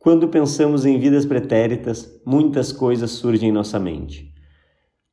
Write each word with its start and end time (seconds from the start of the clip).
Quando 0.00 0.28
pensamos 0.28 0.86
em 0.86 0.98
vidas 0.98 1.26
pretéritas, 1.26 2.10
muitas 2.24 2.72
coisas 2.72 3.10
surgem 3.10 3.50
em 3.50 3.52
nossa 3.52 3.78
mente. 3.78 4.32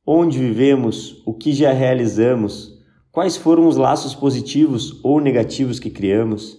Onde 0.04 0.38
vivemos, 0.38 1.22
o 1.26 1.34
que 1.34 1.52
já 1.52 1.72
realizamos, 1.72 2.72
quais 3.12 3.36
foram 3.36 3.68
os 3.68 3.76
laços 3.76 4.14
positivos 4.14 4.98
ou 5.04 5.20
negativos 5.20 5.78
que 5.78 5.90
criamos. 5.90 6.56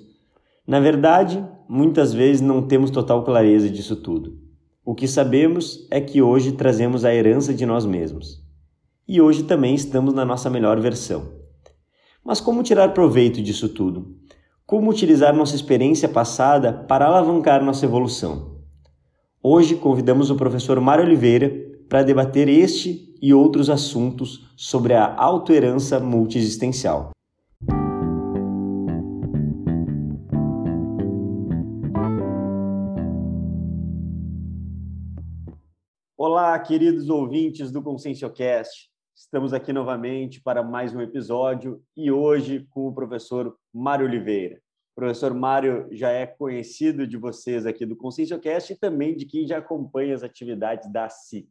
Na 0.68 0.80
verdade, 0.80 1.44
muitas 1.68 2.14
vezes 2.14 2.40
não 2.40 2.62
temos 2.62 2.92
total 2.92 3.24
clareza 3.24 3.68
disso 3.68 3.96
tudo. 3.96 4.38
O 4.86 4.94
que 4.94 5.08
sabemos 5.08 5.88
é 5.90 6.00
que 6.00 6.22
hoje 6.22 6.52
trazemos 6.52 7.04
a 7.04 7.12
herança 7.12 7.52
de 7.52 7.66
nós 7.66 7.84
mesmos. 7.84 8.44
E 9.08 9.20
hoje 9.20 9.42
também 9.42 9.74
estamos 9.74 10.14
na 10.14 10.24
nossa 10.24 10.52
melhor 10.52 10.80
versão. 10.80 11.34
Mas 12.24 12.40
como 12.40 12.62
tirar 12.62 12.94
proveito 12.94 13.42
disso 13.42 13.70
tudo? 13.70 14.20
Como 14.70 14.92
utilizar 14.92 15.36
nossa 15.36 15.56
experiência 15.56 16.08
passada 16.08 16.72
para 16.72 17.08
alavancar 17.08 17.66
nossa 17.66 17.86
evolução? 17.86 18.60
Hoje 19.42 19.76
convidamos 19.76 20.30
o 20.30 20.36
professor 20.36 20.80
Mário 20.80 21.06
Oliveira 21.06 21.52
para 21.90 22.04
debater 22.04 22.48
este 22.48 23.18
e 23.20 23.34
outros 23.34 23.68
assuntos 23.68 24.48
sobre 24.56 24.94
a 24.94 25.12
autoherança 25.16 26.00
multiexistencial. 26.00 27.10
Olá, 36.16 36.60
queridos 36.60 37.10
ouvintes 37.10 37.72
do 37.72 37.82
ConsciencioCast. 37.82 38.88
Estamos 39.20 39.54
aqui 39.54 39.74
novamente 39.74 40.42
para 40.42 40.64
mais 40.64 40.96
um 40.96 41.02
episódio 41.02 41.84
e 41.96 42.10
hoje 42.10 42.66
com 42.70 42.88
o 42.88 42.94
professor 42.94 43.54
Mário 43.72 44.06
Oliveira. 44.06 44.62
O 44.94 44.96
professor 44.96 45.34
Mário 45.34 45.90
já 45.92 46.10
é 46.10 46.26
conhecido 46.26 47.06
de 47.06 47.18
vocês 47.18 47.66
aqui 47.66 47.86
do 47.86 47.98
ConsciencioCast 47.98 48.72
e 48.72 48.80
também 48.80 49.18
de 49.18 49.26
quem 49.26 49.46
já 49.46 49.58
acompanha 49.58 50.16
as 50.16 50.24
atividades 50.24 50.90
da 50.90 51.10
CIP. 51.10 51.50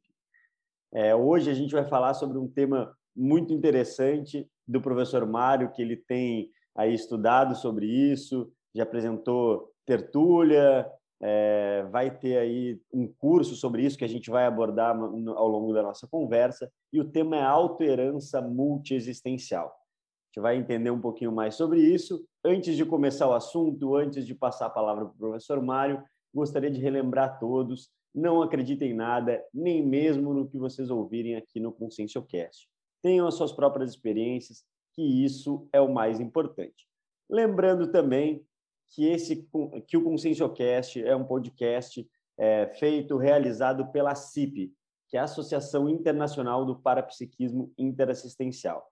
É, 0.95 1.15
hoje 1.15 1.51
a 1.51 1.55
gente 1.55 1.73
vai 1.73 1.87
falar 1.87 2.15
sobre 2.15 2.39
um 2.39 2.49
tema 2.49 2.97
muito 3.15 3.53
interessante 3.53 4.49
do 4.67 4.81
professor 4.81 5.27
Mário, 5.27 5.71
que 5.71 5.83
ele 5.83 5.97
tem 5.97 6.51
aí 6.75 6.95
estudado 6.95 7.55
sobre 7.55 7.85
isso, 7.85 8.51
já 8.75 8.85
apresentou 8.85 9.71
tertúlia, 9.85 10.91
é, 11.21 11.85
vai 11.91 12.17
ter 12.17 12.39
aí 12.39 12.81
um 12.93 13.07
curso 13.07 13.55
sobre 13.57 13.83
isso 13.83 13.99
que 13.99 14.05
a 14.05 14.09
gente 14.09 14.31
vai 14.31 14.47
abordar 14.47 14.97
ao 14.97 15.49
longo 15.49 15.73
da 15.73 15.83
nossa 15.83 16.07
conversa, 16.07 16.71
e 16.93 17.01
o 17.01 17.09
tema 17.09 17.37
é 17.37 17.43
autoherança 17.43 18.41
multiexistencial. 18.41 19.67
A 19.67 20.29
gente 20.29 20.43
vai 20.43 20.57
entender 20.57 20.91
um 20.91 21.01
pouquinho 21.01 21.33
mais 21.33 21.55
sobre 21.55 21.81
isso. 21.81 22.25
Antes 22.45 22.77
de 22.77 22.85
começar 22.85 23.27
o 23.29 23.33
assunto, 23.33 23.97
antes 23.97 24.27
de 24.27 24.35
passar 24.35 24.67
a 24.67 24.71
palavra 24.71 25.07
para 25.07 25.15
o 25.15 25.19
professor 25.19 25.61
Mário, 25.63 26.03
gostaria 26.35 26.71
de 26.71 26.81
relembrar 26.81 27.31
a 27.31 27.33
todos, 27.37 27.91
não 28.15 28.43
acreditem 28.43 28.91
em 28.91 28.95
nada, 28.95 29.43
nem 29.53 29.85
mesmo 29.85 30.33
no 30.33 30.49
que 30.49 30.59
vocês 30.59 30.91
ouvirem 30.91 31.37
aqui 31.37 31.59
no 31.59 31.73
ConsciencioCast. 31.73 32.69
Tenham 33.03 33.27
as 33.27 33.35
suas 33.35 33.53
próprias 33.53 33.91
experiências, 33.91 34.65
que 34.95 35.03
isso 35.03 35.69
é 35.73 35.81
o 35.81 35.93
mais 35.93 36.21
importante. 36.21 36.87
Lembrando 37.31 37.91
também 37.91 38.45
que 38.91 39.07
esse 39.07 39.49
que 39.87 39.97
o 39.97 40.03
ConsciencioCast 40.03 41.03
é 41.03 41.15
um 41.15 41.25
podcast 41.25 42.09
é, 42.39 42.67
feito, 42.79 43.17
realizado 43.17 43.91
pela 43.91 44.15
CIP, 44.15 44.73
que 45.09 45.17
é 45.17 45.21
a 45.21 45.25
Associação 45.25 45.89
Internacional 45.89 46.65
do 46.65 46.77
Parapsiquismo 46.77 47.73
Interassistencial. 47.77 48.87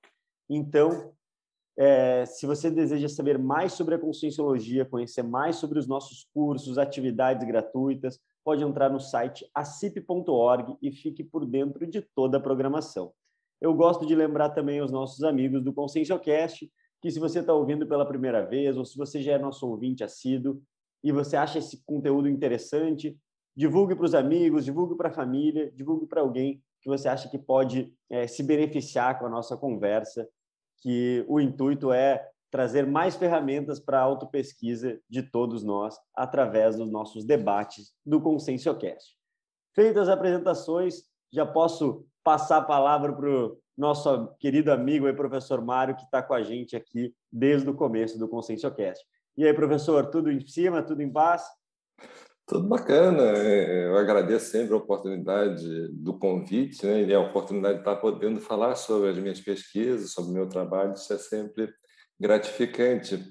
Então, 0.48 1.12
é, 1.78 2.24
se 2.24 2.46
você 2.46 2.70
deseja 2.70 3.08
saber 3.08 3.38
mais 3.38 3.74
sobre 3.74 3.94
a 3.94 3.98
Conscienciologia, 3.98 4.84
conhecer 4.84 5.22
mais 5.22 5.56
sobre 5.56 5.78
os 5.78 5.86
nossos 5.86 6.24
cursos, 6.32 6.78
atividades 6.78 7.46
gratuitas, 7.46 8.18
pode 8.42 8.62
entrar 8.62 8.88
no 8.88 9.00
site 9.00 9.48
acip.org 9.54 10.76
e 10.80 10.90
fique 10.90 11.22
por 11.22 11.44
dentro 11.44 11.86
de 11.86 12.00
toda 12.00 12.38
a 12.38 12.40
programação. 12.40 13.12
Eu 13.60 13.74
gosto 13.74 14.06
de 14.06 14.14
lembrar 14.14 14.50
também 14.50 14.80
os 14.80 14.90
nossos 14.90 15.22
amigos 15.22 15.62
do 15.62 15.72
ConsciencioCast 15.72 16.70
que 17.00 17.10
se 17.10 17.18
você 17.18 17.40
está 17.40 17.52
ouvindo 17.52 17.86
pela 17.86 18.06
primeira 18.06 18.44
vez 18.44 18.76
ou 18.76 18.84
se 18.84 18.96
você 18.96 19.22
já 19.22 19.32
é 19.32 19.38
nosso 19.38 19.68
ouvinte 19.68 20.02
assíduo 20.02 20.62
e 21.02 21.12
você 21.12 21.36
acha 21.36 21.58
esse 21.58 21.82
conteúdo 21.84 22.28
interessante, 22.28 23.16
divulgue 23.56 23.94
para 23.94 24.04
os 24.04 24.14
amigos, 24.14 24.64
divulgue 24.64 24.96
para 24.96 25.08
a 25.08 25.12
família, 25.12 25.70
divulgue 25.72 26.06
para 26.06 26.20
alguém 26.20 26.62
que 26.82 26.88
você 26.88 27.08
acha 27.08 27.28
que 27.28 27.38
pode 27.38 27.92
é, 28.08 28.26
se 28.26 28.42
beneficiar 28.42 29.18
com 29.18 29.26
a 29.26 29.30
nossa 29.30 29.56
conversa, 29.56 30.28
que 30.78 31.24
o 31.28 31.40
intuito 31.40 31.92
é 31.92 32.28
trazer 32.50 32.86
mais 32.86 33.16
ferramentas 33.16 33.80
para 33.80 33.98
a 33.98 34.02
autopesquisa 34.02 35.00
de 35.08 35.22
todos 35.22 35.64
nós 35.64 35.98
através 36.14 36.76
dos 36.76 36.90
nossos 36.90 37.24
debates 37.24 37.92
do 38.04 38.20
ConsciencioCast. 38.20 39.16
Feitas 39.74 40.08
as 40.08 40.14
apresentações, 40.14 41.02
já 41.32 41.44
posso 41.44 42.06
passar 42.22 42.58
a 42.58 42.64
palavra 42.64 43.12
para 43.12 43.28
o 43.28 43.58
nosso 43.76 44.34
querido 44.38 44.72
amigo 44.72 45.06
e 45.06 45.12
professor 45.12 45.62
Mário, 45.62 45.94
que 45.94 46.04
está 46.04 46.22
com 46.22 46.32
a 46.32 46.42
gente 46.42 46.74
aqui 46.74 47.14
desde 47.30 47.68
o 47.68 47.74
começo 47.74 48.18
do 48.18 48.28
ConsciencioCast. 48.28 49.04
E 49.36 49.46
aí, 49.46 49.52
professor, 49.52 50.06
tudo 50.06 50.30
em 50.30 50.40
cima, 50.46 50.82
tudo 50.82 51.02
em 51.02 51.12
paz? 51.12 51.44
Tudo 52.46 52.66
bacana. 52.68 53.22
É, 53.36 53.86
eu 53.86 53.96
agradeço 53.98 54.50
sempre 54.50 54.72
a 54.72 54.78
oportunidade 54.78 55.88
do 55.88 56.18
convite 56.18 56.86
né? 56.86 57.02
e 57.02 57.14
a 57.14 57.20
oportunidade 57.20 57.74
de 57.74 57.80
estar 57.80 57.96
podendo 57.96 58.40
falar 58.40 58.76
sobre 58.76 59.10
as 59.10 59.18
minhas 59.18 59.40
pesquisas, 59.40 60.12
sobre 60.12 60.30
o 60.30 60.34
meu 60.34 60.48
trabalho. 60.48 60.94
Isso 60.94 61.12
é 61.12 61.18
sempre 61.18 61.70
gratificante, 62.18 63.22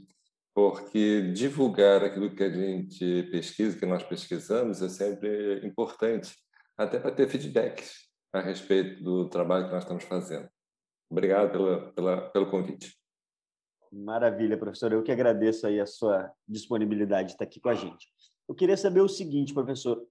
porque 0.54 1.32
divulgar 1.34 2.04
aquilo 2.04 2.36
que 2.36 2.44
a 2.44 2.52
gente 2.52 3.24
pesquisa, 3.32 3.80
que 3.80 3.86
nós 3.86 4.04
pesquisamos, 4.04 4.82
é 4.82 4.90
sempre 4.90 5.66
importante, 5.66 6.36
até 6.78 7.00
para 7.00 7.12
ter 7.12 7.28
feedbacks 7.28 8.05
a 8.38 8.42
respeito 8.42 9.04
do 9.04 9.30
trabalho 9.30 9.66
que 9.66 9.72
nós 9.72 9.84
estamos 9.84 10.04
fazendo. 10.04 10.50
Obrigado 11.10 11.52
pela, 11.52 11.92
pela, 11.94 12.22
pelo 12.30 12.50
convite. 12.50 12.98
Maravilha, 13.92 14.58
professor. 14.58 14.92
Eu 14.92 15.04
que 15.04 15.12
agradeço 15.12 15.66
aí 15.66 15.80
a 15.80 15.86
sua 15.86 16.32
disponibilidade 16.48 17.30
de 17.30 17.34
estar 17.36 17.46
aqui 17.46 17.60
com 17.60 17.70
a 17.70 17.76
gente. 17.76 18.08
Eu 18.48 18.54
queria 18.54 18.76
saber 18.76 19.02
o 19.02 19.08
seguinte, 19.08 19.54
professor. 19.54 20.06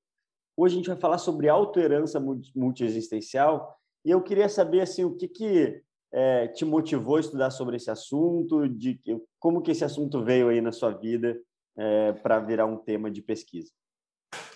Hoje 0.56 0.74
a 0.74 0.78
gente 0.78 0.88
vai 0.88 0.96
falar 0.96 1.18
sobre 1.18 1.48
autoherança 1.48 2.20
multiexistencial 2.54 3.76
e 4.04 4.10
eu 4.10 4.22
queria 4.22 4.48
saber 4.48 4.80
assim 4.80 5.04
o 5.04 5.16
que, 5.16 5.28
que 5.28 5.82
é, 6.12 6.48
te 6.48 6.64
motivou 6.64 7.16
a 7.16 7.20
estudar 7.20 7.50
sobre 7.50 7.76
esse 7.76 7.90
assunto, 7.90 8.68
de 8.68 8.98
como 9.38 9.60
que 9.60 9.72
esse 9.72 9.84
assunto 9.84 10.24
veio 10.24 10.48
aí 10.48 10.60
na 10.60 10.70
sua 10.70 10.90
vida 10.90 11.38
é, 11.76 12.12
para 12.12 12.38
virar 12.38 12.66
um 12.66 12.76
tema 12.76 13.10
de 13.10 13.20
pesquisa. 13.20 13.70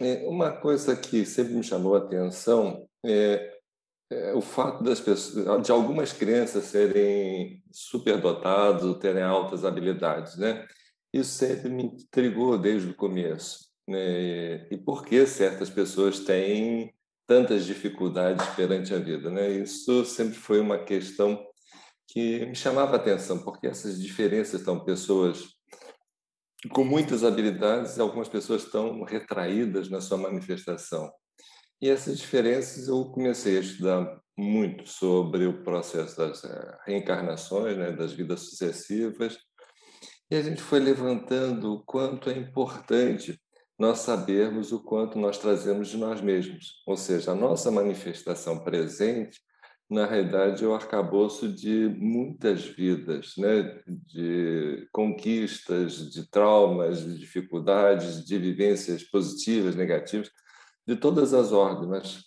É, 0.01 0.27
uma 0.29 0.53
coisa 0.53 0.97
que 0.97 1.27
sempre 1.27 1.55
me 1.55 1.65
chamou 1.65 1.97
a 1.97 1.99
atenção 1.99 2.89
é 3.05 3.58
é, 4.11 4.33
o 4.33 4.41
fato 4.41 4.83
das 4.83 5.01
pessoas, 5.01 5.63
de 5.63 5.71
algumas 5.71 6.13
crianças 6.13 6.65
serem 6.65 7.63
superdotadas 7.71 8.85
ou 8.85 8.95
terem 8.95 9.23
altas 9.23 9.65
habilidades, 9.65 10.37
né? 10.37 10.67
Isso 11.13 11.33
sempre 11.33 11.69
me 11.69 11.85
intrigou 11.85 12.59
desde 12.59 12.91
o 12.91 12.95
começo. 12.95 13.69
Né? 13.87 14.69
E 14.71 14.77
por 14.77 15.05
que 15.05 15.27
certas 15.27 15.71
pessoas 15.71 16.21
têm 16.21 16.95
tantas 17.27 17.65
dificuldades 17.67 18.47
perante 18.55 18.95
a 18.95 18.99
vida, 18.99 19.31
né? 19.31 19.51
Isso 19.51 20.05
sempre 20.05 20.35
foi 20.35 20.61
uma 20.61 20.79
questão 20.79 21.47
que 22.09 22.47
me 22.47 22.55
chamava 22.55 22.95
a 22.95 22.97
atenção, 22.97 23.39
porque 23.39 23.67
essas 23.67 24.01
diferenças 24.01 24.61
estão 24.61 24.83
pessoas 24.85 25.59
com 26.73 26.83
muitas 26.85 27.23
habilidades 27.23 27.97
e 27.97 28.01
algumas 28.01 28.29
pessoas 28.29 28.65
estão 28.65 29.03
retraídas 29.05 29.91
na 29.91 30.01
sua 30.01 30.17
manifestação. 30.17 31.11
E 31.81 31.89
essas 31.89 32.19
diferenças 32.19 32.89
eu 32.89 33.05
comecei 33.07 33.57
a 33.57 33.61
estudar 33.61 34.21
muito 34.37 34.89
sobre 34.89 35.47
o 35.47 35.63
processo 35.63 36.17
das 36.17 36.45
eh, 36.45 36.79
reencarnações, 36.87 37.77
né, 37.77 37.93
das 37.93 38.13
vidas 38.13 38.41
sucessivas, 38.41 39.39
e 40.31 40.37
a 40.37 40.43
gente 40.43 40.61
foi 40.61 40.79
levantando 40.79 41.75
o 41.75 41.83
quanto 41.85 42.29
é 42.29 42.37
importante 42.37 43.41
nós 43.79 44.01
sabermos 44.01 44.73
o 44.73 44.83
quanto 44.83 45.19
nós 45.19 45.39
trazemos 45.39 45.89
de 45.89 45.97
nós 45.97 46.21
mesmos, 46.21 46.83
ou 46.87 46.97
seja, 46.97 47.33
a 47.33 47.35
nossa 47.35 47.71
manifestação 47.71 48.63
presente, 48.63 49.41
na 49.89 50.05
realidade, 50.05 50.63
é 50.63 50.67
o 50.67 50.75
arcabouço 50.75 51.49
de 51.51 51.89
muitas 51.97 52.65
vidas, 52.65 53.33
né? 53.39 53.81
de 53.87 54.87
conquistas, 54.93 56.11
de 56.11 56.29
traumas, 56.29 57.01
de 57.01 57.19
dificuldades, 57.19 58.23
de 58.23 58.37
vivências 58.37 59.03
positivas, 59.03 59.75
negativas 59.75 60.29
de 60.89 60.97
todas 60.97 61.35
as 61.35 61.53
ordens, 61.53 61.87
mas 61.87 62.25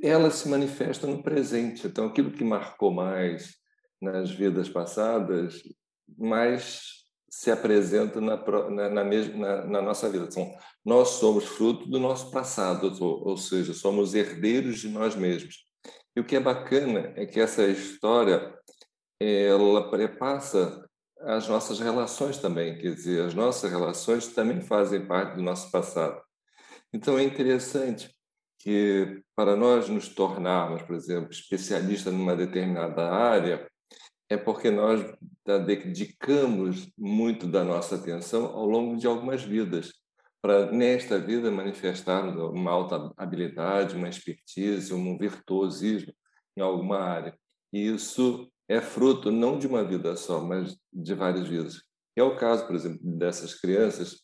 ela 0.00 0.30
se 0.30 0.48
manifesta 0.48 1.08
no 1.08 1.24
presente. 1.24 1.88
Então, 1.88 2.06
aquilo 2.06 2.30
que 2.30 2.44
marcou 2.44 2.92
mais 2.92 3.56
nas 4.00 4.30
vidas 4.30 4.68
passadas, 4.68 5.60
mais 6.16 6.92
se 7.28 7.50
apresenta 7.50 8.20
na, 8.20 8.36
na, 8.70 8.88
na, 8.88 9.04
na, 9.04 9.66
na 9.66 9.82
nossa 9.82 10.08
vida. 10.08 10.28
Então, 10.30 10.54
nós 10.84 11.08
somos 11.08 11.46
fruto 11.46 11.90
do 11.90 11.98
nosso 11.98 12.30
passado, 12.30 12.96
ou, 13.00 13.30
ou 13.30 13.36
seja, 13.36 13.74
somos 13.74 14.14
herdeiros 14.14 14.78
de 14.78 14.88
nós 14.88 15.16
mesmos. 15.16 15.66
E 16.14 16.20
o 16.20 16.24
que 16.24 16.36
é 16.36 16.40
bacana 16.40 17.12
é 17.16 17.26
que 17.26 17.40
essa 17.40 17.66
história 17.66 18.56
ela 19.18 19.90
prepassa 19.90 20.88
as 21.22 21.48
nossas 21.48 21.80
relações 21.80 22.38
também, 22.38 22.78
quer 22.78 22.94
dizer, 22.94 23.24
as 23.24 23.34
nossas 23.34 23.68
relações 23.68 24.28
também 24.28 24.60
fazem 24.60 25.04
parte 25.04 25.34
do 25.34 25.42
nosso 25.42 25.72
passado. 25.72 26.25
Então 26.92 27.18
é 27.18 27.24
interessante 27.24 28.14
que 28.58 29.22
para 29.34 29.54
nós 29.54 29.88
nos 29.88 30.08
tornarmos, 30.08 30.82
por 30.82 30.96
exemplo, 30.96 31.30
especialistas 31.30 32.12
numa 32.12 32.34
determinada 32.34 33.10
área, 33.10 33.68
é 34.28 34.36
porque 34.36 34.70
nós 34.70 35.04
dedicamos 35.44 36.90
muito 36.98 37.46
da 37.46 37.62
nossa 37.62 37.94
atenção 37.94 38.46
ao 38.46 38.66
longo 38.66 38.96
de 38.96 39.06
algumas 39.06 39.42
vidas, 39.42 39.92
para 40.42 40.70
nesta 40.70 41.18
vida 41.18 41.50
manifestarmos 41.50 42.36
uma 42.36 42.70
alta 42.70 43.12
habilidade, 43.16 43.96
uma 43.96 44.08
expertise, 44.08 44.92
um 44.92 45.16
virtuosismo 45.16 46.12
em 46.56 46.60
alguma 46.60 46.98
área. 46.98 47.36
E 47.72 47.86
isso 47.88 48.50
é 48.68 48.80
fruto 48.80 49.30
não 49.30 49.58
de 49.58 49.66
uma 49.66 49.84
vida 49.84 50.16
só, 50.16 50.40
mas 50.40 50.76
de 50.92 51.14
várias 51.14 51.48
vidas. 51.48 51.82
É 52.16 52.22
o 52.22 52.36
caso, 52.36 52.66
por 52.66 52.74
exemplo, 52.74 53.00
dessas 53.02 53.54
crianças 53.54 54.22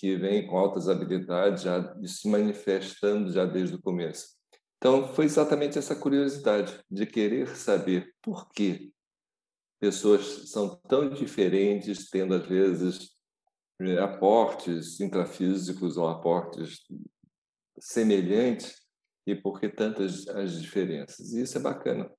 que 0.00 0.16
vêm 0.16 0.46
com 0.46 0.56
altas 0.56 0.88
habilidades 0.88 1.62
já 1.62 1.94
se 2.06 2.26
manifestando 2.26 3.30
já 3.30 3.44
desde 3.44 3.76
o 3.76 3.82
começo. 3.82 4.34
Então, 4.78 5.06
foi 5.08 5.26
exatamente 5.26 5.78
essa 5.78 5.94
curiosidade 5.94 6.82
de 6.90 7.04
querer 7.04 7.54
saber 7.54 8.10
por 8.22 8.48
que 8.48 8.90
pessoas 9.78 10.50
são 10.50 10.74
tão 10.88 11.10
diferentes, 11.10 12.08
tendo 12.08 12.32
às 12.32 12.46
vezes 12.46 13.10
eh, 13.78 13.98
aportes 13.98 14.98
intrafísicos 15.00 15.98
ou 15.98 16.08
aportes 16.08 16.80
semelhantes 17.78 18.80
e 19.26 19.34
por 19.34 19.60
que 19.60 19.68
tantas 19.68 20.26
as 20.28 20.58
diferenças. 20.62 21.34
E 21.34 21.42
isso 21.42 21.58
é 21.58 21.60
bacana, 21.60 22.10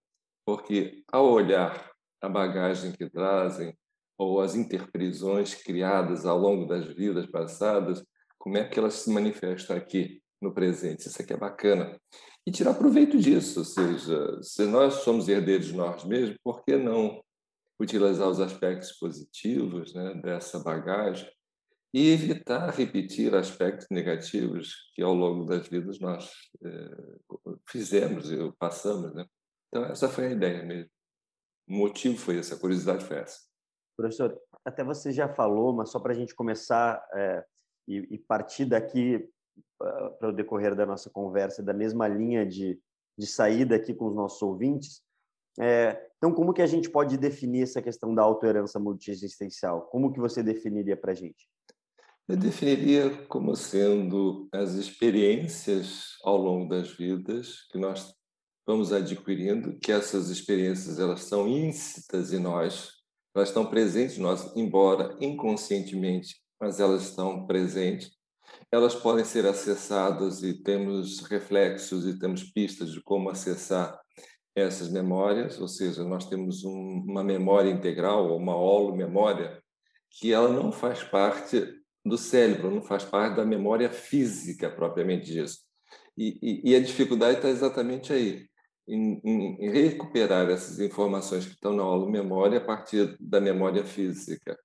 porque 0.46 1.04
ao 1.12 1.32
olhar 1.32 1.92
a 2.22 2.30
bagagem 2.30 2.92
que 2.92 3.10
trazem 3.10 3.76
ou 4.22 4.40
as 4.40 4.56
interprisões 4.56 5.56
criadas 5.56 6.28
ao 6.28 6.38
longo 6.38 6.68
das 6.68 6.86
vidas 6.86 7.26
passadas, 7.26 8.06
como 8.38 8.56
é 8.56 8.64
que 8.64 8.78
elas 8.78 8.94
se 8.94 9.10
manifestam 9.10 9.76
aqui 9.76 10.22
no 10.40 10.54
presente? 10.54 11.08
Isso 11.08 11.20
aqui 11.20 11.34
é 11.34 11.38
bacana. 11.38 12.00
E 12.46 12.52
tirar 12.52 12.76
proveito 12.76 13.18
disso, 13.18 13.60
ou 13.60 13.66
seja, 13.66 14.40
se 14.44 14.66
nós 14.66 14.96
somos 14.96 15.28
herdeiros 15.28 15.68
de 15.68 15.76
nós 15.76 16.04
mesmos, 16.04 16.38
por 16.44 16.64
que 16.64 16.78
não 16.78 17.20
utilizar 17.82 18.30
os 18.30 18.40
aspectos 18.40 18.92
positivos 18.92 19.92
né, 19.96 20.14
dessa 20.22 20.60
bagagem 20.60 21.28
e 21.92 22.12
evitar 22.12 22.70
repetir 22.70 23.34
aspectos 23.34 23.88
negativos 23.90 24.92
que 24.94 25.02
ao 25.02 25.16
longo 25.16 25.46
das 25.46 25.68
vidas 25.68 26.00
nós 26.00 26.32
eh, 26.64 27.58
fizemos 27.68 28.32
e 28.32 28.38
passamos, 28.60 29.14
né? 29.16 29.26
Então 29.68 29.84
essa 29.86 30.08
foi 30.08 30.28
a 30.28 30.32
ideia 30.32 30.64
mesmo. 30.64 30.92
O 31.68 31.74
motivo 31.74 32.18
foi 32.18 32.38
esse, 32.38 32.54
a 32.54 32.60
curiosidade 32.60 33.04
foi 33.04 33.18
essa. 33.18 33.51
Professor, 34.02 34.38
até 34.66 34.84
você 34.84 35.12
já 35.12 35.30
falou, 35.30 35.74
mas 35.74 35.90
só 35.90 36.00
para 36.00 36.12
a 36.12 36.16
gente 36.16 36.36
começar 36.36 37.04
é, 37.14 37.46
e, 37.88 38.16
e, 38.16 38.18
partir 38.18 38.66
daqui 38.66 39.30
uh, 39.82 40.18
para 40.20 40.30
o 40.30 40.34
decorrer 40.34 40.76
da 40.76 40.86
nossa 40.86 41.10
conversa, 41.10 41.64
da 41.64 41.74
mesma 41.74 42.08
linha 42.08 42.46
de, 42.46 42.80
de 43.18 43.28
saída 43.28 43.76
aqui 43.76 43.94
com 43.94 44.08
os 44.08 44.16
nossos 44.16 44.42
ouvintes, 44.42 45.04
é, 45.60 46.10
então, 46.18 46.32
como 46.32 46.54
que 46.54 46.62
a 46.62 46.68
gente 46.68 46.90
pode 46.90 47.18
definir 47.18 47.64
essa 47.64 47.82
questão 47.82 48.14
da 48.14 48.22
autoherança 48.22 48.80
multiexistencial? 48.80 49.82
Como 49.88 50.14
que 50.14 50.20
você 50.20 50.42
definiria 50.42 50.96
para 50.96 51.12
a 51.12 51.16
gente? 51.16 51.50
Eu 52.28 52.38
definiria 52.38 53.26
como 53.28 53.56
sendo 53.56 54.48
as 54.54 54.74
experiências 54.74 56.16
ao 56.24 56.38
longo 56.38 56.70
das 56.70 56.92
vidas 56.92 57.68
que 57.72 57.78
nós 57.78 58.14
vamos 58.66 58.94
adquirindo, 58.94 59.78
que 59.80 59.92
essas 59.92 60.30
experiências 60.30 61.00
elas 61.00 61.24
são 61.24 61.48
íncitas 61.48 62.32
em 62.32 62.40
nós, 62.40 63.01
elas 63.34 63.50
estão 63.50 63.66
presentes 63.66 64.18
em 64.18 64.22
nós, 64.22 64.56
embora 64.56 65.16
inconscientemente, 65.20 66.36
mas 66.60 66.80
elas 66.80 67.04
estão 67.04 67.46
presentes. 67.46 68.12
Elas 68.72 68.94
podem 68.94 69.24
ser 69.24 69.46
acessadas 69.46 70.44
e 70.44 70.54
temos 70.54 71.22
reflexos 71.22 72.06
e 72.06 72.20
temos 72.20 72.44
pistas 72.44 72.92
de 72.92 73.02
como 73.02 73.30
acessar 73.30 74.00
essas 74.54 74.90
memórias, 74.90 75.60
ou 75.62 75.68
seja, 75.68 76.04
nós 76.04 76.28
temos 76.28 76.66
um, 76.66 77.06
uma 77.08 77.24
memória 77.24 77.70
integral, 77.70 78.30
ou 78.30 78.38
uma 78.38 78.56
holomemória, 78.56 79.62
que 80.10 80.34
ela 80.34 80.50
não 80.50 80.74
faz 80.74 81.04
parte 81.04 81.74
do 82.06 82.18
cérebro, 82.18 82.70
não 82.70 82.82
faz 82.82 83.06
parte 83.06 83.38
da 83.38 83.46
memória 83.46 83.90
física 83.90 84.70
propriamente 84.70 85.32
disso. 85.32 85.60
E, 86.18 86.38
e, 86.42 86.72
e 86.72 86.76
a 86.76 86.82
dificuldade 86.82 87.38
está 87.38 87.50
exatamente 87.50 88.12
aí 88.12 88.51
em, 88.88 89.22
em, 89.24 89.70
recuperar 89.70 90.50
essas 90.50 90.80
informações 90.80 91.46
que 91.46 91.54
estão 91.54 91.74
na 91.74 92.10
memória 92.10 92.58
a 92.58 92.66
partir 92.66 93.16
da 93.20 93.40
memória 93.40 93.86
física. 93.86 94.58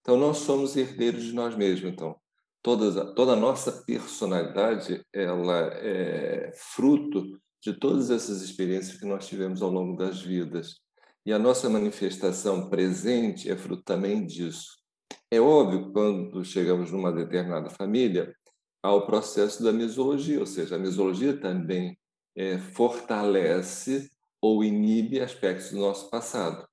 Então, 0.00 0.16
nós 0.16 0.38
somos 0.38 0.76
herdeiros 0.76 1.24
de 1.24 1.32
nós 1.32 1.56
mesmos. 1.56 1.92
Então, 1.92 2.16
toda, 2.62 3.14
toda 3.14 3.32
a 3.32 3.36
nossa 3.36 3.84
personalidade 3.84 5.04
ela 5.12 5.70
é 5.74 6.52
fruto 6.54 7.40
de 7.62 7.72
todas 7.72 8.10
essas 8.10 8.42
experiências 8.42 8.98
que 8.98 9.06
nós 9.06 9.26
tivemos 9.26 9.62
ao 9.62 9.70
longo 9.70 9.96
das 9.96 10.20
vidas. 10.20 10.80
E 11.24 11.32
a 11.32 11.38
nossa 11.38 11.68
manifestação 11.68 12.68
presente 12.68 13.48
é 13.50 13.56
fruto 13.56 13.84
também 13.84 14.26
disso. 14.26 14.82
É 15.30 15.40
óbvio, 15.40 15.92
quando 15.92 16.44
chegamos 16.44 16.90
numa 16.90 17.12
determinada 17.12 17.70
família, 17.70 18.34
há 18.82 18.92
o 18.92 19.06
processo 19.06 19.62
da 19.62 19.72
mesologia, 19.72 20.40
ou 20.40 20.46
seja, 20.46 20.74
a 20.74 20.78
mesologia 20.78 21.38
também 21.40 21.96
é, 22.36 22.58
fortalece 22.58 24.10
ou 24.40 24.64
inibe 24.64 25.20
aspectos 25.20 25.70
do 25.70 25.78
nosso 25.78 26.10
passado. 26.10 26.66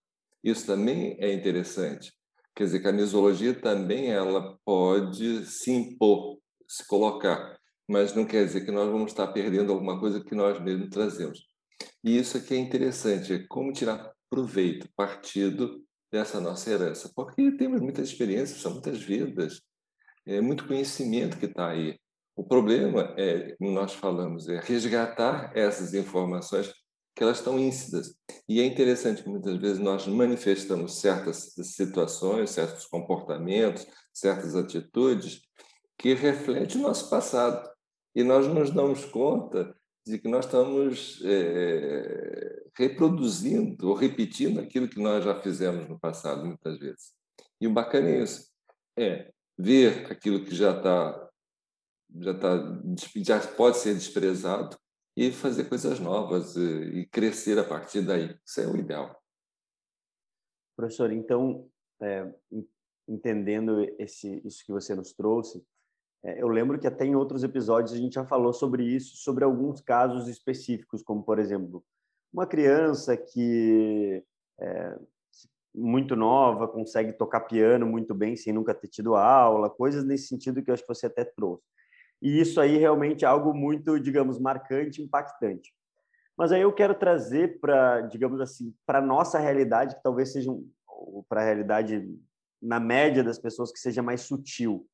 Isso 0.43 0.65
também 0.65 1.17
é 1.19 1.33
interessante. 1.33 2.13
Quer 2.55 2.65
dizer 2.65 2.79
que 2.79 2.87
a 2.87 2.93
misologia 2.93 3.53
também 3.53 4.11
ela 4.11 4.57
pode 4.65 5.45
se 5.45 5.71
impor, 5.71 6.37
se 6.67 6.85
colocar, 6.87 7.57
mas 7.87 8.13
não 8.13 8.25
quer 8.25 8.45
dizer 8.45 8.65
que 8.65 8.71
nós 8.71 8.89
vamos 8.91 9.11
estar 9.11 9.27
perdendo 9.27 9.71
alguma 9.71 9.99
coisa 9.99 10.23
que 10.23 10.35
nós 10.35 10.59
mesmos 10.59 10.89
trazemos. 10.89 11.39
E 12.03 12.17
isso 12.17 12.37
aqui 12.37 12.53
é 12.53 12.57
interessante, 12.57 13.33
é 13.33 13.45
como 13.47 13.71
tirar 13.73 14.11
proveito, 14.29 14.89
partido 14.95 15.83
dessa 16.11 16.39
nossa 16.39 16.69
herança, 16.69 17.11
porque 17.15 17.51
temos 17.51 17.81
muitas 17.81 18.09
experiências, 18.09 18.61
são 18.61 18.73
muitas 18.73 19.01
vidas, 19.01 19.61
é 20.25 20.41
muito 20.41 20.67
conhecimento 20.67 21.37
que 21.37 21.45
está 21.45 21.69
aí. 21.69 21.99
O 22.39 22.43
problema 22.45 23.13
é, 23.17 23.53
como 23.57 23.69
nós 23.71 23.93
falamos, 23.93 24.47
é 24.47 24.61
resgatar 24.61 25.51
essas 25.53 25.93
informações 25.93 26.73
que 27.13 27.21
elas 27.21 27.39
estão 27.39 27.59
íncidas. 27.59 28.15
E 28.47 28.61
é 28.61 28.65
interessante 28.65 29.21
que 29.21 29.29
muitas 29.29 29.57
vezes 29.57 29.77
nós 29.77 30.07
manifestamos 30.07 31.01
certas 31.01 31.53
situações, 31.63 32.51
certos 32.51 32.85
comportamentos, 32.85 33.85
certas 34.13 34.55
atitudes 34.55 35.41
que 35.97 36.13
refletem 36.13 36.79
o 36.79 36.83
nosso 36.83 37.09
passado. 37.09 37.69
E 38.15 38.23
nós 38.23 38.47
nos 38.47 38.71
damos 38.71 39.03
conta 39.03 39.75
de 40.07 40.17
que 40.17 40.29
nós 40.29 40.45
estamos 40.45 41.21
é, 41.25 42.63
reproduzindo 42.73 43.89
ou 43.89 43.93
repetindo 43.93 44.61
aquilo 44.61 44.87
que 44.87 45.01
nós 45.01 45.25
já 45.25 45.35
fizemos 45.41 45.89
no 45.89 45.99
passado, 45.99 46.45
muitas 46.45 46.79
vezes. 46.79 47.11
E 47.59 47.67
o 47.67 47.73
bacana 47.73 48.07
é 48.07 48.23
isso, 48.23 48.47
é 48.97 49.29
ver 49.57 50.09
aquilo 50.09 50.45
que 50.45 50.55
já 50.55 50.77
está 50.77 51.28
já, 52.17 52.33
tá, 52.33 52.81
já 53.15 53.39
pode 53.55 53.77
ser 53.77 53.93
desprezado 53.93 54.77
e 55.15 55.31
fazer 55.31 55.67
coisas 55.67 55.99
novas 55.99 56.55
e, 56.55 57.07
crescer 57.11 57.57
a 57.59 57.63
partir 57.63 58.01
daí. 58.01 58.35
Isso 58.45 58.61
é 58.61 58.67
o 58.67 58.77
ideal. 58.77 59.21
Professor, 60.75 61.11
então, 61.11 61.69
é, 62.01 62.33
entendendo 63.07 63.81
esse, 63.99 64.41
isso 64.45 64.65
que 64.65 64.71
você 64.71 64.95
nos 64.95 65.13
trouxe, 65.13 65.63
é, 66.23 66.41
eu 66.41 66.47
lembro 66.47 66.79
que 66.79 66.87
até 66.87 67.05
em 67.05 67.15
outros 67.15 67.43
episódios 67.43 67.93
a 67.93 67.97
gente 67.97 68.13
já 68.13 68.25
falou 68.25 68.53
sobre 68.53 68.83
isso, 68.83 69.17
sobre 69.17 69.43
alguns 69.43 69.81
casos 69.81 70.27
específicos, 70.27 71.01
como, 71.03 71.23
por 71.23 71.39
exemplo, 71.39 71.83
uma 72.31 72.45
criança 72.45 73.15
que 73.17 74.23
é, 74.59 74.99
muito 75.73 76.15
nova, 76.15 76.67
consegue 76.67 77.13
tocar 77.13 77.41
piano 77.41 77.85
muito 77.85 78.13
bem 78.13 78.35
sem 78.35 78.53
nunca 78.53 78.73
ter 78.73 78.87
tido 78.87 79.15
aula, 79.15 79.69
coisas 79.69 80.03
nesse 80.03 80.27
sentido 80.27 80.61
que 80.61 80.69
eu 80.69 80.73
acho 80.73 80.83
que 80.83 80.93
você 80.93 81.05
até 81.05 81.23
trouxe. 81.23 81.63
E 82.21 82.39
isso 82.39 82.59
aí 82.59 82.77
realmente 82.77 83.23
é 83.23 83.27
algo 83.27 83.53
muito, 83.53 83.99
digamos, 83.99 84.39
marcante, 84.39 85.01
impactante. 85.01 85.73
Mas 86.37 86.51
aí 86.51 86.61
eu 86.61 86.73
quero 86.73 86.95
trazer 86.95 87.59
para, 87.59 88.01
digamos 88.01 88.39
assim, 88.39 88.73
para 88.85 89.01
nossa 89.01 89.39
realidade, 89.39 89.95
que 89.95 90.03
talvez 90.03 90.31
seja 90.31 90.51
um, 90.51 90.69
para 91.27 91.41
a 91.41 91.45
realidade 91.45 92.07
na 92.61 92.79
média 92.79 93.23
das 93.23 93.39
pessoas 93.39 93.71
que 93.71 93.79
seja 93.79 94.01
mais 94.01 94.21
sutil. 94.21 94.87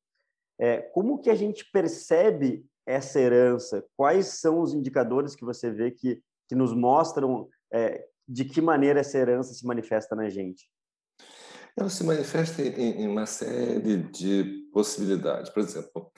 É, 0.58 0.78
como 0.78 1.18
que 1.18 1.30
a 1.30 1.34
gente 1.34 1.68
percebe 1.70 2.64
essa 2.86 3.20
herança? 3.20 3.84
Quais 3.96 4.26
são 4.40 4.60
os 4.60 4.72
indicadores 4.72 5.34
que 5.34 5.44
você 5.44 5.70
vê 5.70 5.90
que, 5.90 6.22
que 6.48 6.54
nos 6.54 6.74
mostram 6.74 7.48
é, 7.72 8.06
de 8.26 8.44
que 8.44 8.60
maneira 8.60 9.00
essa 9.00 9.18
herança 9.18 9.52
se 9.52 9.66
manifesta 9.66 10.14
na 10.16 10.28
gente? 10.28 10.70
Ela 11.76 11.90
se 11.90 12.02
manifesta 12.04 12.62
em, 12.62 13.02
em 13.02 13.08
uma 13.08 13.26
série 13.26 13.98
de 13.98 14.68
possibilidades. 14.72 15.50
Por 15.50 15.62
exemplo, 15.62 16.10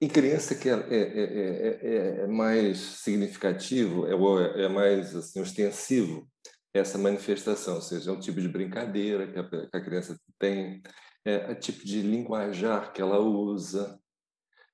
em 0.00 0.08
criança 0.08 0.54
que 0.54 0.68
é, 0.68 0.74
é, 0.74 0.98
é, 0.98 2.22
é, 2.22 2.26
mais 2.26 2.78
significativo, 2.78 4.06
é, 4.06 4.64
é 4.64 4.68
mais 4.68 5.14
assim, 5.14 5.40
ostensivo 5.40 6.28
essa 6.74 6.98
manifestação, 6.98 7.76
ou 7.76 7.82
seja, 7.82 8.10
é 8.10 8.12
um 8.12 8.20
tipo 8.20 8.40
de 8.40 8.48
brincadeira 8.48 9.26
que 9.26 9.38
a, 9.38 9.44
que 9.44 9.76
a 9.76 9.80
criança 9.80 10.18
tem, 10.38 10.82
é 11.24 11.50
o 11.52 11.54
tipo 11.58 11.84
de 11.84 12.02
linguajar 12.02 12.92
que 12.92 13.00
ela 13.00 13.18
usa. 13.18 13.98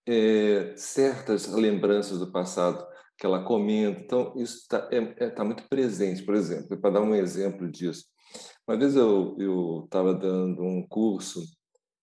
é, 0.07 0.75
certas 0.77 1.47
lembranças 1.49 2.19
do 2.19 2.31
passado 2.33 2.85
que 3.19 3.27
ela 3.27 3.45
comenta. 3.45 4.01
Então, 4.01 4.35
isso 4.37 4.59
está 4.59 4.89
é, 4.91 5.27
é, 5.27 5.31
tá 5.31 5.45
muito 5.45 5.69
presente. 5.69 6.23
Por 6.25 6.35
exemplo, 6.35 6.77
para 6.81 6.91
dar 6.91 7.03
um 7.03 7.15
exemplo 7.15 7.71
disso, 7.71 8.05
uma 8.67 8.77
vez 8.77 8.97
eu 8.97 9.37
estava 9.85 10.15
dando 10.15 10.63
um 10.63 10.87
curso 10.89 11.43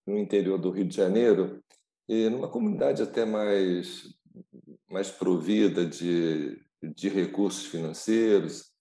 no 0.08 0.18
interior 0.18 0.58
do 0.58 0.72
Rio 0.72 0.88
de 0.88 0.96
Janeiro, 0.96 1.62
e 2.10 2.28
numa 2.28 2.50
comunidade 2.50 3.04
até 3.04 3.24
mais, 3.24 4.04
mais 4.90 5.12
provida 5.12 5.86
de, 5.86 6.60
de 6.82 7.08
recursos 7.08 7.68
financeiros, 7.68 8.74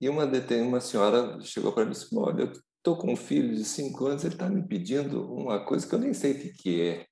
e 0.00 0.08
uma, 0.08 0.24
uma 0.24 0.80
senhora 0.80 1.40
chegou 1.40 1.72
para 1.72 1.84
mim 1.84 1.92
e 1.92 1.94
disse: 1.94 2.08
Olha, 2.16 2.42
eu 2.42 2.52
estou 2.78 2.98
com 2.98 3.12
um 3.12 3.16
filho 3.16 3.54
de 3.54 3.64
cinco 3.64 4.06
anos, 4.06 4.24
ele 4.24 4.34
está 4.34 4.50
me 4.50 4.66
pedindo 4.66 5.32
uma 5.32 5.64
coisa 5.64 5.86
que 5.86 5.94
eu 5.94 5.98
nem 6.00 6.12
sei 6.12 6.32
o 6.32 6.52
que, 6.54 6.80
é. 6.82 7.06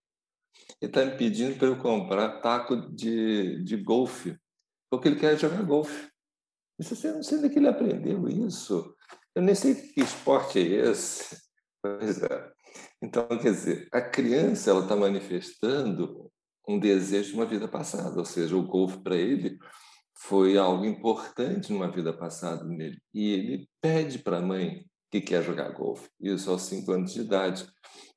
Ele 0.80 0.90
está 0.90 1.04
me 1.04 1.16
pedindo 1.16 1.56
para 1.56 1.68
eu 1.68 1.78
comprar 1.78 2.40
taco 2.40 2.76
de, 2.92 3.62
de 3.62 3.76
golfe, 3.76 4.36
porque 4.90 5.08
ele 5.08 5.20
quer 5.20 5.38
jogar 5.38 5.62
golfe. 5.62 6.10
Eu 6.78 6.84
disse, 6.84 7.06
eu 7.06 7.14
não 7.14 7.22
sei 7.22 7.38
onde 7.38 7.46
é 7.46 7.50
que 7.50 7.58
ele 7.58 7.68
aprendeu 7.68 8.28
isso. 8.28 8.94
Eu 9.34 9.42
nem 9.42 9.54
sei 9.54 9.74
que 9.74 10.00
esporte 10.00 10.58
é 10.58 10.90
esse. 10.90 11.36
Pois 11.82 12.22
é. 12.22 12.55
Então, 13.06 13.28
quer 13.28 13.52
dizer, 13.52 13.88
a 13.92 14.00
criança 14.00 14.70
ela 14.70 14.82
está 14.82 14.96
manifestando 14.96 16.28
um 16.68 16.76
desejo 16.76 17.30
de 17.30 17.34
uma 17.36 17.46
vida 17.46 17.68
passada, 17.68 18.18
ou 18.18 18.24
seja, 18.24 18.56
o 18.56 18.66
golfe 18.66 18.98
para 19.00 19.14
ele 19.14 19.56
foi 20.18 20.58
algo 20.58 20.84
importante 20.84 21.72
numa 21.72 21.88
vida 21.88 22.12
passada 22.12 22.64
nele. 22.64 22.98
E 23.14 23.30
ele 23.30 23.68
pede 23.80 24.18
para 24.18 24.38
a 24.38 24.42
mãe 24.42 24.84
que 25.08 25.20
quer 25.20 25.40
jogar 25.44 25.70
golfe, 25.70 26.08
isso 26.20 26.50
aos 26.50 26.62
cinco 26.62 26.90
anos 26.90 27.12
de 27.12 27.20
idade. 27.20 27.64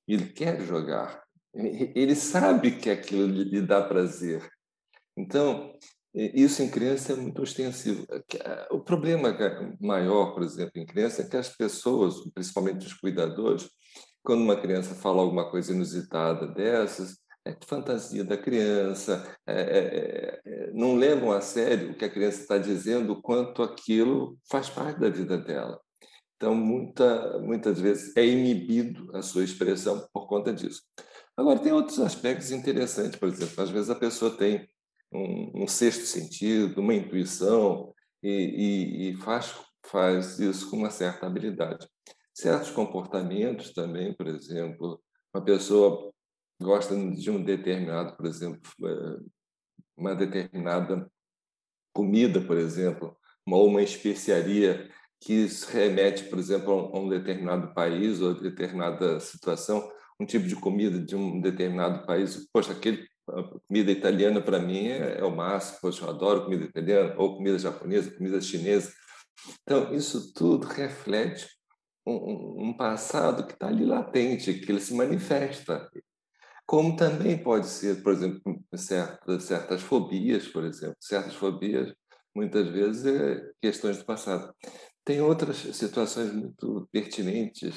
Ele 0.08 0.26
quer 0.26 0.60
jogar. 0.62 1.22
Ele 1.54 2.16
sabe 2.16 2.72
que 2.72 2.90
aquilo 2.90 3.28
lhe 3.28 3.62
dá 3.62 3.84
prazer. 3.84 4.50
Então, 5.16 5.78
isso 6.16 6.64
em 6.64 6.72
criança 6.72 7.14
é 7.14 7.16
muito 7.16 7.44
ostensivo. 7.44 8.08
O 8.72 8.80
problema 8.80 9.38
maior, 9.80 10.34
por 10.34 10.42
exemplo, 10.42 10.82
em 10.82 10.86
criança, 10.86 11.22
é 11.22 11.30
que 11.30 11.38
as 11.38 11.56
pessoas, 11.56 12.16
principalmente 12.34 12.88
os 12.88 12.94
cuidadores, 12.94 13.70
quando 14.24 14.42
uma 14.42 14.60
criança 14.60 14.94
fala 14.96 15.22
alguma 15.22 15.50
coisa 15.50 15.74
inusitada 15.74 16.48
dessas, 16.48 17.18
é 17.46 17.56
fantasia 17.66 18.24
da 18.24 18.38
criança, 18.38 19.26
é, 19.48 19.54
é, 19.54 19.62
é, 19.64 20.42
é, 20.46 20.72
não 20.74 20.96
levam 20.96 21.32
a 21.32 21.42
sério 21.42 21.92
o 21.92 21.96
que 21.96 22.06
a 22.06 22.10
criança 22.10 22.42
está 22.42 22.58
dizendo, 22.58 23.22
quanto 23.22 23.64
aquilo 23.64 24.38
faz 24.50 24.70
parte 24.70 25.00
da 25.00 25.10
vida 25.10 25.38
dela. 25.38 25.80
Então, 26.36 26.56
muita, 26.56 27.40
muitas 27.40 27.80
vezes 27.80 28.16
é 28.16 28.26
inibido 28.26 29.10
a 29.16 29.22
sua 29.22 29.44
expressão 29.44 30.08
por 30.14 30.28
conta 30.28 30.54
disso. 30.54 30.82
Agora, 31.36 31.60
tem 31.60 31.72
outros 31.72 32.00
aspectos 32.00 32.52
interessantes, 32.52 33.20
por 33.20 33.30
exemplo, 33.30 33.64
às 33.64 33.70
vezes 33.70 33.90
a 33.90 33.96
pessoa 33.96 34.38
tem 34.38 34.68
um, 35.12 35.64
um 35.64 35.68
sexto 35.68 36.06
sentido, 36.06 36.82
uma 36.82 36.94
intuição, 36.94 37.94
e, 38.22 38.30
e, 38.30 39.10
e 39.10 39.18
faz, 39.18 39.56
faz 39.86 40.40
isso 40.40 40.70
com 40.70 40.78
uma 40.78 40.90
certa 40.90 41.26
habilidade. 41.26 41.88
Certos 42.40 42.72
comportamentos 42.72 43.74
também, 43.74 44.14
por 44.14 44.26
exemplo, 44.26 45.02
uma 45.36 45.44
pessoa 45.44 46.10
gosta 46.62 46.96
de 46.96 47.30
um 47.30 47.44
determinado, 47.44 48.16
por 48.16 48.26
exemplo, 48.26 48.62
eh, 48.82 49.20
uma 49.98 50.16
determinada 50.16 51.12
comida, 51.94 52.40
por 52.40 52.56
exemplo, 52.56 53.18
ou 53.46 53.68
uma 53.68 53.82
especiaria 53.82 54.90
que 55.20 55.48
remete, 55.68 56.30
por 56.30 56.40
exemplo, 56.40 56.72
a 56.94 56.98
um 56.98 57.10
determinado 57.10 57.74
país 57.74 58.22
ou 58.22 58.34
determinada 58.34 59.20
situação, 59.20 59.92
um 60.18 60.26
tipo 60.26 60.48
de 60.48 60.56
comida 60.56 60.98
de 60.98 61.18
um 61.18 61.42
determinado 61.42 62.06
país. 62.06 62.48
Poxa, 62.54 62.72
aquele 62.72 63.06
comida 63.68 63.92
italiana 63.92 64.42
para 64.42 64.60
mim 64.60 64.88
é, 64.88 65.20
é, 65.20 65.24
o 65.26 65.36
máximo, 65.36 65.80
poxa, 65.82 66.06
eu 66.06 66.10
adoro 66.10 66.46
comida 66.46 66.64
italiana, 66.64 67.16
ou 67.18 67.36
comida 67.36 67.60
japonesa, 67.60 68.16
comida 68.16 68.40
chinesa. 68.40 68.94
Então, 69.62 69.94
isso 69.94 70.34
tudo 70.34 70.66
reflete 70.68 71.59
um, 72.10 72.70
um 72.70 72.74
passado 72.74 73.46
que 73.46 73.54
está 73.54 73.68
ali 73.68 73.86
latente, 73.86 74.54
que 74.54 74.72
ele 74.72 74.82
se 74.82 74.94
manifesta 74.94 75.90
como 76.70 76.96
também 76.96 77.36
pode 77.36 77.66
ser, 77.66 78.04
por 78.04 78.14
exemplo, 78.14 78.64
certas, 78.76 79.44
certas 79.46 79.82
fobias, 79.82 80.48
por 80.48 80.64
exemplo, 80.64 80.98
certas 81.00 81.34
fobias, 81.34 81.92
muitas 82.36 82.70
vezes, 82.70 83.08
é 83.08 83.52
questões 83.60 83.98
do 83.98 84.06
passado. 84.06 84.54
Tem 85.04 85.20
outras 85.20 85.58
situações 85.58 86.32
muito 86.32 86.88
pertinentes, 86.92 87.74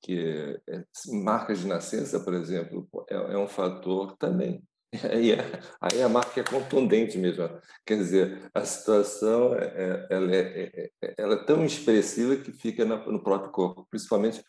que 0.00 0.60
é, 0.68 0.84
marcas 1.24 1.58
de 1.58 1.66
nascença, 1.66 2.22
por 2.22 2.34
exemplo, 2.34 2.88
é, 3.10 3.16
é 3.16 3.36
um 3.36 3.48
fator 3.48 4.16
também. 4.16 4.62
Aí, 5.10 5.32
é, 5.32 5.60
aí 5.80 6.02
a 6.02 6.08
marca 6.08 6.40
é 6.40 6.44
contundente 6.44 7.18
mesmo. 7.18 7.48
Quer 7.84 7.96
dizer, 7.96 8.50
a 8.54 8.64
situação 8.64 9.54
é, 9.54 9.66
é 9.66 10.06
ela 10.10 10.34
é, 10.34 10.90
é, 11.02 11.14
ela 11.18 11.34
é 11.34 11.44
tão 11.44 11.64
expressiva 11.64 12.36
que 12.36 12.52
fica 12.52 12.84
no 12.84 13.22
próprio 13.22 13.50
corpo, 13.50 13.86
principalmente 13.90 14.42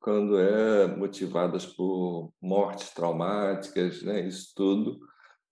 quando 0.00 0.38
é 0.38 0.86
motivadas 0.96 1.66
por 1.66 2.32
mortes 2.40 2.90
traumáticas, 2.90 4.02
né? 4.02 4.26
Isso 4.26 4.52
tudo 4.56 4.98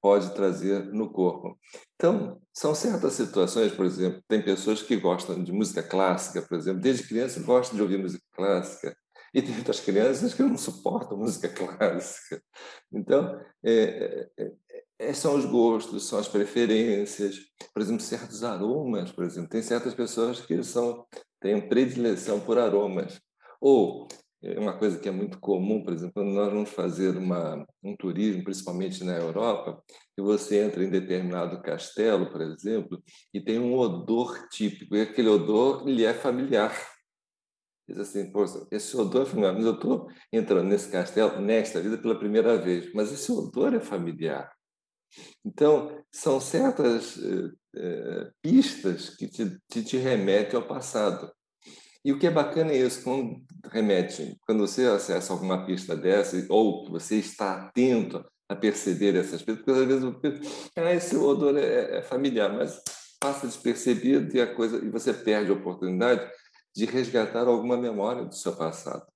pode 0.00 0.34
trazer 0.34 0.86
no 0.92 1.10
corpo. 1.12 1.58
Então, 1.94 2.40
são 2.52 2.74
certas 2.74 3.12
situações, 3.12 3.72
por 3.72 3.84
exemplo, 3.84 4.22
tem 4.26 4.42
pessoas 4.42 4.82
que 4.82 4.96
gostam 4.96 5.42
de 5.42 5.52
música 5.52 5.82
clássica, 5.82 6.42
por 6.42 6.56
exemplo, 6.56 6.80
desde 6.80 7.06
criança 7.06 7.42
gostam 7.42 7.76
de 7.76 7.82
ouvir 7.82 7.98
música 7.98 8.24
clássica, 8.32 8.96
e 9.32 9.40
tem 9.40 9.52
muitas 9.52 9.80
crianças 9.80 10.34
que 10.34 10.42
não 10.42 10.58
suportam 10.58 11.18
música 11.18 11.48
clássica. 11.54 12.42
Então, 12.92 13.40
é, 13.64 14.28
é, 14.38 14.52
é, 14.98 15.12
são 15.12 15.36
os 15.36 15.44
gostos, 15.44 16.08
são 16.08 16.18
as 16.18 16.28
preferências. 16.28 17.38
Por 17.72 17.82
exemplo, 17.82 18.02
certos 18.02 18.42
aromas, 18.42 19.12
por 19.12 19.24
exemplo, 19.24 19.48
tem 19.48 19.62
certas 19.62 19.94
pessoas 19.94 20.40
que 20.40 20.62
são 20.62 21.06
têm 21.40 21.68
predileção 21.68 22.40
por 22.40 22.58
aromas. 22.58 23.20
Ou 23.60 24.08
é 24.42 24.58
uma 24.58 24.76
coisa 24.76 24.98
que 24.98 25.08
é 25.08 25.12
muito 25.12 25.38
comum, 25.38 25.82
por 25.82 25.92
exemplo, 25.92 26.14
quando 26.14 26.32
nós 26.32 26.50
vamos 26.50 26.70
fazer 26.70 27.16
uma, 27.16 27.64
um 27.82 27.94
turismo, 27.96 28.42
principalmente 28.42 29.04
na 29.04 29.16
Europa, 29.16 29.82
e 30.16 30.22
você 30.22 30.64
entra 30.64 30.82
em 30.82 30.90
determinado 30.90 31.60
castelo, 31.60 32.30
por 32.30 32.40
exemplo, 32.40 33.02
e 33.34 33.40
tem 33.40 33.58
um 33.58 33.74
odor 33.76 34.48
típico, 34.48 34.96
e 34.96 35.02
aquele 35.02 35.28
odor 35.28 35.86
lhe 35.86 36.04
é 36.04 36.14
familiar. 36.14 36.74
Diz 37.90 37.98
assim, 37.98 38.30
poxa, 38.30 38.64
esse 38.70 38.96
odor 38.96 39.22
é 39.22 39.26
familiar, 39.26 39.52
mas 39.52 39.64
eu 39.64 39.74
estou 39.74 40.08
entrando 40.32 40.68
nesse 40.68 40.88
castelo 40.88 41.40
nesta 41.40 41.80
vida 41.80 41.98
pela 41.98 42.16
primeira 42.16 42.56
vez, 42.56 42.92
mas 42.94 43.12
esse 43.12 43.32
odor 43.32 43.74
é 43.74 43.80
familiar. 43.80 44.48
Então, 45.44 46.00
são 46.12 46.40
certas 46.40 47.18
eh, 47.18 47.50
eh 47.74 48.30
pistas 48.40 49.10
que 49.10 49.26
te, 49.26 49.58
te, 49.68 49.82
te 49.82 49.96
remetem 49.96 50.56
ao 50.56 50.66
passado. 50.66 51.32
E 52.04 52.12
o 52.12 52.18
que 52.18 52.28
é 52.28 52.30
bacana 52.30 52.70
é 52.70 52.78
isso, 52.78 53.02
quando 53.02 53.42
remete, 53.72 54.36
quando 54.46 54.60
você 54.60 54.86
acessa 54.86 55.32
alguma 55.32 55.66
pista 55.66 55.96
dessa, 55.96 56.46
ou 56.48 56.88
você 56.88 57.16
está 57.16 57.66
atento 57.66 58.24
a 58.48 58.54
perceber 58.54 59.16
essas 59.16 59.42
pistas, 59.42 59.64
porque 59.64 59.80
às 59.80 59.86
vezes 59.86 60.04
eu 60.04 60.14
penso, 60.20 60.40
ah, 60.76 60.94
esse 60.94 61.16
odor 61.16 61.56
é, 61.58 61.98
é 61.98 62.02
familiar, 62.02 62.52
mas 62.52 62.80
passa 63.20 63.48
despercebido 63.48 64.34
e 64.34 64.40
a 64.40 64.54
coisa 64.54 64.78
e 64.78 64.88
você 64.88 65.12
perde 65.12 65.50
a 65.50 65.54
oportunidade 65.54 66.30
de 66.74 66.84
resgatar 66.84 67.46
alguma 67.46 67.76
memória 67.76 68.24
do 68.24 68.34
seu 68.34 68.54
passado. 68.54 69.06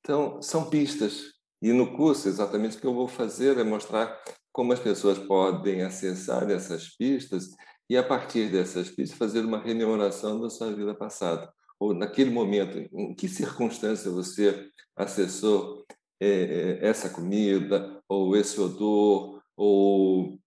Então, 0.00 0.40
são 0.42 0.68
pistas. 0.68 1.34
E 1.62 1.72
no 1.72 1.96
curso, 1.96 2.28
exatamente 2.28 2.76
o 2.76 2.80
que 2.80 2.86
eu 2.86 2.94
vou 2.94 3.08
fazer 3.08 3.58
é 3.58 3.64
mostrar 3.64 4.20
como 4.52 4.72
as 4.72 4.80
pessoas 4.80 5.18
podem 5.18 5.82
acessar 5.82 6.50
essas 6.50 6.88
pistas 6.96 7.50
e, 7.88 7.96
a 7.96 8.02
partir 8.02 8.50
dessas 8.50 8.88
pistas, 8.90 9.18
fazer 9.18 9.40
uma 9.40 9.58
rememoração 9.58 10.40
da 10.40 10.50
sua 10.50 10.72
vida 10.72 10.94
passada 10.94 11.52
ou 11.78 11.94
naquele 11.94 12.30
momento, 12.30 12.78
em 12.78 13.14
que 13.14 13.28
circunstância 13.28 14.10
você 14.10 14.68
acessou 14.96 15.84
é, 16.20 16.78
essa 16.80 17.10
comida, 17.10 18.02
ou 18.08 18.36
esse 18.36 18.58
odor, 18.60 19.42
ou 19.56 20.38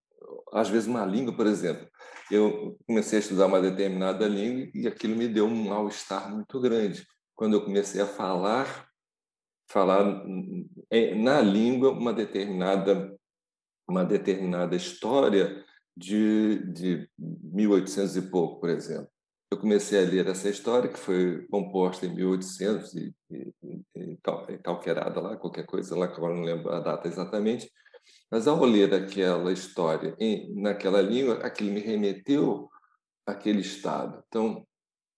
às 0.52 0.68
vezes 0.68 0.88
uma 0.88 1.04
língua, 1.04 1.34
por 1.34 1.46
exemplo. 1.46 1.88
Eu 2.30 2.78
comecei 2.86 3.18
a 3.18 3.20
estudar 3.20 3.46
uma 3.46 3.60
determinada 3.60 4.26
língua 4.26 4.70
e 4.74 4.86
aquilo 4.86 5.16
me 5.16 5.28
deu 5.28 5.46
um 5.46 5.68
mal-estar 5.68 6.32
muito 6.32 6.60
grande. 6.60 7.06
Quando 7.34 7.54
eu 7.54 7.64
comecei 7.64 8.00
a 8.00 8.06
falar, 8.06 8.88
falar 9.68 10.24
na 11.16 11.40
língua 11.40 11.90
uma 11.90 12.12
determinada 12.12 13.16
uma 13.88 14.04
determinada 14.04 14.76
história 14.76 15.64
de, 15.96 16.64
de 16.72 17.10
1800 17.18 18.16
e 18.16 18.22
pouco, 18.22 18.60
por 18.60 18.70
exemplo 18.70 19.10
eu 19.50 19.58
comecei 19.58 19.98
a 19.98 20.08
ler 20.08 20.28
essa 20.28 20.48
história, 20.48 20.88
que 20.88 20.98
foi 20.98 21.44
composta 21.48 22.06
em 22.06 22.14
1800 22.14 22.94
e, 22.94 23.14
e, 23.32 23.52
e 23.96 24.18
calquerada 24.62 25.20
lá, 25.20 25.36
qualquer 25.36 25.66
coisa 25.66 25.96
lá, 25.96 26.06
que 26.06 26.14
agora 26.14 26.34
não 26.34 26.44
lembro 26.44 26.70
a 26.70 26.78
data 26.78 27.08
exatamente, 27.08 27.68
mas 28.30 28.46
ao 28.46 28.64
ler 28.64 28.94
aquela 28.94 29.52
história 29.52 30.14
em, 30.18 30.54
naquela 30.60 31.00
língua, 31.00 31.34
aquilo 31.42 31.72
me 31.72 31.80
remeteu 31.80 32.68
àquele 33.26 33.60
estado. 33.60 34.22
Então, 34.28 34.66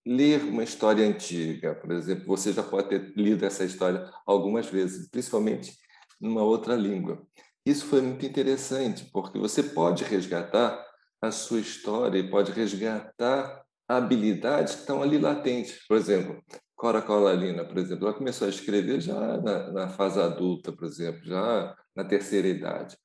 ler 0.06 0.42
uma 0.44 0.64
história 0.64 1.06
antiga, 1.06 1.74
por 1.74 1.92
exemplo, 1.92 2.26
você 2.26 2.52
já 2.52 2.62
pode 2.62 2.88
ter 2.88 3.12
lido 3.16 3.44
essa 3.44 3.64
história 3.64 4.10
algumas 4.26 4.66
vezes, 4.66 5.08
principalmente 5.08 5.76
numa 6.20 6.42
outra 6.42 6.74
língua. 6.74 7.22
isso 7.66 7.86
foi 7.86 8.00
muito 8.00 8.24
interessante, 8.24 9.08
porque 9.12 9.38
você 9.38 9.62
pode 9.62 10.04
resgatar 10.04 10.84
a 11.20 11.30
sua 11.30 11.60
história 11.60 12.18
e 12.18 12.30
pode 12.30 12.50
resgatar 12.52 13.62
habilidades 13.88 14.74
que 14.74 14.80
estão 14.80 15.02
ali 15.02 15.18
latentes. 15.18 15.86
Por 15.86 15.96
exemplo, 15.96 16.42
Cora 16.74 17.00
Coralina, 17.00 17.64
por 17.64 17.78
exemplo, 17.78 18.06
ela 18.08 18.16
começou 18.16 18.46
a 18.46 18.50
escrever 18.50 19.00
já 19.00 19.36
na, 19.40 19.72
na 19.72 19.88
fase 19.88 20.20
adulta, 20.20 20.72
por 20.72 20.84
exemplo, 20.84 21.24
já 21.24 21.76
na 21.94 22.04
terceira 22.04 22.48
idade. 22.48 22.96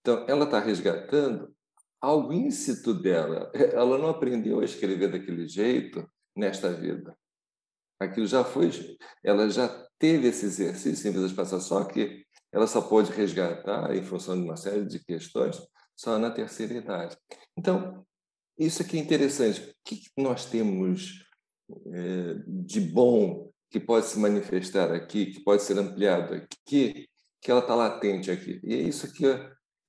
Então, 0.00 0.24
ela 0.28 0.44
está 0.44 0.58
resgatando 0.58 1.54
algo 2.00 2.32
íncito 2.32 2.94
dela. 2.94 3.50
Ela 3.74 3.98
não 3.98 4.08
aprendeu 4.08 4.60
a 4.60 4.64
escrever 4.64 5.10
daquele 5.10 5.46
jeito 5.46 6.08
nesta 6.34 6.72
vida. 6.72 7.14
Aquilo 7.98 8.26
já 8.26 8.42
foi, 8.42 8.70
ela 9.22 9.50
já 9.50 9.68
teve 9.98 10.28
esse 10.28 10.46
exercício 10.46 11.06
em 11.06 11.12
vidas 11.12 11.32
passadas, 11.34 11.64
só 11.64 11.84
que 11.84 12.24
ela 12.50 12.66
só 12.66 12.80
pode 12.80 13.12
resgatar 13.12 13.94
em 13.94 14.02
função 14.02 14.36
de 14.36 14.42
uma 14.42 14.56
série 14.56 14.86
de 14.86 15.04
questões 15.04 15.60
só 15.94 16.18
na 16.18 16.30
terceira 16.30 16.72
idade. 16.72 17.14
Então, 17.56 18.04
isso 18.58 18.80
aqui 18.80 18.96
é 18.96 19.00
interessante. 19.00 19.60
O 19.60 19.74
que 19.84 20.00
nós 20.16 20.46
temos 20.46 21.26
é, 21.92 22.34
de 22.46 22.80
bom 22.80 23.50
que 23.68 23.78
pode 23.78 24.06
se 24.06 24.18
manifestar 24.18 24.90
aqui, 24.92 25.26
que 25.26 25.44
pode 25.44 25.62
ser 25.62 25.78
ampliado 25.78 26.34
aqui, 26.34 27.06
que 27.40 27.50
ela 27.50 27.60
está 27.60 27.74
latente 27.74 28.30
aqui? 28.30 28.60
E 28.64 28.74
é 28.74 28.78
isso 28.78 29.12
que 29.12 29.26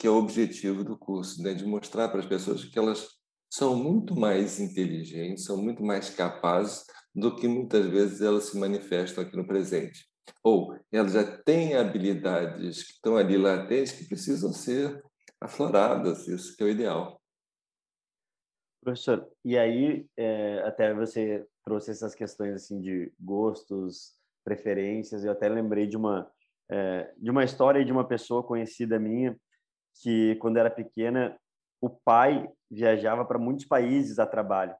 que 0.01 0.07
é 0.07 0.09
o 0.09 0.17
objetivo 0.17 0.83
do 0.83 0.97
curso, 0.97 1.43
né? 1.43 1.53
de 1.53 1.63
mostrar 1.63 2.09
para 2.09 2.21
as 2.21 2.25
pessoas 2.25 2.65
que 2.65 2.79
elas 2.79 3.07
são 3.47 3.75
muito 3.75 4.15
mais 4.15 4.59
inteligentes, 4.59 5.45
são 5.45 5.57
muito 5.57 5.83
mais 5.83 6.09
capazes 6.09 6.87
do 7.13 7.35
que 7.35 7.47
muitas 7.47 7.85
vezes 7.85 8.19
elas 8.19 8.45
se 8.45 8.57
manifestam 8.57 9.23
aqui 9.23 9.37
no 9.37 9.45
presente. 9.45 10.09
Ou 10.43 10.75
elas 10.91 11.13
já 11.13 11.37
têm 11.43 11.75
habilidades 11.75 12.81
que 12.81 12.93
estão 12.93 13.15
ali 13.15 13.37
latentes 13.37 13.91
que 13.91 14.07
precisam 14.07 14.51
ser 14.51 15.03
afloradas, 15.39 16.27
isso 16.27 16.57
que 16.57 16.63
é 16.63 16.65
o 16.65 16.69
ideal. 16.69 17.21
Professor, 18.83 19.29
e 19.45 19.55
aí 19.55 20.07
é, 20.17 20.63
até 20.65 20.95
você 20.95 21.45
trouxe 21.63 21.91
essas 21.91 22.15
questões 22.15 22.55
assim 22.55 22.81
de 22.81 23.13
gostos, 23.19 24.15
preferências, 24.43 25.23
eu 25.23 25.31
até 25.31 25.47
lembrei 25.47 25.85
de 25.85 25.95
uma 25.95 26.27
é, 26.71 27.13
de 27.15 27.29
uma 27.29 27.43
história 27.43 27.85
de 27.85 27.91
uma 27.91 28.07
pessoa 28.07 28.41
conhecida 28.41 28.97
minha 28.97 29.37
que 30.01 30.35
quando 30.35 30.57
era 30.57 30.69
pequena 30.69 31.37
o 31.81 31.89
pai 31.89 32.49
viajava 32.69 33.25
para 33.25 33.39
muitos 33.39 33.65
países 33.65 34.19
a 34.19 34.25
trabalho 34.25 34.75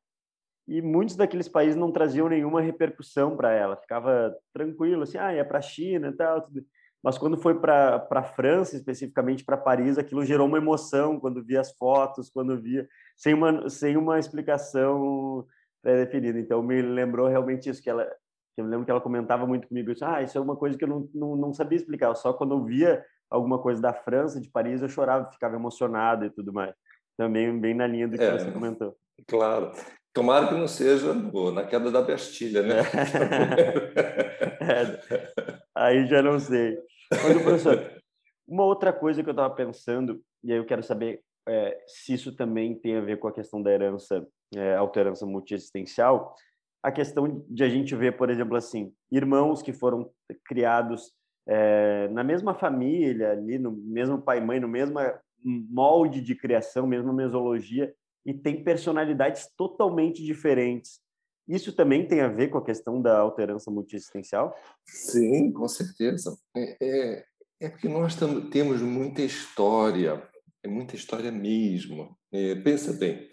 e 0.67 0.81
muitos 0.81 1.15
daqueles 1.15 1.47
países 1.47 1.75
não 1.75 1.91
traziam 1.91 2.29
nenhuma 2.29 2.61
repercussão 2.61 3.35
para 3.35 3.51
ela, 3.51 3.75
ficava 3.75 4.35
tranquilo, 4.53 5.03
assim, 5.03 5.17
ah, 5.17 5.31
é 5.31 5.43
para 5.43 5.59
a 5.59 5.61
China 5.61 6.09
e 6.09 6.13
tal, 6.13 6.41
tudo. 6.41 6.63
mas 7.03 7.17
quando 7.17 7.37
foi 7.37 7.59
para 7.59 8.07
a 8.09 8.23
França, 8.23 8.75
especificamente 8.75 9.43
para 9.43 9.57
Paris, 9.57 9.97
aquilo 9.97 10.23
gerou 10.23 10.47
uma 10.47 10.57
emoção 10.57 11.19
quando 11.19 11.43
via 11.43 11.59
as 11.59 11.75
fotos, 11.75 12.29
quando 12.29 12.61
via, 12.61 12.87
sem 13.17 13.33
uma, 13.33 13.69
sem 13.69 13.97
uma 13.97 14.19
explicação 14.19 15.45
pré-definida. 15.81 16.39
Então, 16.39 16.61
me 16.61 16.81
lembrou 16.81 17.27
realmente 17.27 17.69
isso, 17.69 17.81
que 17.81 17.89
ela, 17.89 18.07
eu 18.55 18.65
lembro 18.65 18.85
que 18.85 18.91
ela 18.91 19.01
comentava 19.01 19.47
muito 19.47 19.67
comigo, 19.67 19.91
isso, 19.91 20.05
ah, 20.05 20.21
isso 20.21 20.37
é 20.37 20.41
uma 20.41 20.55
coisa 20.55 20.77
que 20.77 20.83
eu 20.83 20.89
não, 20.89 21.09
não, 21.13 21.35
não 21.35 21.53
sabia 21.53 21.77
explicar, 21.77 22.13
só 22.15 22.33
quando 22.33 22.53
eu 22.53 22.63
via 22.63 23.03
alguma 23.31 23.57
coisa 23.57 23.81
da 23.81 23.93
França, 23.93 24.41
de 24.41 24.49
Paris, 24.49 24.81
eu 24.81 24.89
chorava, 24.89 25.31
ficava 25.31 25.55
emocionado 25.55 26.25
e 26.25 26.29
tudo 26.29 26.51
mais. 26.51 26.75
Também 27.17 27.57
bem 27.59 27.73
na 27.73 27.87
linha 27.87 28.07
do 28.07 28.17
que 28.17 28.23
é, 28.23 28.37
você 28.37 28.51
comentou. 28.51 28.95
Claro. 29.27 29.71
Tomara 30.13 30.49
que 30.49 30.55
não 30.55 30.67
seja 30.67 31.13
na 31.13 31.65
queda 31.65 31.89
da 31.89 32.01
Bastilha, 32.01 32.61
né? 32.61 32.81
é, 34.59 35.31
aí 35.73 36.05
já 36.05 36.21
não 36.21 36.37
sei. 36.37 36.77
Mas, 37.09 37.41
professor, 37.41 38.01
uma 38.45 38.65
outra 38.65 38.91
coisa 38.91 39.23
que 39.23 39.29
eu 39.29 39.33
estava 39.33 39.53
pensando, 39.55 40.21
e 40.43 40.51
aí 40.51 40.57
eu 40.57 40.65
quero 40.65 40.83
saber 40.83 41.21
é, 41.47 41.77
se 41.87 42.13
isso 42.13 42.35
também 42.35 42.75
tem 42.75 42.97
a 42.97 43.01
ver 43.01 43.19
com 43.19 43.27
a 43.27 43.33
questão 43.33 43.61
da 43.61 43.71
herança, 43.71 44.27
é, 44.53 44.75
alterança 44.75 45.25
multiexistencial, 45.25 46.35
a 46.83 46.91
questão 46.91 47.45
de 47.47 47.63
a 47.63 47.69
gente 47.69 47.95
ver, 47.95 48.17
por 48.17 48.29
exemplo, 48.29 48.57
assim, 48.57 48.93
irmãos 49.11 49.61
que 49.61 49.71
foram 49.71 50.11
criados 50.45 51.13
é, 51.47 52.07
na 52.09 52.23
mesma 52.23 52.53
família, 52.53 53.31
ali 53.31 53.57
no 53.57 53.71
mesmo 53.71 54.21
pai 54.21 54.37
e 54.37 54.41
mãe, 54.41 54.59
no 54.59 54.67
mesmo 54.67 54.99
molde 55.43 56.21
de 56.21 56.35
criação, 56.35 56.85
mesma 56.85 57.13
mesologia, 57.13 57.93
e 58.25 58.33
tem 58.33 58.63
personalidades 58.63 59.49
totalmente 59.57 60.23
diferentes. 60.23 60.99
Isso 61.47 61.73
também 61.75 62.07
tem 62.07 62.21
a 62.21 62.27
ver 62.27 62.49
com 62.49 62.57
a 62.57 62.63
questão 62.63 63.01
da 63.01 63.17
alterança 63.17 63.71
multiexistencial? 63.71 64.55
Sim, 64.85 65.51
com 65.51 65.67
certeza. 65.67 66.37
É, 66.55 66.77
é, 66.81 67.25
é 67.61 67.69
porque 67.69 67.89
nós 67.89 68.15
tam, 68.15 68.49
temos 68.49 68.81
muita 68.81 69.21
história, 69.21 70.21
é 70.63 70.67
muita 70.67 70.95
história 70.95 71.31
mesmo. 71.31 72.15
É, 72.31 72.55
pensa 72.55 72.93
bem, 72.93 73.29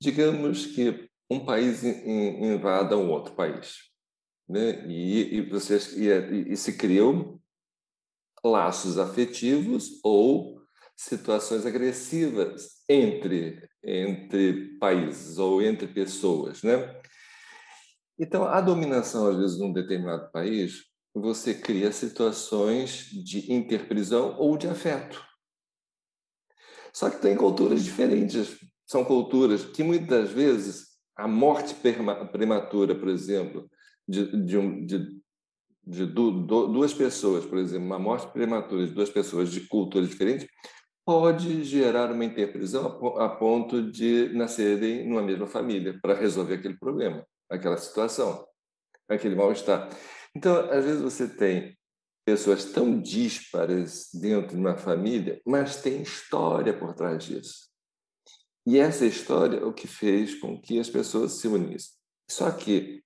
digamos 0.00 0.66
que 0.66 1.08
um 1.30 1.44
país 1.44 1.84
invada 1.84 2.96
um 2.96 3.10
outro 3.10 3.34
país, 3.34 3.90
né? 4.48 4.84
e, 4.88 5.36
e, 5.36 5.40
vocês, 5.42 5.96
e, 5.96 6.08
e 6.52 6.56
se 6.56 6.76
criam 6.76 7.39
laços 8.44 8.98
afetivos 8.98 10.00
ou 10.02 10.60
situações 10.96 11.64
agressivas 11.64 12.82
entre 12.88 13.68
entre 13.82 14.76
países 14.78 15.38
ou 15.38 15.62
entre 15.62 15.86
pessoas, 15.88 16.62
né? 16.62 17.00
Então, 18.18 18.44
a 18.44 18.60
dominação 18.60 19.28
às 19.28 19.36
vezes 19.38 19.58
num 19.58 19.72
determinado 19.72 20.30
país, 20.30 20.84
você 21.14 21.54
cria 21.54 21.90
situações 21.90 23.06
de 23.06 23.50
interprisão 23.50 24.36
ou 24.38 24.58
de 24.58 24.68
afeto. 24.68 25.24
Só 26.92 27.08
que 27.08 27.20
tem 27.20 27.36
culturas 27.36 27.82
diferentes. 27.82 28.58
São 28.86 29.04
culturas 29.04 29.64
que 29.64 29.82
muitas 29.82 30.30
vezes 30.30 30.88
a 31.16 31.26
morte 31.26 31.74
prematura, 32.32 32.94
por 32.94 33.08
exemplo, 33.08 33.70
de, 34.06 34.44
de, 34.44 34.58
um, 34.58 34.84
de, 34.84 35.20
de 35.86 36.06
duas 36.06 36.92
pessoas, 36.92 37.44
por 37.44 37.58
exemplo, 37.58 37.86
uma 37.86 37.98
morte 37.98 38.30
prematura 38.32 38.86
de 38.86 38.92
duas 38.92 39.10
pessoas 39.10 39.50
de 39.50 39.62
culturas 39.62 40.08
diferentes, 40.08 40.46
pode 41.04 41.64
gerar 41.64 42.12
uma 42.12 42.24
interprisão 42.24 42.86
a 43.18 43.28
ponto 43.28 43.90
de 43.90 44.28
nascerem 44.32 45.08
numa 45.08 45.22
mesma 45.22 45.46
família 45.46 45.98
para 46.00 46.14
resolver 46.14 46.54
aquele 46.54 46.78
problema, 46.78 47.26
aquela 47.50 47.76
situação, 47.76 48.46
aquele 49.08 49.34
mal-estar. 49.34 49.88
Então, 50.36 50.70
às 50.70 50.84
vezes 50.84 51.00
você 51.00 51.26
tem 51.26 51.76
pessoas 52.24 52.66
tão 52.66 53.00
díspares 53.00 54.08
dentro 54.14 54.50
de 54.50 54.60
uma 54.60 54.76
família, 54.76 55.40
mas 55.44 55.82
tem 55.82 56.02
história 56.02 56.78
por 56.78 56.94
trás 56.94 57.24
disso. 57.24 57.68
E 58.66 58.78
essa 58.78 59.06
história 59.06 59.56
é 59.56 59.64
o 59.64 59.72
que 59.72 59.88
fez 59.88 60.38
com 60.38 60.60
que 60.60 60.78
as 60.78 60.88
pessoas 60.88 61.40
se 61.40 61.48
unissem. 61.48 61.92
Só 62.30 62.50
que 62.52 63.02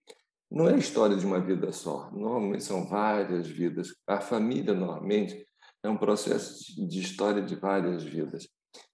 não 0.51 0.69
é 0.69 0.75
a 0.75 0.79
história 0.79 1.17
de 1.17 1.27
uma 1.27 1.41
vida 1.41 1.73
só, 1.73 2.11
normalmente 2.13 2.65
são 2.65 2.87
várias 2.87 3.47
vidas. 3.47 3.95
A 4.07 4.21
família, 4.21 4.75
normalmente, 4.75 5.47
é 5.83 5.89
um 5.89 5.97
processo 5.97 6.65
de 6.89 7.01
história 7.01 7.43
de 7.43 7.57
várias 7.57 8.03
vidas. 8.03 8.49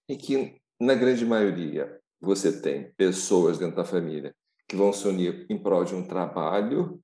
E 0.09 0.15
que, 0.15 0.59
na 0.79 0.95
grande 0.95 1.25
maioria, 1.25 1.99
você 2.19 2.61
tem 2.61 2.91
pessoas 2.93 3.57
dentro 3.57 3.75
da 3.77 3.85
família 3.85 4.35
que 4.67 4.75
vão 4.75 4.93
se 4.93 5.07
unir 5.07 5.45
em 5.49 5.57
prol 5.57 5.83
de 5.83 5.95
um 5.95 6.07
trabalho 6.07 7.01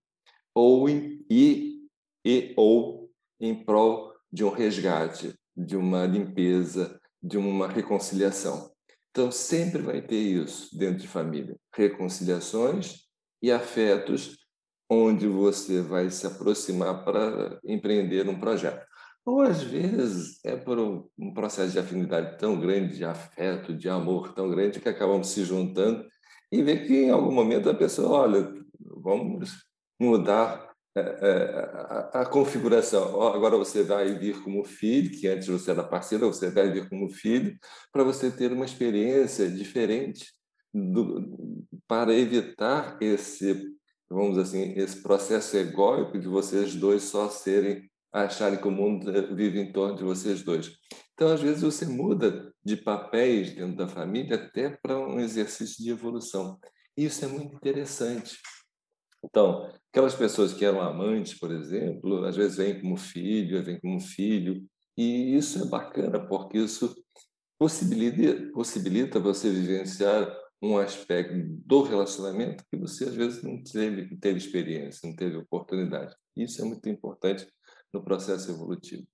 ou 0.54 0.90
em, 0.90 1.26
e, 1.30 1.88
e 2.26 2.54
ou 2.56 3.12
em 3.40 3.64
prol 3.64 4.14
de 4.32 4.44
um 4.44 4.50
resgate, 4.50 5.34
de 5.56 5.76
uma 5.76 6.06
limpeza, 6.06 7.00
de 7.22 7.38
uma 7.38 7.68
reconciliação. 7.68 8.72
Então, 9.12 9.32
sempre 9.32 9.82
vai 9.82 10.02
ter 10.02 10.18
isso 10.18 10.78
dentro 10.78 11.00
de 11.00 11.08
família: 11.08 11.56
reconciliações 11.74 13.07
e 13.42 13.52
afetos, 13.52 14.38
onde 14.90 15.28
você 15.28 15.82
vai 15.82 16.10
se 16.10 16.26
aproximar 16.26 17.04
para 17.04 17.60
empreender 17.66 18.28
um 18.28 18.40
projeto. 18.40 18.86
Ou 19.26 19.42
às 19.42 19.62
vezes 19.62 20.40
é 20.46 20.56
por 20.56 20.80
um, 20.80 21.34
processo 21.34 21.74
de 21.74 21.80
afinidade 21.80 22.38
tão 22.38 22.60
grande, 22.60 22.96
de 22.96 23.04
afeto, 23.04 23.74
de 23.74 23.90
amor 23.90 24.34
tão 24.34 24.50
grande, 24.50 24.80
que 24.80 24.88
acabamos 24.88 25.28
se 25.28 25.44
juntando 25.44 26.08
e 26.50 26.64
vê 26.64 26.86
que 26.86 26.94
em 26.94 27.10
algum 27.10 27.32
momento 27.32 27.70
a 27.70 27.74
pessoa, 27.74 28.22
olha, 28.22 28.54
vamos 28.80 29.66
mudar 30.00 30.68
é, 30.96 31.02
é, 31.02 31.60
a, 32.14 32.22
a, 32.22 32.26
configuração. 32.26 33.22
Agora 33.22 33.58
você 33.58 33.84
vai 33.84 34.18
vir 34.18 34.42
como 34.42 34.64
filho, 34.64 35.12
que 35.12 35.28
antes 35.28 35.48
você 35.48 35.72
era 35.72 35.84
parceira, 35.84 36.26
você 36.26 36.50
vai 36.50 36.72
vir 36.72 36.88
como 36.88 37.10
filho, 37.10 37.58
para 37.92 38.04
você 38.04 38.32
ter 38.32 38.54
uma 38.54 38.66
experiência 38.66 39.50
diferente 39.50 40.34
do, 40.74 41.68
para 41.88 42.14
evitar 42.14 42.98
esse, 43.02 43.74
vamos 44.10 44.38
assim, 44.38 44.74
esse 44.74 45.02
processo 45.02 45.56
egóico 45.58 46.20
de 46.20 46.28
vocês 46.28 46.76
dois 46.76 47.04
só 47.04 47.30
serem 47.30 47.90
acharem 48.12 48.60
que 48.60 48.68
o 48.68 48.72
mundo 48.72 49.12
vive 49.36 49.60
em 49.60 49.72
torno 49.72 49.96
de 49.96 50.04
vocês 50.04 50.44
dois. 50.44 50.72
Então, 51.14 51.30
às 51.34 51.42
vezes, 51.42 51.62
você 51.62 51.86
muda 51.86 52.54
de 52.64 52.76
papéis 52.78 53.54
dentro 53.54 53.76
da 53.76 53.88
família 53.88 54.36
até 54.36 54.70
para 54.70 55.00
um 55.00 55.20
exercício 55.20 55.84
de 55.84 55.92
evolução. 55.92 56.60
E 56.96 57.06
isso 57.06 57.24
é 57.26 57.28
muito 57.28 57.56
interessante. 57.56 58.38
Então, 59.24 59.70
aquelas 59.92 60.16
pessoas 60.16 60.54
que 60.54 60.64
eram 60.64 60.82
amantes, 60.82 61.38
por 61.38 61.52
exemplo, 61.52 62.24
às 62.26 62.36
vezes 62.36 62.58
vêm 62.58 62.80
como 62.80 62.98
filho, 62.98 63.64
vêm 63.64 63.80
como 63.80 64.00
filho, 64.00 64.64
E 64.98 65.38
isso 65.38 65.62
é 65.62 65.66
bacana, 65.68 66.20
porque 66.28 66.58
isso 66.58 66.96
possibilita, 67.60 68.52
possibilita 68.52 69.20
você 69.20 69.50
vivenciar 69.52 70.28
um 70.62 70.78
aspecto 70.78 71.34
do 71.66 71.84
relacionamento 71.84 72.66
que 72.70 72.78
você 72.78 73.06
às 73.06 73.16
vezes 73.16 73.44
não 73.44 73.62
teve, 73.64 74.18
teve 74.18 74.38
experiência, 74.38 75.08
não 75.08 75.16
teve 75.16 75.38
oportunidade. 75.38 76.16
Isso 76.36 76.62
é 76.62 76.66
muito 76.66 76.88
importante 76.90 77.48
no 77.94 78.04
processo 78.04 78.50
evolutivo. 78.52 79.08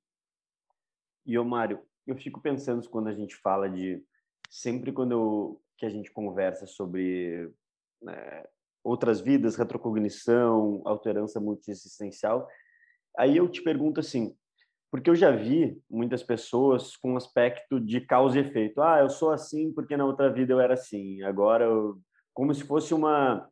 E 1.25 1.37
o 1.37 1.45
Mário, 1.45 1.81
eu 2.07 2.15
fico 2.15 2.41
pensando 2.41 2.87
quando 2.89 3.07
a 3.07 3.13
gente 3.13 3.35
fala 3.35 3.69
de 3.69 4.03
sempre 4.49 4.91
quando 4.91 5.11
eu, 5.11 5.61
que 5.77 5.85
a 5.85 5.89
gente 5.89 6.11
conversa 6.11 6.65
sobre 6.65 7.51
né, 8.01 8.45
outras 8.83 9.21
vidas, 9.21 9.55
retrocognição, 9.55 10.81
alterança 10.85 11.39
multiexistencial, 11.39 12.47
aí 13.17 13.37
eu 13.37 13.49
te 13.49 13.61
pergunto 13.61 13.99
assim, 13.99 14.35
porque 14.93 15.09
eu 15.09 15.15
já 15.15 15.31
vi 15.31 15.81
muitas 15.89 16.21
pessoas 16.21 16.95
com 16.95 17.13
um 17.13 17.17
aspecto 17.17 17.79
de 17.79 17.99
causa 17.99 18.37
e 18.37 18.41
efeito. 18.41 18.79
Ah, 18.79 18.99
eu 18.99 19.09
sou 19.09 19.31
assim 19.31 19.73
porque 19.73 19.97
na 19.97 20.05
outra 20.05 20.31
vida 20.31 20.53
eu 20.53 20.59
era 20.59 20.75
assim. 20.75 21.23
Agora, 21.23 21.65
eu... 21.65 21.99
como 22.31 22.53
se 22.53 22.63
fosse 22.63 22.93
uma 22.93 23.49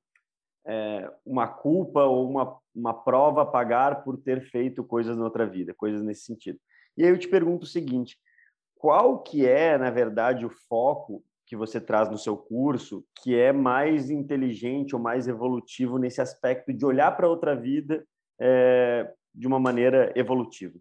é, 0.67 1.11
uma 1.25 1.47
culpa 1.47 2.03
ou 2.03 2.29
uma, 2.29 2.59
uma 2.75 2.93
prova 2.93 3.41
a 3.41 3.45
pagar 3.47 4.03
por 4.03 4.21
ter 4.21 4.51
feito 4.51 4.83
coisas 4.83 5.17
na 5.17 5.23
outra 5.23 5.47
vida, 5.47 5.73
coisas 5.73 6.03
nesse 6.03 6.25
sentido. 6.25 6.59
E 6.95 7.03
aí 7.03 7.09
eu 7.09 7.17
te 7.17 7.27
pergunto 7.27 7.63
o 7.63 7.69
seguinte: 7.69 8.19
qual 8.75 9.23
que 9.23 9.43
é, 9.43 9.79
na 9.79 9.89
verdade, 9.89 10.45
o 10.45 10.51
foco 10.69 11.23
que 11.47 11.55
você 11.55 11.81
traz 11.81 12.07
no 12.07 12.19
seu 12.19 12.37
curso 12.37 13.03
que 13.23 13.35
é 13.35 13.51
mais 13.51 14.11
inteligente 14.11 14.95
ou 14.95 15.01
mais 15.01 15.27
evolutivo 15.27 15.97
nesse 15.97 16.21
aspecto 16.21 16.71
de 16.71 16.85
olhar 16.85 17.17
para 17.17 17.27
outra 17.27 17.55
vida 17.55 18.05
é, 18.39 19.11
de 19.33 19.47
uma 19.47 19.59
maneira 19.59 20.13
evolutiva? 20.15 20.79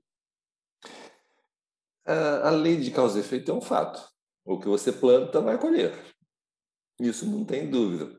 A 2.05 2.51
lei 2.51 2.77
de 2.77 2.91
causa 2.91 3.19
e 3.19 3.21
efeito 3.21 3.51
é 3.51 3.55
um 3.55 3.61
fato. 3.61 4.03
O 4.45 4.59
que 4.59 4.67
você 4.67 4.91
planta 4.91 5.41
vai 5.41 5.59
colher. 5.59 5.93
Isso 6.99 7.27
não 7.27 7.45
tem 7.45 7.71
dúvida. 7.71 8.19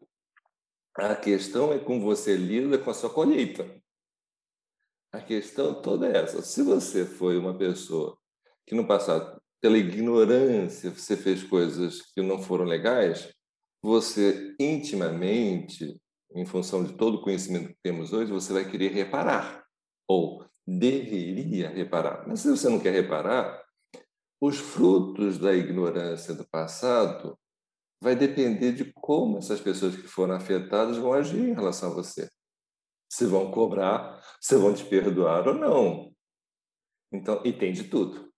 A 0.95 1.15
questão 1.15 1.73
é 1.73 1.79
como 1.79 2.01
você 2.01 2.35
lida 2.35 2.77
com 2.77 2.89
a 2.89 2.93
sua 2.93 3.09
colheita. 3.09 3.65
A 5.11 5.19
questão 5.19 5.81
toda 5.81 6.07
é 6.07 6.17
essa. 6.17 6.41
Se 6.41 6.63
você 6.63 7.05
foi 7.05 7.37
uma 7.37 7.57
pessoa 7.57 8.17
que 8.65 8.73
no 8.73 8.87
passado, 8.87 9.41
pela 9.59 9.77
ignorância, 9.77 10.89
você 10.89 11.17
fez 11.17 11.43
coisas 11.43 12.01
que 12.13 12.21
não 12.21 12.41
foram 12.41 12.65
legais, 12.65 13.33
você 13.81 14.55
intimamente, 14.59 15.99
em 16.33 16.45
função 16.45 16.83
de 16.83 16.93
todo 16.93 17.15
o 17.15 17.21
conhecimento 17.21 17.69
que 17.69 17.79
temos 17.83 18.13
hoje, 18.13 18.31
você 18.31 18.53
vai 18.53 18.69
querer 18.69 18.91
reparar 18.91 19.65
ou 20.07 20.45
deveria 20.77 21.69
reparar. 21.69 22.27
Mas 22.27 22.41
se 22.41 22.49
você 22.49 22.69
não 22.69 22.79
quer 22.79 22.93
reparar, 22.93 23.63
os 24.39 24.57
frutos 24.57 25.37
da 25.37 25.53
ignorância 25.53 26.33
do 26.33 26.47
passado 26.49 27.37
vai 28.01 28.15
depender 28.15 28.71
de 28.71 28.91
como 28.93 29.37
essas 29.37 29.61
pessoas 29.61 29.95
que 29.95 30.07
foram 30.07 30.35
afetadas 30.35 30.97
vão 30.97 31.13
agir 31.13 31.39
em 31.39 31.53
relação 31.53 31.91
a 31.91 31.93
você. 31.93 32.29
Se 33.09 33.25
vão 33.25 33.51
cobrar, 33.51 34.19
se 34.39 34.55
vão 34.55 34.73
te 34.73 34.83
perdoar 34.85 35.47
ou 35.47 35.53
não. 35.53 36.11
Então, 37.11 37.41
e 37.45 37.53
tem 37.53 37.73
de 37.73 37.83
tudo. 37.83 38.31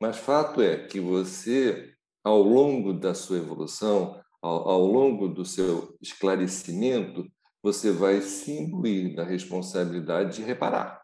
Mas 0.00 0.16
fato 0.16 0.60
é 0.60 0.86
que 0.86 0.98
você, 0.98 1.94
ao 2.24 2.42
longo 2.42 2.92
da 2.92 3.14
sua 3.14 3.36
evolução, 3.36 4.20
ao, 4.42 4.68
ao 4.68 4.86
longo 4.86 5.28
do 5.28 5.44
seu 5.44 5.96
esclarecimento, 6.00 7.30
você 7.62 7.92
vai 7.92 8.20
se 8.20 8.50
imbuir 8.52 9.14
da 9.14 9.22
responsabilidade 9.22 10.36
de 10.36 10.42
reparar. 10.42 11.03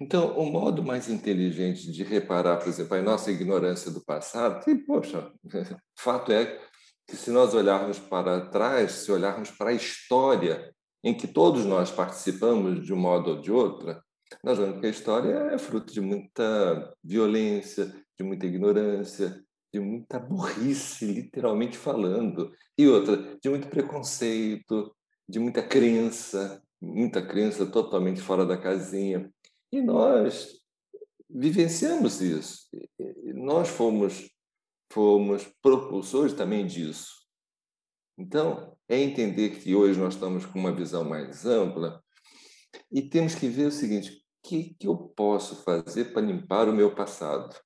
Então, 0.00 0.38
o 0.38 0.50
modo 0.50 0.82
mais 0.82 1.08
inteligente 1.08 1.90
de 1.90 2.02
reparar, 2.02 2.56
por 2.56 2.68
exemplo, 2.68 2.96
a 2.96 3.02
nossa 3.02 3.30
ignorância 3.30 3.90
do 3.90 4.04
passado, 4.04 4.64
que, 4.64 4.74
poxa, 4.74 5.30
fato 5.98 6.32
é 6.32 6.60
que 7.06 7.16
se 7.16 7.30
nós 7.30 7.54
olharmos 7.54 7.98
para 7.98 8.48
trás, 8.48 8.92
se 8.92 9.12
olharmos 9.12 9.50
para 9.50 9.70
a 9.70 9.74
história 9.74 10.72
em 11.02 11.14
que 11.14 11.26
todos 11.26 11.64
nós 11.64 11.90
participamos 11.90 12.84
de 12.84 12.92
um 12.92 12.98
modo 12.98 13.30
ou 13.30 13.40
de 13.40 13.50
outro, 13.50 13.98
nós 14.44 14.58
vemos 14.58 14.80
que 14.80 14.86
a 14.86 14.90
história 14.90 15.34
é 15.52 15.58
fruto 15.58 15.92
de 15.92 16.00
muita 16.00 16.94
violência, 17.02 17.86
de 18.18 18.24
muita 18.24 18.46
ignorância, 18.46 19.42
de 19.72 19.80
muita 19.80 20.18
burrice, 20.18 21.06
literalmente 21.06 21.76
falando, 21.76 22.52
e 22.76 22.86
outra, 22.86 23.16
de 23.42 23.48
muito 23.48 23.68
preconceito, 23.68 24.94
de 25.28 25.38
muita 25.38 25.62
crença, 25.62 26.62
muita 26.80 27.24
crença 27.24 27.66
totalmente 27.66 28.20
fora 28.20 28.46
da 28.46 28.56
casinha. 28.56 29.30
E 29.70 29.80
nós 29.80 30.58
vivenciamos 31.28 32.20
isso. 32.20 32.68
Nós 33.34 33.68
fomos, 33.68 34.30
fomos 34.90 35.46
propulsores 35.62 36.32
também 36.32 36.66
disso. 36.66 37.18
Então, 38.16 38.76
é 38.88 38.98
entender 38.98 39.60
que 39.60 39.74
hoje 39.74 39.98
nós 39.98 40.14
estamos 40.14 40.44
com 40.44 40.58
uma 40.58 40.74
visão 40.74 41.04
mais 41.04 41.46
ampla 41.46 42.02
e 42.90 43.02
temos 43.02 43.34
que 43.34 43.48
ver 43.48 43.66
o 43.66 43.72
seguinte: 43.72 44.10
o 44.10 44.48
que, 44.48 44.74
que 44.74 44.88
eu 44.88 44.96
posso 44.96 45.62
fazer 45.62 46.12
para 46.12 46.26
limpar 46.26 46.68
o 46.68 46.74
meu 46.74 46.94
passado? 46.94 47.56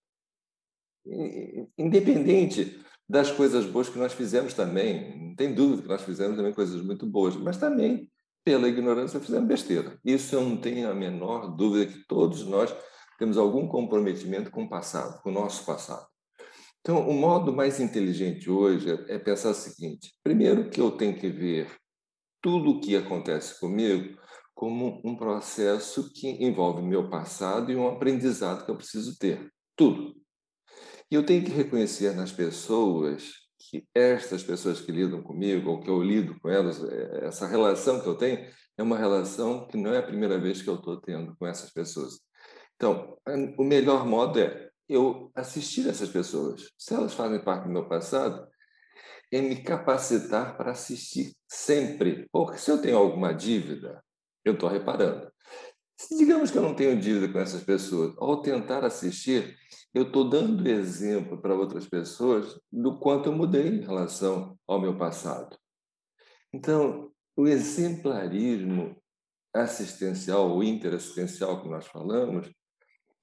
Independente 1.78 2.84
das 3.08 3.30
coisas 3.30 3.64
boas 3.64 3.88
que 3.88 3.98
nós 3.98 4.12
fizemos 4.12 4.54
também, 4.54 5.18
não 5.18 5.34
tem 5.34 5.54
dúvida 5.54 5.82
que 5.82 5.88
nós 5.88 6.02
fizemos 6.02 6.36
também 6.36 6.52
coisas 6.52 6.82
muito 6.82 7.06
boas, 7.06 7.34
mas 7.36 7.56
também 7.56 8.11
pela 8.44 8.68
ignorância 8.68 9.20
fizemos 9.20 9.48
besteira. 9.48 9.98
Isso 10.04 10.34
eu 10.34 10.42
não 10.42 10.56
tenho 10.56 10.90
a 10.90 10.94
menor 10.94 11.56
dúvida 11.56 11.92
que 11.92 12.06
todos 12.06 12.44
nós 12.46 12.74
temos 13.18 13.38
algum 13.38 13.68
comprometimento 13.68 14.50
com 14.50 14.64
o 14.64 14.68
passado, 14.68 15.22
com 15.22 15.30
o 15.30 15.32
nosso 15.32 15.64
passado. 15.64 16.06
Então, 16.80 17.08
o 17.08 17.12
modo 17.12 17.52
mais 17.52 17.78
inteligente 17.78 18.50
hoje 18.50 18.90
é 19.08 19.18
pensar 19.18 19.50
o 19.50 19.54
seguinte: 19.54 20.12
primeiro, 20.22 20.68
que 20.68 20.80
eu 20.80 20.90
tenho 20.90 21.16
que 21.16 21.28
ver 21.28 21.70
tudo 22.40 22.70
o 22.70 22.80
que 22.80 22.96
acontece 22.96 23.58
comigo 23.60 24.20
como 24.52 25.00
um 25.04 25.16
processo 25.16 26.12
que 26.12 26.28
envolve 26.44 26.82
meu 26.82 27.08
passado 27.08 27.70
e 27.70 27.76
um 27.76 27.88
aprendizado 27.88 28.64
que 28.64 28.70
eu 28.70 28.76
preciso 28.76 29.16
ter. 29.18 29.52
Tudo. 29.76 30.14
E 31.10 31.14
eu 31.14 31.24
tenho 31.24 31.44
que 31.44 31.50
reconhecer 31.50 32.14
nas 32.14 32.32
pessoas 32.32 33.41
que 33.70 33.86
estas 33.94 34.42
pessoas 34.42 34.80
que 34.80 34.92
lidam 34.92 35.22
comigo, 35.22 35.70
ou 35.70 35.80
que 35.80 35.88
eu 35.88 36.02
lido 36.02 36.38
com 36.40 36.48
elas, 36.48 36.82
é, 36.82 37.26
essa 37.26 37.46
relação 37.46 38.00
que 38.00 38.08
eu 38.08 38.16
tenho, 38.16 38.46
é 38.76 38.82
uma 38.82 38.98
relação 38.98 39.66
que 39.66 39.76
não 39.76 39.92
é 39.92 39.98
a 39.98 40.02
primeira 40.02 40.38
vez 40.38 40.62
que 40.62 40.68
eu 40.68 40.76
estou 40.76 41.00
tendo 41.00 41.36
com 41.36 41.46
essas 41.46 41.70
pessoas. 41.70 42.20
Então, 42.76 43.16
o 43.58 43.64
melhor 43.64 44.06
modo 44.06 44.40
é 44.40 44.70
eu 44.88 45.30
assistir 45.34 45.88
essas 45.88 46.08
pessoas. 46.08 46.70
Se 46.76 46.94
elas 46.94 47.14
fazem 47.14 47.42
parte 47.42 47.64
do 47.64 47.72
meu 47.72 47.88
passado, 47.88 48.46
é 49.30 49.40
me 49.40 49.62
capacitar 49.62 50.56
para 50.56 50.72
assistir 50.72 51.32
sempre. 51.48 52.28
Porque 52.30 52.58
se 52.58 52.70
eu 52.70 52.80
tenho 52.80 52.98
alguma 52.98 53.32
dívida, 53.32 54.02
eu 54.44 54.54
estou 54.54 54.68
reparando. 54.68 55.31
Se 55.96 56.16
digamos 56.16 56.50
que 56.50 56.58
eu 56.58 56.62
não 56.62 56.74
tenho 56.74 57.00
dívida 57.00 57.32
com 57.32 57.38
essas 57.38 57.62
pessoas, 57.62 58.14
ao 58.18 58.42
tentar 58.42 58.84
assistir, 58.84 59.56
eu 59.94 60.04
estou 60.04 60.28
dando 60.28 60.66
exemplo 60.68 61.40
para 61.40 61.54
outras 61.54 61.86
pessoas 61.86 62.58
do 62.70 62.98
quanto 62.98 63.28
eu 63.28 63.32
mudei 63.32 63.68
em 63.68 63.80
relação 63.80 64.58
ao 64.66 64.80
meu 64.80 64.96
passado. 64.96 65.56
Então, 66.52 67.10
o 67.36 67.46
exemplarismo 67.46 68.96
assistencial 69.54 70.50
ou 70.50 70.64
interassistencial 70.64 71.62
que 71.62 71.68
nós 71.68 71.86
falamos 71.86 72.50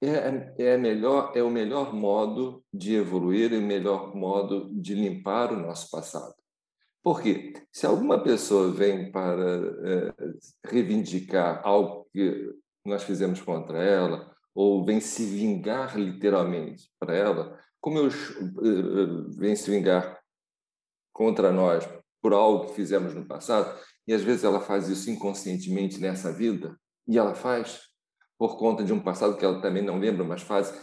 é, 0.02 0.54
é, 0.58 0.76
melhor, 0.78 1.32
é 1.34 1.42
o 1.42 1.50
melhor 1.50 1.92
modo 1.92 2.64
de 2.72 2.94
evoluir 2.94 3.52
e 3.52 3.58
o 3.58 3.62
melhor 3.62 4.14
modo 4.14 4.70
de 4.72 4.94
limpar 4.94 5.52
o 5.52 5.58
nosso 5.58 5.90
passado. 5.90 6.39
Por 7.02 7.22
quê? 7.22 7.54
Se 7.72 7.86
alguma 7.86 8.22
pessoa 8.22 8.70
vem 8.72 9.10
para 9.10 9.56
é, 9.84 10.14
reivindicar 10.66 11.60
algo 11.64 12.06
que 12.12 12.54
nós 12.84 13.02
fizemos 13.02 13.40
contra 13.40 13.82
ela, 13.82 14.30
ou 14.54 14.84
vem 14.84 15.00
se 15.00 15.24
vingar 15.24 15.98
literalmente 15.98 16.90
para 16.98 17.14
ela, 17.14 17.58
como 17.80 17.98
eu 17.98 18.08
uh, 18.08 19.30
vem 19.38 19.56
se 19.56 19.70
vingar 19.70 20.20
contra 21.12 21.50
nós 21.52 21.88
por 22.20 22.34
algo 22.34 22.66
que 22.66 22.74
fizemos 22.74 23.14
no 23.14 23.26
passado, 23.26 23.78
e 24.06 24.12
às 24.12 24.22
vezes 24.22 24.44
ela 24.44 24.60
faz 24.60 24.88
isso 24.88 25.10
inconscientemente 25.10 25.98
nessa 25.98 26.32
vida, 26.32 26.76
e 27.08 27.16
ela 27.16 27.34
faz 27.34 27.80
por 28.38 28.58
conta 28.58 28.84
de 28.84 28.92
um 28.92 29.00
passado 29.00 29.36
que 29.36 29.44
ela 29.44 29.60
também 29.60 29.82
não 29.82 29.98
lembra, 29.98 30.24
mas 30.24 30.42
faz 30.42 30.74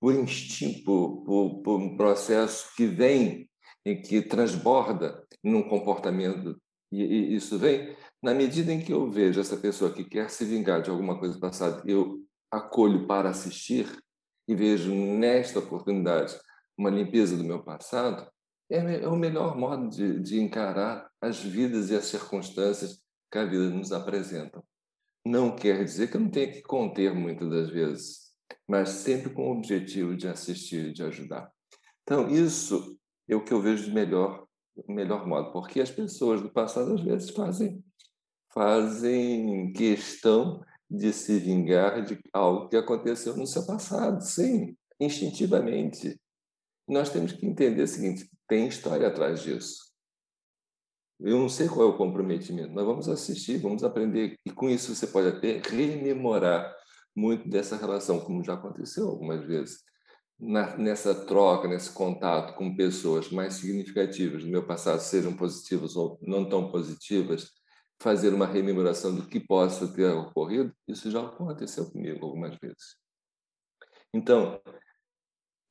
por 0.00 0.14
instinto, 0.14 1.22
por, 1.24 1.62
por 1.62 1.80
um 1.80 1.96
processo 1.96 2.74
que 2.74 2.86
vem 2.86 3.48
e 3.86 3.94
que 3.94 4.20
transborda 4.20 5.24
num 5.44 5.62
comportamento, 5.62 6.60
e, 6.90 7.04
e 7.04 7.36
isso 7.36 7.56
vem 7.56 7.96
na 8.20 8.34
medida 8.34 8.72
em 8.72 8.80
que 8.80 8.92
eu 8.92 9.08
vejo 9.08 9.40
essa 9.40 9.56
pessoa 9.56 9.92
que 9.92 10.04
quer 10.04 10.28
se 10.28 10.44
vingar 10.44 10.82
de 10.82 10.90
alguma 10.90 11.18
coisa 11.20 11.38
passada, 11.38 11.80
eu 11.86 12.20
acolho 12.50 13.06
para 13.06 13.30
assistir 13.30 13.86
e 14.48 14.56
vejo 14.56 14.92
nesta 14.92 15.60
oportunidade 15.60 16.36
uma 16.76 16.90
limpeza 16.90 17.36
do 17.36 17.44
meu 17.44 17.62
passado, 17.62 18.28
é, 18.68 19.04
é 19.04 19.08
o 19.08 19.14
melhor 19.14 19.56
modo 19.56 19.88
de, 19.88 20.18
de 20.20 20.40
encarar 20.40 21.08
as 21.20 21.40
vidas 21.40 21.88
e 21.90 21.94
as 21.94 22.06
circunstâncias 22.06 23.00
que 23.30 23.38
a 23.38 23.44
vida 23.44 23.70
nos 23.70 23.92
apresenta. 23.92 24.60
Não 25.24 25.54
quer 25.54 25.84
dizer 25.84 26.10
que 26.10 26.16
eu 26.16 26.20
não 26.20 26.30
tenha 26.30 26.50
que 26.50 26.62
conter 26.62 27.14
muitas 27.14 27.48
das 27.48 27.70
vezes. 27.70 28.26
mas 28.68 28.88
sempre 28.88 29.30
com 29.30 29.48
o 29.48 29.52
objetivo 29.52 30.16
de 30.16 30.26
assistir, 30.26 30.92
de 30.92 31.04
ajudar. 31.04 31.50
Então, 32.02 32.28
isso 32.28 32.95
é 33.28 33.34
o 33.34 33.44
que 33.44 33.52
eu 33.52 33.60
vejo 33.60 33.84
de 33.84 33.92
melhor, 33.92 34.46
melhor 34.88 35.26
modo, 35.26 35.52
porque 35.52 35.80
as 35.80 35.90
pessoas 35.90 36.40
do 36.40 36.50
passado 36.50 36.94
às 36.94 37.00
vezes 37.00 37.30
fazem 37.30 37.82
fazem 38.52 39.70
questão 39.74 40.64
de 40.90 41.12
se 41.12 41.38
vingar 41.38 42.02
de 42.02 42.18
algo 42.32 42.68
que 42.68 42.76
aconteceu 42.76 43.36
no 43.36 43.46
seu 43.46 43.66
passado, 43.66 44.22
sim, 44.22 44.74
instintivamente. 44.98 46.18
Nós 46.88 47.10
temos 47.10 47.32
que 47.32 47.44
entender 47.44 47.82
o 47.82 47.86
seguinte: 47.86 48.30
tem 48.48 48.66
história 48.66 49.08
atrás 49.08 49.42
disso. 49.42 49.84
Eu 51.20 51.38
não 51.38 51.48
sei 51.48 51.68
qual 51.68 51.88
é 51.88 51.90
o 51.90 51.96
comprometimento, 51.96 52.72
mas 52.72 52.84
vamos 52.84 53.08
assistir, 53.08 53.58
vamos 53.58 53.82
aprender. 53.82 54.36
E 54.46 54.50
com 54.50 54.68
isso 54.68 54.94
você 54.94 55.06
pode 55.06 55.28
até 55.28 55.60
rememorar 55.60 56.74
muito 57.14 57.48
dessa 57.48 57.76
relação, 57.76 58.20
como 58.20 58.44
já 58.44 58.54
aconteceu 58.54 59.08
algumas 59.08 59.44
vezes. 59.46 59.82
Na, 60.38 60.76
nessa 60.76 61.14
troca, 61.26 61.66
nesse 61.66 61.90
contato 61.90 62.54
com 62.56 62.76
pessoas 62.76 63.30
mais 63.30 63.54
significativas 63.54 64.44
do 64.44 64.50
meu 64.50 64.66
passado, 64.66 65.00
sejam 65.00 65.34
positivas 65.34 65.96
ou 65.96 66.18
não 66.20 66.46
tão 66.46 66.70
positivas, 66.70 67.52
fazer 67.98 68.34
uma 68.34 68.46
rememoração 68.46 69.14
do 69.14 69.26
que 69.26 69.40
possa 69.40 69.90
ter 69.94 70.10
ocorrido, 70.12 70.74
isso 70.86 71.10
já 71.10 71.24
aconteceu 71.24 71.90
comigo 71.90 72.24
algumas 72.26 72.54
vezes. 72.56 72.96
Então, 74.12 74.60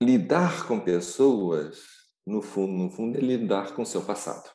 lidar 0.01 0.67
com 0.67 0.79
pessoas, 0.79 1.83
no 2.25 2.41
fundo, 2.41 2.73
no 2.73 2.89
fundo, 2.89 3.17
é 3.17 3.21
lidar 3.21 3.75
com 3.75 3.83
o 3.83 3.85
seu 3.85 4.03
passado. 4.03 4.51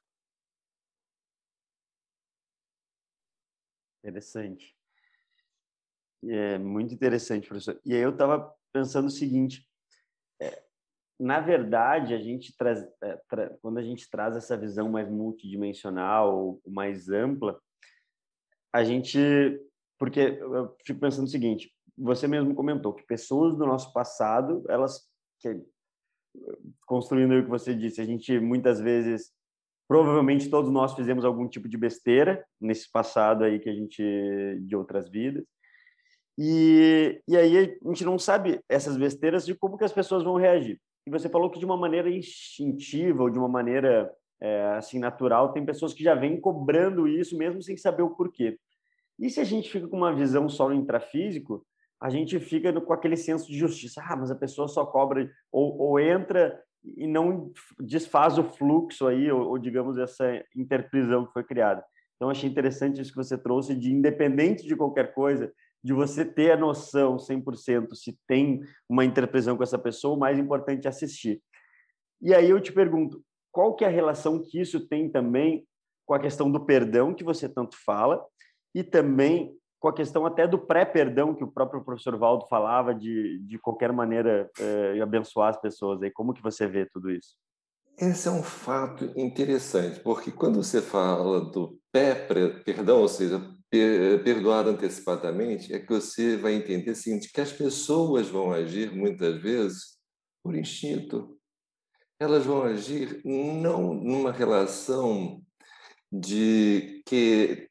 Interessante. 4.03 4.77
É 6.25 6.59
muito 6.59 6.92
interessante, 6.92 7.46
professor. 7.46 7.81
E 7.85 7.94
aí 7.94 8.01
eu 8.01 8.11
estava 8.11 8.55
pensando 8.73 9.07
o 9.07 9.11
seguinte: 9.11 9.66
é, 10.40 10.62
na 11.18 11.40
verdade, 11.40 12.14
a 12.14 12.18
gente 12.18 12.57
traz, 12.57 12.83
é, 13.03 13.20
tra, 13.29 13.57
quando 13.61 13.79
a 13.79 13.83
gente 13.83 14.09
traz 14.11 14.37
essa 14.37 14.57
visão 14.57 14.88
mais 14.88 15.09
multidimensional, 15.09 16.61
mais 16.66 17.09
ampla, 17.09 17.61
a 18.72 18.85
gente, 18.85 19.18
porque 19.98 20.20
eu 20.20 20.76
fico 20.85 21.00
pensando 21.00 21.26
o 21.26 21.31
seguinte: 21.31 21.72
você 21.96 22.26
mesmo 22.26 22.55
comentou 22.55 22.94
que 22.94 23.07
pessoas 23.07 23.57
do 23.57 23.66
nosso 23.66 23.92
passado, 23.92 24.64
elas, 24.68 25.09
que, 25.40 25.61
construindo 26.87 27.38
o 27.38 27.44
que 27.44 27.50
você 27.50 27.74
disse, 27.74 28.00
a 28.00 28.05
gente 28.05 28.38
muitas 28.38 28.81
vezes 28.81 29.33
Provavelmente 29.90 30.48
todos 30.48 30.70
nós 30.70 30.94
fizemos 30.94 31.24
algum 31.24 31.48
tipo 31.48 31.68
de 31.68 31.76
besteira 31.76 32.46
nesse 32.61 32.88
passado 32.92 33.42
aí 33.42 33.59
que 33.59 33.68
a 33.68 33.74
gente 33.74 34.00
de 34.61 34.76
outras 34.76 35.11
vidas. 35.11 35.44
E, 36.42 37.20
e 37.29 37.37
aí 37.37 37.59
a 37.85 37.88
gente 37.88 38.03
não 38.03 38.18
sabe 38.18 38.61
essas 38.66 38.96
besteiras 38.96 39.44
de 39.44 39.55
como 39.55 39.76
que 39.76 39.85
as 39.85 39.92
pessoas 39.92 40.24
vão 40.24 40.37
reagir. 40.37 40.81
E 41.07 41.11
você 41.11 41.29
falou 41.29 41.50
que 41.50 41.59
de 41.59 41.66
uma 41.66 41.76
maneira 41.76 42.09
instintiva 42.09 43.24
ou 43.24 43.29
de 43.29 43.38
uma 43.38 43.48
maneira 43.48 44.11
é, 44.40 44.72
assim 44.74 44.98
natural, 44.98 45.53
tem 45.53 45.66
pessoas 45.66 45.92
que 45.92 46.03
já 46.03 46.14
vêm 46.14 46.40
cobrando 46.40 47.07
isso 47.07 47.37
mesmo 47.37 47.61
sem 47.62 47.76
saber 47.76 48.03
o 48.03 48.16
porquê. 48.16 48.59
E 49.18 49.29
se 49.29 49.38
a 49.38 49.44
gente 49.44 49.70
fica 49.70 49.87
com 49.87 49.98
uma 49.98 50.14
visão 50.14 50.48
só 50.48 50.66
no 50.70 50.74
intrafísico, 50.74 51.62
a 52.00 52.09
gente 52.09 52.40
fica 52.40 52.72
com 52.81 52.92
aquele 52.94 53.18
senso 53.18 53.46
de 53.46 53.59
justiça. 53.59 54.03
Ah, 54.03 54.16
mas 54.16 54.31
a 54.31 54.35
pessoa 54.35 54.66
só 54.66 54.87
cobra 54.87 55.31
ou, 55.53 55.76
ou 55.79 56.00
entra 56.00 56.59
e 56.96 57.07
não 57.07 57.53
desfaz 57.79 58.38
o 58.38 58.44
fluxo 58.44 59.07
aí, 59.07 59.31
ou, 59.31 59.46
ou, 59.46 59.59
digamos, 59.59 59.98
essa 59.98 60.42
interprisão 60.57 61.26
que 61.26 61.35
foi 61.35 61.44
criada. 61.44 61.85
Então, 62.16 62.31
achei 62.31 62.48
interessante 62.48 62.98
isso 62.98 63.11
que 63.11 63.18
você 63.18 63.37
trouxe, 63.37 63.74
de 63.74 63.92
independente 63.92 64.66
de 64.66 64.74
qualquer 64.74 65.12
coisa, 65.12 65.53
de 65.83 65.93
você 65.93 66.25
ter 66.25 66.53
a 66.53 66.57
noção 66.57 67.16
100% 67.16 67.95
se 67.95 68.19
tem 68.27 68.61
uma 68.88 69.05
interprisão 69.05 69.57
com 69.57 69.62
essa 69.62 69.79
pessoa, 69.79 70.16
o 70.16 70.19
mais 70.19 70.38
importante 70.38 70.87
é 70.87 70.90
assistir. 70.90 71.43
E 72.21 72.35
aí 72.35 72.51
eu 72.51 72.61
te 72.61 72.73
pergunto, 72.73 73.23
qual 73.51 73.75
que 73.75 73.85
é 73.85 73.88
a 73.88 73.90
relação 73.90 74.43
que 74.43 74.61
isso 74.61 74.87
tem 74.87 75.11
também 75.11 75.66
com 76.07 76.14
a 76.14 76.21
questão 76.21 76.51
do 76.51 76.64
perdão 76.64 77.14
que 77.14 77.25
você 77.25 77.49
tanto 77.49 77.77
fala 77.85 78.25
e 78.75 78.83
também 78.83 79.57
com 79.81 79.88
a 79.88 79.95
questão 79.95 80.27
até 80.27 80.47
do 80.47 80.59
pré-perdão 80.59 81.35
que 81.35 81.43
o 81.43 81.51
próprio 81.51 81.83
professor 81.83 82.16
Valdo 82.19 82.47
falava 82.49 82.95
de, 82.95 83.38
de 83.47 83.59
qualquer 83.59 83.93
maneira 83.93 84.51
é, 84.59 85.01
abençoar 85.01 85.49
as 85.49 85.61
pessoas. 85.61 86.03
Aí 86.03 86.11
como 86.11 86.35
que 86.35 86.43
você 86.43 86.66
vê 86.66 86.85
tudo 86.85 87.11
isso? 87.11 87.37
Esse 87.99 88.29
é 88.29 88.31
um 88.31 88.43
fato 88.43 89.05
interessante, 89.16 90.01
porque 90.01 90.31
quando 90.31 90.62
você 90.62 90.81
fala 90.81 91.40
do 91.51 91.79
pré-perdão, 91.93 93.01
ou 93.01 93.09
seja, 93.09 93.40
perdoar 93.70 94.66
antecipadamente, 94.66 95.72
é 95.72 95.78
que 95.78 95.88
você 95.88 96.37
vai 96.37 96.54
entender 96.54 96.90
o 96.90 96.96
seguinte, 96.96 97.33
que 97.33 97.40
as 97.40 97.52
pessoas 97.52 98.28
vão 98.28 98.52
agir 98.52 98.92
muitas 98.92 99.40
vezes 99.40 99.98
por 100.42 100.56
instinto. 100.56 101.38
Elas 102.18 102.44
vão 102.44 102.62
agir 102.62 103.20
não 103.24 103.94
numa 103.94 104.33
relação 104.33 105.40
de, 106.12 107.02
que, 107.06 107.68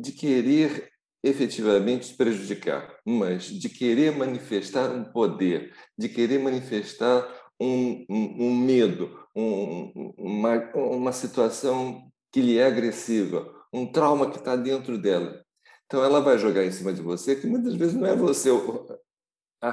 de 0.00 0.12
querer 0.12 0.90
efetivamente 1.22 2.14
prejudicar, 2.14 2.96
mas 3.04 3.44
de 3.44 3.68
querer 3.68 4.16
manifestar 4.16 4.90
um 4.90 5.04
poder, 5.04 5.72
de 5.96 6.08
querer 6.08 6.38
manifestar 6.38 7.26
um, 7.60 8.04
um, 8.08 8.46
um 8.46 8.56
medo, 8.56 9.18
um, 9.34 10.12
uma, 10.16 10.56
uma 10.74 11.12
situação 11.12 12.10
que 12.32 12.40
lhe 12.40 12.58
é 12.58 12.66
agressiva, 12.66 13.57
um 13.72 13.90
trauma 13.90 14.30
que 14.30 14.38
está 14.38 14.56
dentro 14.56 14.98
dela. 14.98 15.44
Então 15.86 16.04
ela 16.04 16.20
vai 16.20 16.38
jogar 16.38 16.64
em 16.64 16.72
cima 16.72 16.92
de 16.92 17.00
você 17.00 17.36
que 17.36 17.46
muitas 17.46 17.74
vezes 17.74 17.94
não 17.94 18.06
é 18.06 18.14
você 18.14 18.50
a 19.60 19.70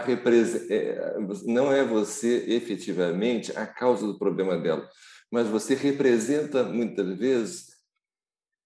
é, 0.70 1.18
não 1.46 1.72
é 1.72 1.84
você 1.84 2.46
efetivamente 2.48 3.56
a 3.58 3.68
causa 3.68 4.08
do 4.08 4.18
problema 4.18 4.58
dela, 4.58 4.88
mas 5.32 5.48
você 5.48 5.76
representa 5.76 6.64
muitas 6.64 7.18
vezes 7.18 7.76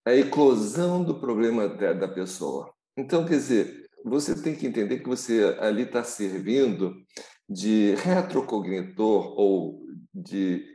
a 0.05 0.15
eclosão 0.15 1.03
do 1.03 1.19
problema 1.19 1.67
da 1.67 2.07
pessoa. 2.07 2.73
Então, 2.97 3.25
quer 3.25 3.35
dizer, 3.35 3.89
você 4.03 4.41
tem 4.41 4.55
que 4.55 4.65
entender 4.65 4.99
que 4.99 5.09
você 5.09 5.55
ali 5.59 5.83
está 5.83 6.03
servindo 6.03 6.95
de 7.49 7.95
retrocognitor 7.95 9.33
ou 9.37 9.83
de, 10.13 10.65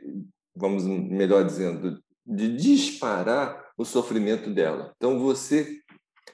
vamos 0.55 0.85
melhor 0.85 1.43
dizendo, 1.43 1.99
de 2.25 2.55
disparar 2.55 3.64
o 3.77 3.85
sofrimento 3.85 4.53
dela. 4.53 4.93
Então, 4.95 5.19
você 5.19 5.81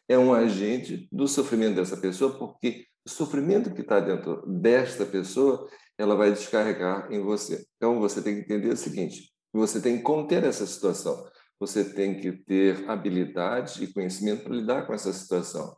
é 0.07 0.17
um 0.17 0.33
agente 0.33 1.07
do 1.11 1.27
sofrimento 1.27 1.75
dessa 1.75 1.97
pessoa, 1.97 2.37
porque 2.37 2.85
o 3.05 3.09
sofrimento 3.09 3.73
que 3.73 3.81
está 3.81 3.99
dentro 3.99 4.43
desta 4.47 5.05
pessoa, 5.05 5.67
ela 5.97 6.15
vai 6.15 6.31
descarregar 6.31 7.11
em 7.11 7.21
você. 7.21 7.65
Então, 7.77 7.99
você 7.99 8.21
tem 8.21 8.35
que 8.35 8.41
entender 8.41 8.69
o 8.69 8.77
seguinte: 8.77 9.31
você 9.51 9.81
tem 9.81 9.97
que 9.97 10.03
conter 10.03 10.43
essa 10.43 10.65
situação 10.65 11.25
você 11.61 11.93
tem 11.93 12.19
que 12.19 12.31
ter 12.31 12.89
habilidade 12.89 13.83
e 13.83 13.93
conhecimento 13.93 14.43
para 14.43 14.55
lidar 14.55 14.87
com 14.87 14.95
essa 14.95 15.13
situação. 15.13 15.77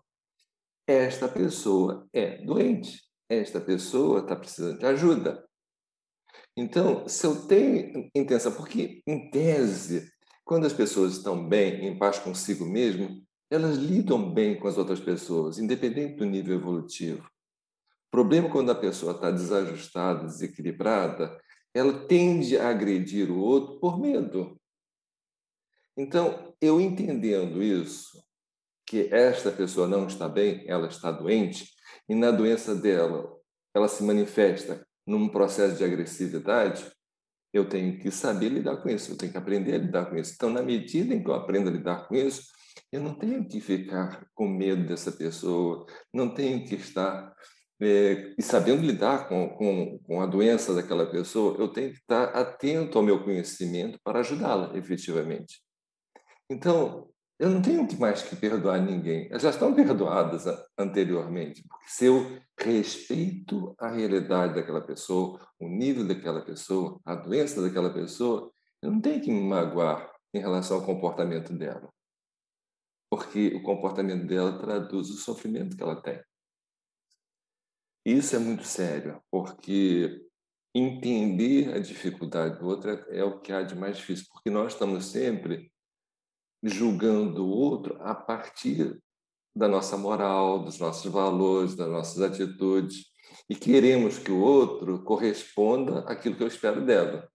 Esta 0.87 1.27
pessoa 1.27 2.07
é 2.13 2.37
doente, 2.45 3.03
esta 3.29 3.59
pessoa 3.59 4.21
está 4.21 4.33
precisando 4.33 4.79
de 4.79 4.85
ajuda. 4.85 5.45
Então, 6.55 7.05
se 7.09 7.25
eu 7.25 7.45
tenho 7.47 8.09
intenção, 8.15 8.53
porque 8.53 9.01
em 9.05 9.29
tese, 9.29 10.09
quando 10.43 10.65
as 10.65 10.73
pessoas 10.73 11.13
estão 11.13 11.47
bem, 11.47 11.85
em 11.85 11.97
paz 11.97 12.19
consigo 12.19 12.65
mesmo, 12.65 13.23
elas 13.49 13.77
lidam 13.77 14.33
bem 14.33 14.59
com 14.59 14.67
as 14.67 14.77
outras 14.77 14.99
pessoas, 14.99 15.57
independente 15.57 16.15
do 16.15 16.25
nível 16.25 16.55
evolutivo. 16.55 17.25
O 18.07 18.11
problema 18.11 18.47
é 18.47 18.51
quando 18.51 18.71
a 18.71 18.75
pessoa 18.75 19.13
está 19.13 19.31
desajustada, 19.31 20.25
desequilibrada, 20.25 21.39
ela 21.73 22.05
tende 22.07 22.57
a 22.57 22.69
agredir 22.69 23.31
o 23.31 23.39
outro 23.39 23.79
por 23.79 23.99
medo. 23.99 24.59
Então, 25.97 26.53
eu 26.59 26.81
entendendo 26.81 27.61
isso, 27.61 28.23
que 28.85 29.09
esta 29.11 29.51
pessoa 29.51 29.87
não 29.87 30.07
está 30.07 30.27
bem, 30.27 30.63
ela 30.67 30.87
está 30.87 31.11
doente, 31.11 31.73
e 32.07 32.13
na 32.13 32.31
doença 32.31 32.75
dela 32.75 33.31
ela 33.73 33.87
se 33.87 34.03
manifesta 34.03 34.85
num 35.05 35.27
processo 35.27 35.77
de 35.77 35.83
agressividade, 35.83 36.85
eu 37.53 37.69
tenho 37.69 37.99
que 37.99 38.09
saber 38.09 38.49
lidar 38.49 38.77
com 38.77 38.89
isso, 38.89 39.11
eu 39.11 39.17
tenho 39.17 39.31
que 39.31 39.37
aprender 39.37 39.75
a 39.75 39.77
lidar 39.77 40.05
com 40.07 40.17
isso. 40.17 40.33
Então, 40.35 40.49
na 40.49 40.63
medida 40.63 41.13
em 41.13 41.23
que 41.23 41.29
eu 41.29 41.35
aprendo 41.35 41.69
a 41.69 41.71
lidar 41.71 42.07
com 42.07 42.15
isso, 42.15 42.43
eu 42.91 42.99
não 43.01 43.13
tenho 43.13 43.47
que 43.47 43.61
ficar 43.61 44.25
com 44.33 44.47
medo 44.47 44.87
dessa 44.87 45.11
pessoa, 45.11 45.85
não 46.13 46.33
tenho 46.33 46.65
que 46.65 46.75
estar 46.75 47.33
é, 47.81 48.33
e 48.37 48.41
sabendo 48.41 48.85
lidar 48.85 49.27
com, 49.27 49.49
com, 49.49 49.99
com 49.99 50.21
a 50.21 50.25
doença 50.25 50.73
daquela 50.73 51.05
pessoa, 51.05 51.57
eu 51.59 51.67
tenho 51.67 51.91
que 51.91 51.97
estar 51.97 52.25
atento 52.25 52.97
ao 52.97 53.03
meu 53.03 53.23
conhecimento 53.23 53.99
para 54.03 54.19
ajudá-la 54.19 54.77
efetivamente. 54.77 55.61
Então, 56.49 57.09
eu 57.43 57.49
não 57.49 57.61
tenho 57.61 57.85
mais 57.99 58.21
que 58.21 58.37
perdoar 58.37 58.81
ninguém. 58.81 59.27
Elas 59.29 59.41
já 59.41 59.49
estão 59.49 59.75
perdoadas 59.75 60.45
anteriormente, 60.77 61.61
porque 61.67 61.89
se 61.89 62.05
eu 62.05 62.41
respeito 62.57 63.75
a 63.77 63.89
realidade 63.89 64.55
daquela 64.55 64.79
pessoa, 64.79 65.45
o 65.59 65.67
nível 65.67 66.07
daquela 66.07 66.39
pessoa, 66.39 67.01
a 67.03 67.15
doença 67.15 67.61
daquela 67.61 67.93
pessoa, 67.93 68.49
eu 68.81 68.89
não 68.89 69.01
tenho 69.01 69.21
que 69.21 69.29
me 69.29 69.41
magoar 69.41 70.09
em 70.33 70.39
relação 70.39 70.77
ao 70.77 70.85
comportamento 70.85 71.51
dela. 71.51 71.91
Porque 73.11 73.47
o 73.47 73.61
comportamento 73.61 74.25
dela 74.25 74.57
traduz 74.57 75.09
o 75.09 75.17
sofrimento 75.17 75.75
que 75.75 75.83
ela 75.83 76.01
tem. 76.01 76.23
Isso 78.05 78.37
é 78.37 78.39
muito 78.39 78.63
sério, 78.63 79.21
porque 79.29 80.25
entender 80.73 81.73
a 81.73 81.79
dificuldade 81.79 82.57
do 82.59 82.67
outro 82.67 82.91
é, 82.91 83.17
é 83.17 83.23
o 83.25 83.41
que 83.41 83.51
há 83.51 83.63
de 83.63 83.75
mais 83.75 83.97
difícil, 83.97 84.27
porque 84.31 84.49
nós 84.49 84.71
estamos 84.71 85.07
sempre 85.07 85.72
julgando 86.63 87.45
o 87.45 87.49
outro 87.49 87.97
a 88.01 88.15
partir 88.15 88.97
da 89.55 89.67
nossa 89.67 89.97
moral, 89.97 90.63
dos 90.63 90.79
nossos 90.79 91.11
valores, 91.11 91.75
das 91.75 91.89
nossas 91.89 92.21
atitudes, 92.21 93.05
e 93.49 93.55
queremos 93.55 94.17
que 94.17 94.31
o 94.31 94.39
outro 94.39 95.03
corresponda 95.03 95.99
àquilo 95.99 96.35
que 96.35 96.43
eu 96.43 96.47
espero 96.47 96.85
dela. 96.85 97.29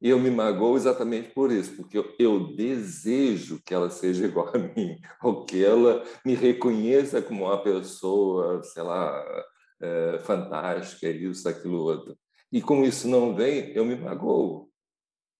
E 0.00 0.08
eu 0.08 0.18
me 0.18 0.30
magoo 0.30 0.76
exatamente 0.76 1.28
por 1.28 1.52
isso, 1.52 1.76
porque 1.76 1.98
eu, 1.98 2.14
eu, 2.18 2.56
desejo 2.56 3.60
que 3.64 3.74
ela 3.74 3.90
seja 3.90 4.24
igual 4.26 4.48
a 4.48 4.58
mim, 4.58 4.98
ou 5.22 5.44
que 5.44 5.62
ela 5.62 6.02
me 6.24 6.34
reconheça 6.34 7.20
como 7.20 7.44
uma 7.44 7.62
pessoa, 7.62 8.62
sei 8.62 8.82
lá, 8.82 9.44
é, 9.80 10.18
fantástica, 10.20 11.08
isso, 11.08 11.46
aquilo, 11.48 11.82
outro. 11.82 12.16
E 12.50 12.62
como 12.62 12.84
isso 12.84 13.06
não 13.06 13.34
vem, 13.34 13.72
eu 13.74 13.84
me 13.84 13.94
magoo. 13.94 14.70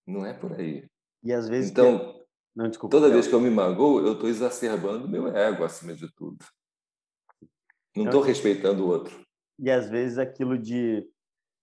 Não 0.07 0.27
é 0.27 0.35
por 0.35 0.53
aí. 0.53 0.87
E 1.25 1.33
às 1.33 1.49
vezes. 1.49 1.71
Então, 1.71 1.99
que... 1.99 2.20
não, 2.61 2.69
desculpa, 2.69 2.97
toda 2.97 3.11
vez 3.11 3.27
que 3.27 3.33
eu 3.33 3.41
me 3.41 3.51
magoo, 3.51 4.01
eu 4.01 4.13
estou 4.13 4.29
exacerbando 4.29 5.09
meu 5.09 5.29
ego 5.29 5.65
acima 5.65 5.95
de 5.95 6.13
tudo. 6.15 6.45
Não 7.97 8.05
estou 8.05 8.21
respeitando 8.21 8.85
o 8.85 8.89
outro. 8.89 9.19
E 9.59 9.71
às 9.71 9.89
vezes 9.89 10.19
aquilo 10.19 10.59
de. 10.59 11.07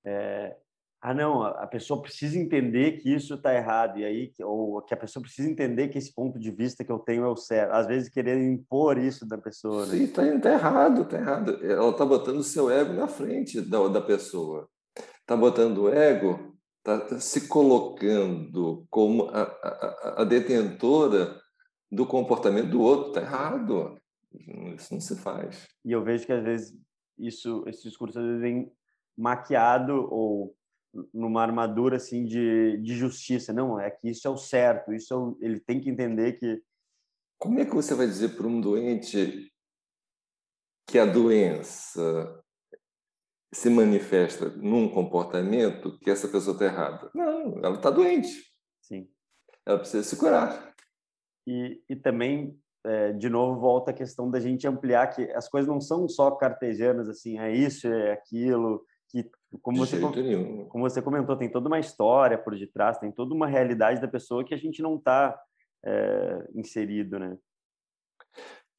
É 0.06 0.56
ah, 1.00 1.14
não, 1.14 1.44
a 1.44 1.68
pessoa 1.68 2.02
precisa 2.02 2.40
entender 2.40 2.94
que 2.94 3.14
isso 3.14 3.36
está 3.36 3.54
errado, 3.54 4.00
e 4.00 4.04
aí, 4.04 4.34
ou 4.42 4.82
que 4.82 4.94
a 4.96 4.98
pessoa 4.98 5.22
precisa 5.22 5.48
entender 5.48 5.90
que 5.90 5.98
esse 5.98 6.14
ponto 6.14 6.40
de 6.40 6.50
vista 6.50 6.84
que 6.84 6.92
eu 6.92 6.98
tenho 6.98 7.24
é 7.24 7.28
o 7.28 7.36
certo. 7.36 7.72
Às 7.72 7.86
vezes, 7.86 8.10
querer 8.10 8.42
impor 8.42 8.98
isso 8.98 9.26
da 9.28 9.38
pessoa. 9.38 9.86
Né? 9.86 9.92
Sim, 9.92 10.04
está 10.06 10.40
tá 10.40 10.52
errado, 10.52 11.04
está 11.04 11.18
errado. 11.18 11.64
Ela 11.64 11.92
está 11.92 12.04
botando 12.04 12.38
o 12.40 12.44
seu 12.44 12.72
ego 12.72 12.94
na 12.94 13.08
frente 13.08 13.62
da, 13.62 13.88
da 13.88 14.02
pessoa. 14.02 14.68
Está 15.22 15.38
botando 15.38 15.84
o 15.84 15.90
ego, 15.90 16.57
está 16.88 17.20
se 17.20 17.48
colocando 17.48 18.86
como 18.90 19.30
a, 19.30 19.42
a, 19.42 20.22
a 20.22 20.24
detentora 20.24 21.40
do 21.92 22.06
comportamento 22.06 22.70
do 22.70 22.82
outro. 22.82 23.10
Está 23.10 23.22
errado. 23.22 24.00
Isso 24.76 24.94
não 24.94 25.02
se 25.02 25.16
faz. 25.18 25.68
E 25.84 25.92
eu 25.92 26.04
vejo 26.04 26.26
que, 26.26 26.32
às 26.32 26.44
vezes, 26.44 26.78
isso, 27.18 27.64
esse 27.68 27.84
discurso 27.84 28.20
às 28.20 28.26
vezes 28.26 28.42
vem 28.42 28.72
maquiado 29.18 30.08
ou 30.12 30.56
numa 31.14 31.42
armadura 31.42 31.98
assim 31.98 32.26
de, 32.26 32.78
de 32.78 32.96
justiça. 32.96 33.52
Não, 33.52 33.80
é 33.80 33.92
que 33.92 34.10
isso 34.10 34.28
é 34.28 34.32
o 34.32 34.38
certo, 34.38 34.94
isso 34.94 35.14
é 35.14 35.18
o, 35.18 35.38
ele 35.42 35.60
tem 35.60 35.80
que 35.82 35.90
entender 35.90 36.34
que. 36.34 36.62
Como 37.40 37.60
é 37.60 37.66
que 37.66 37.76
você 37.76 37.94
vai 37.94 38.08
dizer 38.08 38.30
para 38.36 38.48
um 38.48 38.60
doente 38.60 39.52
que 40.88 40.98
a 40.98 41.06
doença 41.06 42.37
se 43.54 43.70
manifesta 43.70 44.50
num 44.50 44.90
comportamento 44.90 45.98
que 46.00 46.10
essa 46.10 46.28
pessoa 46.28 46.54
está 46.54 46.66
errada? 46.66 47.10
Não, 47.14 47.58
ela 47.64 47.76
está 47.76 47.90
doente. 47.90 48.44
Sim. 48.82 49.08
Ela 49.66 49.80
precisa 49.80 50.04
se 50.04 50.18
curar. 50.18 50.74
E, 51.46 51.82
e 51.90 51.96
também, 51.96 52.60
é, 52.86 53.14
de 53.14 53.30
novo, 53.30 53.60
volta 53.60 53.92
a 53.92 53.94
questão 53.94 54.30
da 54.30 54.40
gente 54.40 54.68
ampliar 54.68 55.08
que 55.08 55.24
as 55.32 55.48
coisas 55.48 55.68
não 55.68 55.80
são 55.80 56.08
só 56.08 56.32
cartesianas, 56.32 57.08
assim, 57.08 57.40
é 57.40 57.54
isso, 57.54 57.88
é 57.88 58.12
aquilo, 58.12 58.86
que 59.10 59.30
como 59.62 59.78
você, 59.78 60.00
como 60.00 60.90
você 60.90 61.02
comentou, 61.02 61.38
tem 61.38 61.50
toda 61.50 61.68
uma 61.68 61.80
história 61.80 62.38
por 62.38 62.58
detrás, 62.58 62.98
tem 62.98 63.12
toda 63.12 63.34
uma 63.34 63.48
realidade 63.48 64.02
da 64.02 64.08
pessoa 64.08 64.44
que 64.44 64.54
a 64.54 64.58
gente 64.58 64.82
não 64.82 64.98
está 64.98 65.40
é, 65.86 66.48
inserido, 66.54 67.18
né? 67.18 67.38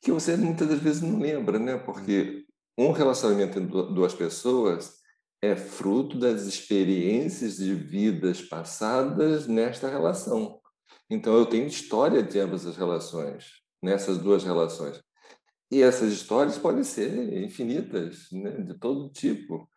Que 0.03 0.13
você 0.13 0.37
muitas 0.37 0.69
das 0.69 0.79
vezes 0.79 1.03
não 1.03 1.19
lembra, 1.19 1.59
né? 1.59 1.79
Porque 1.79 2.45
um 2.79 2.93
relacionamento 2.93 3.59
entre 3.59 3.93
duas 3.93 4.15
pessoas 4.15 4.99
é 5.43 5.57
fruto 5.57 6.17
das 6.17 6.43
experiências 6.43 7.57
de 7.57 7.75
vidas 7.75 8.41
passadas 8.41 9.49
nesta 9.49 9.89
relação. 9.89 10.61
Então 11.11 11.37
eu 11.37 11.47
tenho 11.47 11.67
história 11.67 12.23
de 12.23 12.39
ambas 12.39 12.65
as 12.67 12.77
relações, 12.77 13.47
nessas 13.83 14.19
duas 14.19 14.45
relações. 14.45 15.03
E 15.71 15.83
essas 15.83 16.13
histórias 16.13 16.57
podem 16.57 16.85
ser 16.85 17.43
infinitas, 17.43 18.29
né? 18.33 18.63
de 18.63 18.75
todo 18.79 19.11
tipo. 19.11 19.69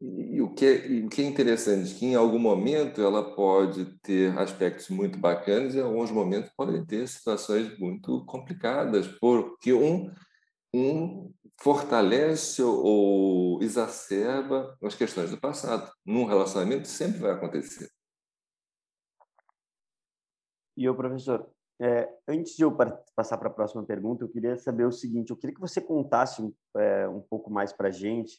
E 0.00 0.42
o 0.42 0.52
que, 0.52 0.66
é, 0.66 1.06
o 1.06 1.08
que 1.08 1.22
é 1.22 1.24
interessante 1.24 1.94
é 1.94 1.98
que 1.98 2.06
em 2.06 2.14
algum 2.14 2.38
momento 2.38 3.00
ela 3.00 3.34
pode 3.34 3.86
ter 4.02 4.36
aspectos 4.38 4.90
muito 4.90 5.18
bacanas 5.18 5.74
e 5.74 5.78
em 5.78 5.82
alguns 5.82 6.10
momentos 6.10 6.50
podem 6.54 6.84
ter 6.84 7.08
situações 7.08 7.78
muito 7.78 8.24
complicadas, 8.26 9.06
porque 9.06 9.72
um, 9.72 10.10
um 10.74 11.32
fortalece 11.58 12.62
ou 12.62 13.62
exacerba 13.62 14.76
as 14.82 14.94
questões 14.94 15.30
do 15.30 15.40
passado. 15.40 15.90
Num 16.04 16.24
relacionamento 16.24 16.86
sempre 16.88 17.18
vai 17.18 17.32
acontecer. 17.32 17.90
E 20.76 20.88
o 20.88 20.94
professor, 20.94 21.50
é, 21.80 22.08
antes 22.28 22.54
de 22.54 22.62
eu 22.62 22.76
passar 23.14 23.38
para 23.38 23.48
a 23.48 23.52
próxima 23.52 23.84
pergunta, 23.84 24.24
eu 24.24 24.28
queria 24.28 24.56
saber 24.58 24.84
o 24.84 24.92
seguinte: 24.92 25.30
eu 25.30 25.36
queria 25.36 25.54
que 25.54 25.60
você 25.60 25.80
contasse 25.80 26.42
é, 26.76 27.08
um 27.08 27.20
pouco 27.20 27.50
mais 27.50 27.72
para 27.72 27.88
a 27.88 27.92
gente 27.92 28.38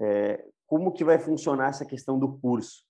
é, 0.00 0.42
como 0.66 0.92
que 0.92 1.04
vai 1.04 1.18
funcionar 1.18 1.68
essa 1.68 1.84
questão 1.84 2.18
do 2.18 2.38
curso? 2.38 2.84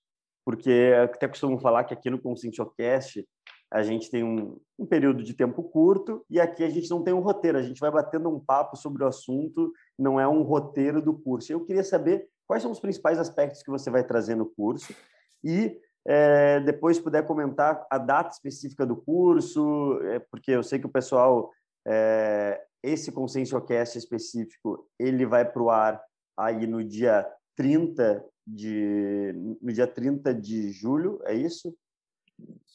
Porque 0.45 0.93
até 1.03 1.29
costumo 1.29 1.59
falar 1.59 1.85
que 1.85 1.93
aqui 1.93 2.09
no 2.09 2.21
Conscientiocast 2.21 3.27
a 3.71 3.83
gente 3.83 4.11
tem 4.11 4.25
um, 4.25 4.59
um, 4.79 4.85
período 4.85 5.23
de 5.23 5.33
tempo 5.33 5.63
curto 5.63 6.25
e 6.29 6.41
aqui 6.41 6.65
a 6.65 6.69
gente 6.69 6.91
não 6.91 7.05
tem 7.05 7.15
um 7.15 7.21
roteiro, 7.21 7.57
a 7.57 7.63
gente 7.63 7.79
vai 7.79 7.91
batendo 7.91 8.29
um 8.29 8.41
papo 8.41 8.77
sobre 8.77 9.05
o 9.05 9.07
assunto, 9.07 9.73
não 9.97 10.19
é 10.19 10.27
um 10.27 10.43
roteiro 10.43 11.01
do 11.01 11.15
curso. 11.15 11.53
Eu 11.53 11.65
queria 11.65 11.85
saber 11.85 12.29
quais 12.47 12.63
são 12.63 12.73
os 12.73 12.81
principais 12.81 13.19
aspectos 13.19 13.63
que 13.63 13.71
você 13.71 13.89
vai 13.89 14.03
trazer 14.03 14.35
no 14.35 14.47
curso 14.47 14.93
e 15.45 15.81
é, 16.05 16.59
depois 16.61 16.99
puder 16.99 17.25
comentar 17.27 17.87
a 17.89 17.99
data 17.99 18.33
específica 18.33 18.85
do 18.85 18.97
curso, 18.97 20.01
é, 20.03 20.19
porque 20.19 20.51
eu 20.51 20.63
sei 20.63 20.81
que 20.81 20.87
o 20.87 20.91
pessoal, 20.91 21.53
é, 21.87 22.61
esse 22.83 23.13
Conscienciocast 23.13 23.97
específico, 23.97 24.89
ele 24.99 25.25
vai 25.27 25.45
para 25.51 25.63
o 25.63 25.71
ar 25.71 26.03
aí 26.37 26.67
no 26.67 26.83
dia 26.83 27.31
30 27.55 28.25
de 28.47 29.33
no 29.61 29.73
dia 29.73 29.87
30 29.87 30.35
de 30.35 30.73
julho, 30.73 31.21
é 31.25 31.35
isso? 31.35 31.77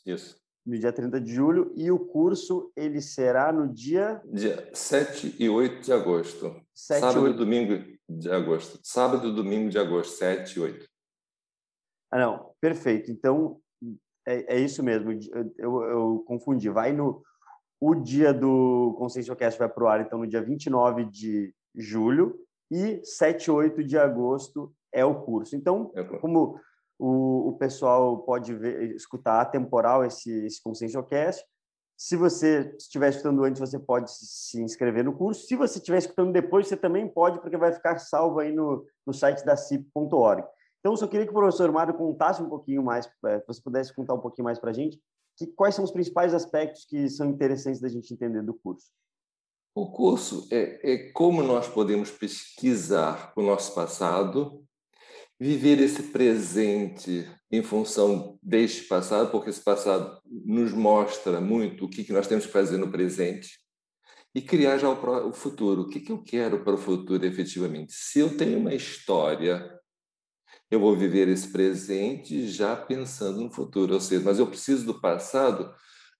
Isso. 0.06 0.45
No 0.66 0.78
dia 0.80 0.92
30 0.92 1.22
de 1.22 1.34
julho 1.34 1.72
e 1.76 1.92
o 1.92 2.00
curso 2.00 2.72
ele 2.76 3.00
será 3.00 3.54
no 3.54 3.72
dia 3.72 4.22
dia 4.26 4.70
7 4.74 5.36
e 5.40 5.48
8 5.48 5.82
de 5.82 5.94
agosto. 5.94 6.60
7, 6.74 7.00
Sábado 7.02 7.28
e 7.28 7.34
domingo 7.34 7.98
de 8.10 8.32
agosto. 8.32 8.80
Sábado 8.84 9.28
e 9.28 9.36
domingo 9.36 9.70
de 9.70 9.78
agosto, 9.78 10.18
7 10.18 10.58
e 10.58 10.60
8. 10.60 10.86
Ah, 12.12 12.20
não, 12.20 12.52
perfeito. 12.60 13.12
Então 13.12 13.60
é, 14.28 14.56
é 14.56 14.60
isso 14.60 14.82
mesmo. 14.82 15.12
Eu, 15.12 15.54
eu, 15.58 15.84
eu 15.84 16.24
confundi. 16.28 16.70
Vai 16.70 16.92
no 16.92 17.24
o 17.80 17.94
dia 17.94 18.34
do 18.34 18.96
Conscienciocast 18.98 19.60
vai 19.60 19.70
para 19.70 19.84
o 19.84 19.88
ar, 19.88 20.02
então, 20.02 20.20
no 20.20 20.28
dia 20.28 20.42
29 20.42 21.06
de 21.06 21.54
julho, 21.76 22.40
e 22.72 23.00
7 23.04 23.46
e 23.46 23.52
8 23.52 23.84
de 23.84 23.98
agosto 23.98 24.74
é 24.92 25.06
o 25.06 25.22
curso. 25.22 25.56
Então, 25.56 25.92
é 25.96 26.04
como 26.04 26.60
o, 27.00 27.50
o 27.50 27.58
pessoal 27.58 28.20
pode 28.20 28.54
ver, 28.54 28.96
escutar 28.96 29.42
atemporal 29.42 30.06
esse, 30.06 30.32
esse 30.46 30.62
Consciencialcast, 30.62 31.46
se 31.98 32.18
você 32.18 32.76
estiver 32.78 33.10
escutando 33.10 33.44
antes, 33.44 33.60
você 33.60 33.80
pode 33.80 34.12
se 34.12 34.62
inscrever 34.62 35.04
no 35.04 35.16
curso. 35.16 35.48
Se 35.48 35.56
você 35.56 35.78
estiver 35.78 35.98
escutando 35.98 36.34
depois, 36.34 36.68
você 36.68 36.76
também 36.76 37.08
pode, 37.08 37.40
porque 37.40 37.56
vai 37.56 37.72
ficar 37.72 37.98
salvo 38.00 38.40
aí 38.40 38.52
no, 38.52 38.86
no 39.06 39.14
site 39.14 39.46
da 39.46 39.56
CIP.org. 39.56 40.44
Então, 40.80 40.96
só 40.96 41.08
queria 41.08 41.26
que 41.26 41.32
o 41.32 41.36
professor 41.36 41.72
Mário 41.72 41.94
contasse 41.94 42.44
um 42.44 42.50
pouquinho 42.50 42.84
mais, 42.84 43.10
é, 43.26 43.40
se 43.40 43.48
você 43.48 43.62
pudesse 43.62 43.96
contar 43.96 44.14
um 44.14 44.20
pouquinho 44.20 44.44
mais 44.44 44.60
para 44.60 44.72
a 44.72 44.74
gente, 44.74 45.00
que, 45.38 45.48
quais 45.48 45.74
são 45.74 45.86
os 45.86 45.92
principais 45.92 46.34
aspectos 46.34 46.86
que 46.86 47.10
são 47.10 47.30
interessantes 47.30 47.80
da 47.80 47.88
gente 47.88 48.14
entender 48.14 48.42
do 48.44 48.54
curso. 48.54 48.88
O 49.74 49.92
curso 49.92 50.48
é, 50.52 50.94
é 50.94 51.12
como 51.12 51.44
nós 51.44 51.68
podemos 51.68 52.12
pesquisar 52.12 53.32
o 53.36 53.42
nosso 53.42 53.74
passado, 53.74 54.65
viver 55.40 55.80
esse 55.80 56.04
presente 56.04 57.30
em 57.52 57.62
função 57.62 58.38
deste 58.42 58.84
passado, 58.84 59.32
porque 59.32 59.50
esse 59.50 59.62
passado 59.62 60.20
nos 60.26 60.72
mostra 60.74 61.40
muito 61.42 61.86
o 61.86 61.90
que 61.90 62.12
nós 62.12 62.28
temos 62.28 62.46
que 62.46 62.52
fazer 62.52 62.78
no 62.78 62.92
presente, 62.92 63.60
e 64.34 64.42
criar 64.42 64.78
já 64.78 64.90
o 64.90 65.32
futuro. 65.32 65.84
O 65.84 65.88
que 65.88 66.12
eu 66.12 66.22
quero 66.22 66.64
para 66.64 66.76
o 66.76 66.78
futuro 66.78 67.26
efetivamente? 67.26 67.94
Se 67.94 68.20
eu 68.20 68.36
tenho 68.36 68.60
uma 68.60 68.74
história, 68.74 69.80
eu 70.70 70.80
vou 70.80 70.96
viver 70.96 71.30
esse 71.30 71.50
presente 71.50 72.48
já 72.48 72.76
pensando 72.76 73.40
no 73.40 73.52
futuro, 73.52 73.94
ou 73.94 74.02
seja, 74.02 74.24
mas 74.26 74.38
eu 74.38 74.48
preciso 74.48 74.86
do 74.86 75.00
passado 75.00 75.74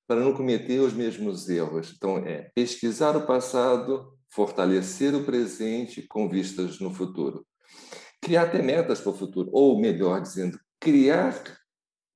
para 0.08 0.22
não 0.22 0.34
cometer 0.34 0.80
os 0.80 0.94
mesmos 0.94 1.50
erros. 1.50 1.94
Então, 1.96 2.20
é 2.20 2.50
pesquisar 2.56 3.18
o 3.18 3.26
passado, 3.26 4.14
fortalecer 4.30 5.14
o 5.14 5.26
presente 5.26 6.04
com 6.04 6.30
vistas 6.30 6.80
no 6.80 6.94
futuro. 6.94 7.46
Criar 8.26 8.46
até 8.46 8.60
metas 8.60 9.00
para 9.00 9.12
o 9.12 9.16
futuro, 9.16 9.52
ou 9.54 9.80
melhor 9.80 10.20
dizendo, 10.20 10.60
criar 10.80 11.40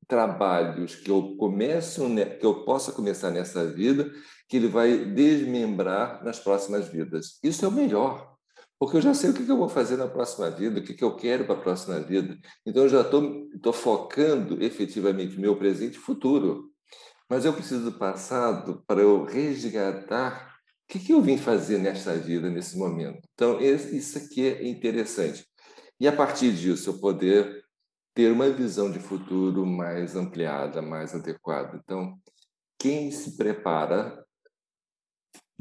trabalhos 0.07 0.95
que 0.95 1.11
eu 1.11 1.35
começo, 1.37 2.01
que 2.39 2.45
eu 2.45 2.65
possa 2.65 2.91
começar 2.91 3.29
nessa 3.29 3.71
vida, 3.71 4.11
que 4.47 4.57
ele 4.57 4.67
vai 4.67 5.05
desmembrar 5.05 6.23
nas 6.23 6.39
próximas 6.39 6.87
vidas. 6.87 7.37
Isso 7.43 7.63
é 7.63 7.67
o 7.67 7.71
melhor, 7.71 8.35
Porque 8.79 8.95
eu 8.95 9.01
já 9.01 9.13
sei 9.13 9.29
o 9.29 9.33
que 9.33 9.47
eu 9.47 9.57
vou 9.57 9.67
fazer 9.67 9.97
na 9.97 10.07
próxima 10.07 10.49
vida, 10.49 10.79
o 10.79 10.83
que 10.83 11.03
eu 11.03 11.15
quero 11.15 11.43
para 11.45 11.55
a 11.55 11.61
próxima 11.61 11.99
vida. 11.99 12.37
Então, 12.65 12.83
eu 12.83 12.89
já 12.89 13.01
estou 13.01 13.73
focando 13.73 14.63
efetivamente 14.63 15.39
meu 15.39 15.57
presente 15.57 15.95
e 15.95 15.99
futuro. 15.99 16.71
Mas 17.29 17.43
eu 17.45 17.53
preciso 17.53 17.83
do 17.83 17.99
passado 17.99 18.81
para 18.87 19.01
eu 19.01 19.25
resgatar 19.25 20.55
o 20.89 20.97
que 20.97 21.11
eu 21.13 21.21
vim 21.21 21.37
fazer 21.37 21.77
nesta 21.77 22.15
vida, 22.15 22.49
nesse 22.49 22.77
momento. 22.77 23.19
Então, 23.33 23.59
isso 23.61 24.17
aqui 24.17 24.47
é 24.47 24.67
interessante. 24.67 25.45
E, 25.99 26.07
a 26.07 26.15
partir 26.15 26.53
disso, 26.53 26.89
eu 26.89 26.99
poder 26.99 27.63
ter 28.13 28.31
uma 28.31 28.49
visão 28.49 28.91
de 28.91 28.99
futuro 28.99 29.65
mais 29.65 30.15
ampliada, 30.15 30.81
mais 30.81 31.13
adequada. 31.13 31.79
Então, 31.83 32.17
quem 32.77 33.11
se 33.11 33.35
prepara 33.35 34.25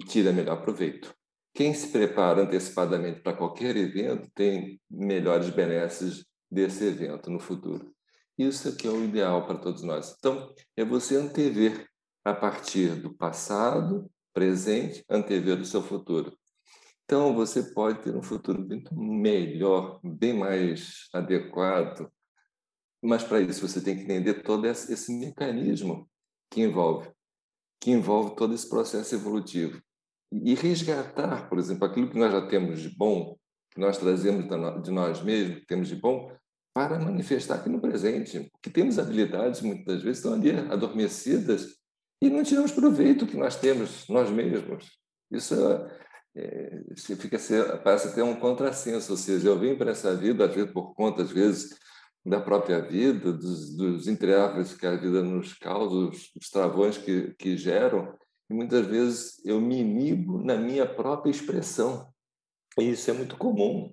tira 0.07 0.33
melhor 0.33 0.63
proveito. 0.63 1.15
Quem 1.55 1.75
se 1.75 1.89
prepara 1.89 2.43
antecipadamente 2.43 3.21
para 3.21 3.37
qualquer 3.37 3.77
evento 3.77 4.31
tem 4.35 4.81
melhores 4.89 5.51
benesses 5.51 6.25
desse 6.51 6.85
evento 6.85 7.31
no 7.31 7.41
futuro. 7.41 7.93
Isso 8.37 8.69
aqui 8.69 8.87
é 8.87 8.91
o 8.91 9.05
ideal 9.05 9.45
para 9.47 9.59
todos 9.59 9.83
nós. 9.83 10.15
Então, 10.17 10.55
é 10.77 10.85
você 10.85 11.17
antever 11.17 11.87
a 12.25 12.33
partir 12.33 12.95
do 12.95 13.13
passado, 13.13 14.09
presente, 14.33 15.05
antever 15.11 15.59
o 15.59 15.65
seu 15.65 15.83
futuro. 15.83 16.37
Então, 17.11 17.35
você 17.35 17.63
pode 17.63 18.03
ter 18.03 18.15
um 18.15 18.21
futuro 18.21 18.61
muito 18.61 18.95
melhor, 18.95 19.99
bem 20.05 20.35
mais 20.35 21.09
adequado, 21.11 22.07
mas 23.03 23.25
para 23.25 23.41
isso 23.41 23.67
você 23.67 23.81
tem 23.81 23.97
que 23.97 24.03
entender 24.03 24.43
todo 24.43 24.67
esse 24.67 25.11
mecanismo 25.19 26.07
que 26.51 26.61
envolve, 26.61 27.11
que 27.81 27.91
envolve 27.91 28.37
todo 28.37 28.55
esse 28.55 28.69
processo 28.69 29.15
evolutivo 29.15 29.81
e 30.31 30.55
resgatar, 30.55 31.49
por 31.49 31.59
exemplo, 31.59 31.87
aquilo 31.87 32.11
que 32.11 32.19
nós 32.19 32.31
já 32.31 32.47
temos 32.47 32.83
de 32.83 32.91
bom, 32.95 33.39
que 33.71 33.81
nós 33.81 33.97
trazemos 33.97 34.45
de 34.83 34.91
nós 34.91 35.23
mesmos, 35.23 35.61
que 35.61 35.67
temos 35.67 35.89
de 35.89 35.97
bom, 35.97 36.31
para 36.75 36.99
manifestar 36.99 37.55
aqui 37.55 37.71
no 37.71 37.81
presente. 37.81 38.51
Porque 38.53 38.69
temos 38.69 38.99
habilidades, 38.99 39.63
muitas 39.63 40.03
vezes, 40.03 40.19
estão 40.19 40.35
ali 40.35 40.51
adormecidas 40.51 41.75
e 42.21 42.29
não 42.29 42.43
tiramos 42.43 42.71
proveito 42.71 43.27
que 43.27 43.39
nós 43.39 43.57
temos 43.57 44.07
nós 44.11 44.29
mesmos. 44.29 44.91
Isso 45.31 45.55
é, 45.55 46.08
é, 46.39 47.17
fica 47.17 47.39
ser, 47.39 47.83
parece 47.83 48.15
ter 48.15 48.23
um 48.23 48.37
contrassenso, 48.37 49.11
ou 49.11 49.19
seja, 49.19 49.49
eu 49.49 49.59
vim 49.59 49.75
para 49.77 49.91
essa 49.91 50.15
vida, 50.15 50.45
às 50.45 50.55
vezes 50.55 50.73
por 50.73 50.95
conta, 50.95 51.23
às 51.23 51.31
vezes, 51.33 51.77
da 52.25 52.41
própria 52.41 52.81
vida, 52.81 53.33
dos, 53.33 53.75
dos 53.75 54.07
entraves 54.07 54.75
que 54.75 54.87
a 54.87 54.97
vida 54.97 55.23
nos 55.23 55.55
causa, 55.55 55.95
os, 55.95 56.31
os 56.37 56.51
travões 56.51 56.97
que, 56.97 57.35
que 57.35 57.57
geram, 57.57 58.17
e 58.49 58.55
muitas 58.55 58.87
vezes 58.87 59.45
eu 59.45 59.61
me 59.61 59.81
inibo 59.81 60.43
na 60.43 60.57
minha 60.57 60.87
própria 60.87 61.31
expressão. 61.31 62.09
E 62.79 62.91
isso 62.91 63.11
é 63.11 63.15
muito 63.15 63.37
comum. 63.37 63.93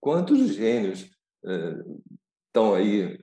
Quantos 0.00 0.54
gênios 0.54 1.08
estão 2.48 2.74
aí, 2.74 3.20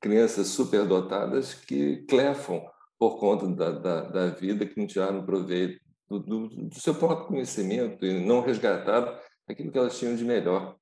crianças 0.00 0.48
superdotadas, 0.48 1.52
que 1.54 2.04
clefam 2.08 2.62
por 2.98 3.18
conta 3.18 3.46
da, 3.48 3.70
da, 3.70 4.00
da 4.02 4.26
vida, 4.30 4.64
que 4.64 4.78
não 4.78 4.86
tiraram 4.86 5.26
proveito 5.26 5.83
do, 6.18 6.48
do, 6.48 6.68
do, 6.68 6.80
seu 6.80 6.94
próprio 6.94 7.28
conhecimento 7.28 8.04
e 8.04 8.24
não 8.24 8.40
resgataram 8.40 9.18
aquilo 9.48 9.70
que 9.70 9.78
elas 9.78 9.98
tinham 9.98 10.16
de 10.16 10.24
melhor. 10.24 10.76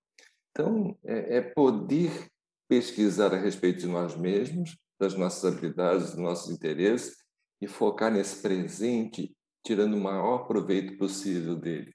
Então, 0.51 0.97
é, 1.05 1.39
é 1.39 1.41
poder 1.41 2.29
pesquisar 2.69 3.35
a 3.35 3.39
respeito 3.39 3.81
de 3.81 3.87
nós 3.87 4.17
mesmos, 4.17 4.79
das 4.99 5.15
nossas 5.15 5.45
habilidades, 5.45 6.11
dos 6.11 6.19
nossos 6.19 6.53
interesses, 6.53 7.17
e 7.61 7.67
focar 7.67 8.13
nesse 8.13 8.41
presente, 8.41 9.35
tirando 9.65 9.95
o 9.95 10.01
maior 10.01 10.47
proveito 10.47 10.97
possível 10.97 11.57
dele. 11.57 11.93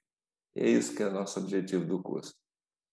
É 0.56 0.68
isso 0.68 0.94
que 0.94 1.02
é 1.02 1.06
o 1.06 1.12
nosso 1.12 1.38
objetivo 1.38 1.84
do 1.84 2.02
curso. 2.02 2.34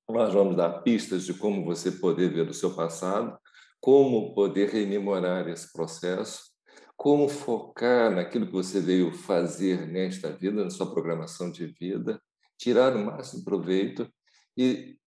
Nós 0.08 0.34
vamos 0.34 0.56
dar 0.56 0.82
pistas 0.82 1.26
de 1.26 1.34
como 1.34 1.66
você 1.66 1.92
poder 1.92 2.32
ver 2.32 2.48
o 2.48 2.54
seu 2.54 2.76
passado, 2.76 3.38
como 3.82 4.34
poder 4.34 4.70
rememorar 4.70 5.48
esse 5.48 5.72
processo, 5.72 6.55
como 6.96 7.28
focar 7.28 8.12
naquilo 8.12 8.48
que 8.48 8.54
você 8.54 8.80
veio 8.80 9.12
fazer 9.12 9.88
nesta 9.88 10.32
vida, 10.32 10.64
na 10.64 10.70
sua 10.70 10.92
programação 10.92 11.52
de 11.52 11.68
vida, 11.68 12.22
tirar 12.58 12.96
o 12.96 13.06
máximo 13.06 13.44
proveito 13.44 14.10
e 14.58 14.98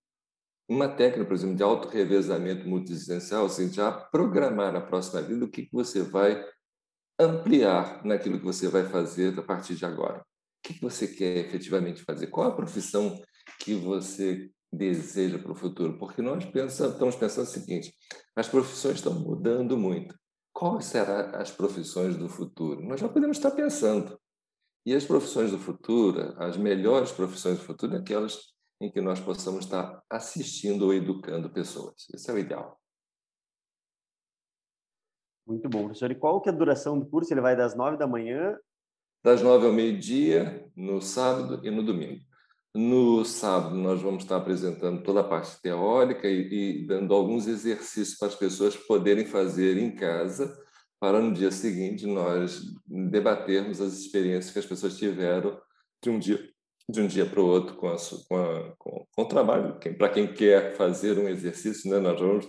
uma 0.68 0.88
técnica, 0.88 1.24
por 1.24 1.34
exemplo, 1.34 1.56
de 1.56 1.62
auto-revezamento 1.62 2.68
multiexistencial, 2.68 3.46
assim, 3.46 3.72
já 3.72 3.90
programar 3.90 4.72
na 4.72 4.82
próxima 4.82 5.22
vida 5.22 5.44
o 5.44 5.50
que 5.50 5.66
você 5.72 6.02
vai 6.02 6.44
ampliar 7.18 8.04
naquilo 8.04 8.38
que 8.38 8.44
você 8.44 8.68
vai 8.68 8.84
fazer 8.84 9.36
a 9.38 9.42
partir 9.42 9.74
de 9.74 9.86
agora. 9.86 10.20
O 10.20 10.24
que 10.62 10.78
você 10.80 11.08
quer 11.08 11.38
efetivamente 11.38 12.02
fazer? 12.02 12.26
Qual 12.26 12.46
a 12.46 12.54
profissão 12.54 13.18
que 13.60 13.74
você 13.74 14.50
deseja 14.70 15.38
para 15.38 15.52
o 15.52 15.54
futuro? 15.54 15.98
Porque 15.98 16.20
nós 16.20 16.44
pensamos, 16.44 16.92
estamos 16.92 17.16
pensando 17.16 17.46
o 17.46 17.50
seguinte: 17.50 17.94
as 18.36 18.46
profissões 18.46 18.96
estão 18.96 19.14
mudando 19.14 19.78
muito. 19.78 20.14
Quais 20.58 20.86
serão 20.86 21.40
as 21.40 21.52
profissões 21.52 22.16
do 22.16 22.28
futuro? 22.28 22.82
Nós 22.82 22.98
já 22.98 23.08
podemos 23.08 23.36
estar 23.36 23.52
pensando. 23.52 24.18
E 24.84 24.92
as 24.92 25.04
profissões 25.04 25.52
do 25.52 25.58
futuro, 25.58 26.34
as 26.36 26.56
melhores 26.56 27.12
profissões 27.12 27.58
do 27.60 27.64
futuro, 27.64 27.94
é 27.94 27.98
aquelas 27.98 28.52
em 28.80 28.90
que 28.90 29.00
nós 29.00 29.20
possamos 29.20 29.66
estar 29.66 30.02
assistindo 30.10 30.86
ou 30.86 30.92
educando 30.92 31.48
pessoas. 31.48 32.08
Esse 32.12 32.28
é 32.28 32.34
o 32.34 32.38
ideal. 32.38 32.76
Muito 35.46 35.68
bom, 35.68 35.84
professor. 35.84 36.10
E 36.10 36.16
qual 36.16 36.40
que 36.40 36.48
é 36.48 36.52
a 36.52 36.56
duração 36.56 36.98
do 36.98 37.06
curso? 37.06 37.32
Ele 37.32 37.40
vai 37.40 37.54
das 37.54 37.76
nove 37.76 37.96
da 37.96 38.08
manhã? 38.08 38.58
Das 39.22 39.40
nove 39.40 39.64
ao 39.64 39.72
meio-dia, 39.72 40.68
no 40.74 41.00
sábado 41.00 41.64
e 41.64 41.70
no 41.70 41.84
domingo. 41.84 42.27
No 42.74 43.24
sábado, 43.24 43.74
nós 43.74 44.00
vamos 44.00 44.22
estar 44.22 44.36
apresentando 44.36 45.02
toda 45.02 45.20
a 45.20 45.24
parte 45.24 45.60
teórica 45.60 46.28
e, 46.28 46.82
e 46.82 46.86
dando 46.86 47.14
alguns 47.14 47.46
exercícios 47.46 48.16
para 48.18 48.28
as 48.28 48.34
pessoas 48.34 48.76
poderem 48.76 49.24
fazer 49.24 49.78
em 49.78 49.94
casa, 49.94 50.56
para 51.00 51.20
no 51.20 51.32
dia 51.32 51.50
seguinte 51.50 52.06
nós 52.06 52.62
debatermos 52.86 53.80
as 53.80 53.94
experiências 53.94 54.52
que 54.52 54.58
as 54.58 54.66
pessoas 54.66 54.96
tiveram 54.96 55.60
de 56.02 56.10
um 56.10 56.18
dia 56.18 56.48
de 56.90 57.02
um 57.02 57.06
dia 57.06 57.26
para 57.26 57.40
o 57.40 57.46
outro 57.46 57.76
com, 57.76 57.88
a, 57.88 57.96
com, 58.28 58.36
a, 58.36 58.74
com, 58.78 59.06
com 59.14 59.22
o 59.22 59.28
trabalho. 59.28 59.78
Para 59.98 60.08
quem 60.08 60.32
quer 60.32 60.74
fazer 60.74 61.18
um 61.18 61.28
exercício, 61.28 61.90
né, 61.90 61.98
nós 61.98 62.18
vamos 62.18 62.48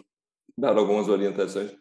dar 0.58 0.78
algumas 0.78 1.10
orientações 1.10 1.76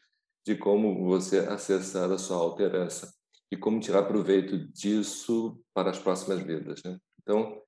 de 0.45 0.57
como 0.57 1.05
você 1.05 1.39
acessar 1.39 2.11
a 2.11 2.19
sua 2.19 2.39
alterança 2.39 3.13
e 3.51 3.57
como 3.57 3.81
tirar 3.81 4.05
proveito 4.05 4.59
disso 4.73 5.61
para 5.73 5.91
as 5.91 5.99
próximas 5.99 6.41
vidas. 6.41 6.83
Né? 6.85 6.99
Então, 7.23 7.63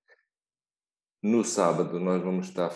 no 1.22 1.44
sábado, 1.44 1.98
nós 2.00 2.22
vamos 2.22 2.48
estar 2.48 2.72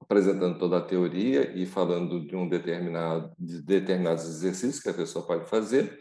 apresentando 0.00 0.58
toda 0.58 0.78
a 0.78 0.84
teoria 0.84 1.56
e 1.56 1.64
falando 1.64 2.26
de 2.26 2.36
um 2.36 2.48
determinado 2.48 3.32
de 3.38 3.62
determinados 3.62 4.24
exercícios 4.24 4.82
que 4.82 4.90
a 4.90 4.94
pessoa 4.94 5.26
pode 5.26 5.48
fazer. 5.48 5.98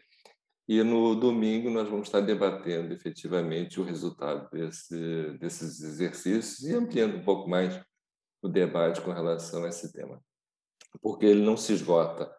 E 0.68 0.82
no 0.82 1.16
domingo 1.16 1.70
nós 1.70 1.90
vamos 1.90 2.08
estar 2.08 2.22
debatendo 2.22 2.94
efetivamente 2.94 3.80
o 3.80 3.84
resultado 3.84 4.50
desse, 4.50 5.38
desses 5.38 5.82
exercícios 5.82 6.62
e 6.62 6.74
ampliando 6.74 7.18
um 7.18 7.24
pouco 7.24 7.50
mais 7.50 7.82
o 8.42 8.48
debate 8.48 9.02
com 9.02 9.12
relação 9.12 9.66
a 9.66 9.70
esse 9.70 9.92
tema. 9.92 10.22
Porque 11.02 11.26
ele 11.26 11.42
não 11.42 11.58
se 11.58 11.74
esgota 11.74 12.34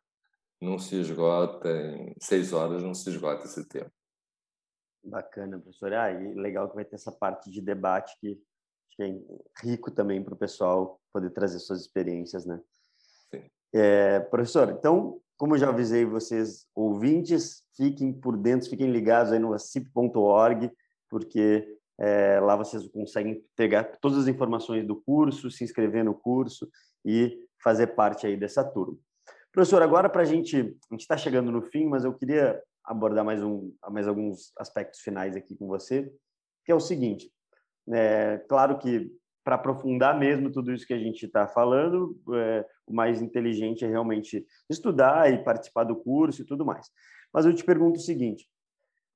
não 0.65 0.79
se 0.79 0.97
esgota, 0.97 1.69
em 1.71 2.15
seis 2.21 2.53
horas 2.53 2.83
não 2.83 2.95
se 2.95 3.09
esgota 3.11 3.45
esse 3.45 3.69
tempo. 3.69 3.93
Bacana, 5.05 5.59
professor. 5.59 5.93
Ah, 5.93 6.11
e 6.11 6.35
legal 6.35 6.69
que 6.69 6.75
vai 6.75 6.85
ter 6.85 6.97
essa 6.97 7.13
parte 7.13 7.51
de 7.51 7.61
debate 7.61 8.17
que 8.19 8.41
acho 8.89 8.97
que 8.97 9.03
é 9.03 9.66
rico 9.66 9.91
também 9.91 10.22
para 10.22 10.35
o 10.35 10.39
pessoal 10.39 11.01
poder 11.12 11.30
trazer 11.30 11.59
suas 11.59 11.80
experiências, 11.80 12.45
né? 12.45 12.61
Sim. 13.30 13.43
É, 13.72 14.20
professor, 14.20 14.70
então, 14.70 15.20
como 15.37 15.55
eu 15.55 15.59
já 15.59 15.68
avisei 15.68 16.05
vocês, 16.05 16.66
ouvintes, 16.74 17.64
fiquem 17.76 18.12
por 18.12 18.37
dentro, 18.37 18.70
fiquem 18.70 18.91
ligados 18.91 19.32
aí 19.32 19.39
no 19.39 19.53
acip.org, 19.53 20.70
porque 21.11 21.78
é, 21.99 22.41
lá 22.41 22.57
vocês 22.57 22.87
conseguem 22.89 23.45
pegar 23.57 23.85
todas 24.01 24.18
as 24.18 24.28
informações 24.28 24.87
do 24.87 24.97
curso, 25.03 25.51
se 25.51 25.64
inscrever 25.64 26.05
no 26.05 26.14
curso 26.14 26.68
e 27.05 27.39
fazer 27.62 27.89
parte 27.89 28.26
aí 28.26 28.37
dessa 28.37 28.64
turma. 28.64 28.99
Professor, 29.53 29.82
agora 29.82 30.09
para 30.09 30.22
a 30.22 30.24
gente, 30.24 30.57
a 30.57 30.95
gente 30.95 31.03
está 31.03 31.16
chegando 31.16 31.53
no 31.53 31.62
fim, 31.62 31.87
mas 31.87 32.05
eu 32.05 32.12
queria 32.12 32.61
abordar 32.85 33.24
mais, 33.24 33.43
um, 33.43 33.72
mais 33.89 34.07
alguns 34.07 34.53
aspectos 34.59 35.01
finais 35.01 35.37
aqui 35.37 35.57
com 35.57 35.66
você, 35.66 36.12
que 36.64 36.72
é 36.72 36.74
o 36.74 36.80
seguinte, 36.80 37.30
é, 37.93 38.39
claro 38.49 38.78
que 38.78 39.11
para 39.45 39.57
aprofundar 39.57 40.18
mesmo 40.18 40.51
tudo 40.51 40.72
isso 40.72 40.87
que 40.87 40.95
a 40.95 40.99
gente 40.99 41.26
está 41.26 41.47
falando, 41.47 42.18
é, 42.35 42.64
o 42.87 42.95
mais 42.95 43.20
inteligente 43.20 43.85
é 43.85 43.89
realmente 43.89 44.47
estudar 44.70 45.30
e 45.30 45.45
participar 45.45 45.85
do 45.85 45.97
curso 45.97 46.41
e 46.41 46.47
tudo 46.47 46.64
mais. 46.64 46.91
Mas 47.32 47.45
eu 47.45 47.55
te 47.55 47.62
pergunto 47.62 47.99
o 47.99 48.03
seguinte: 48.03 48.49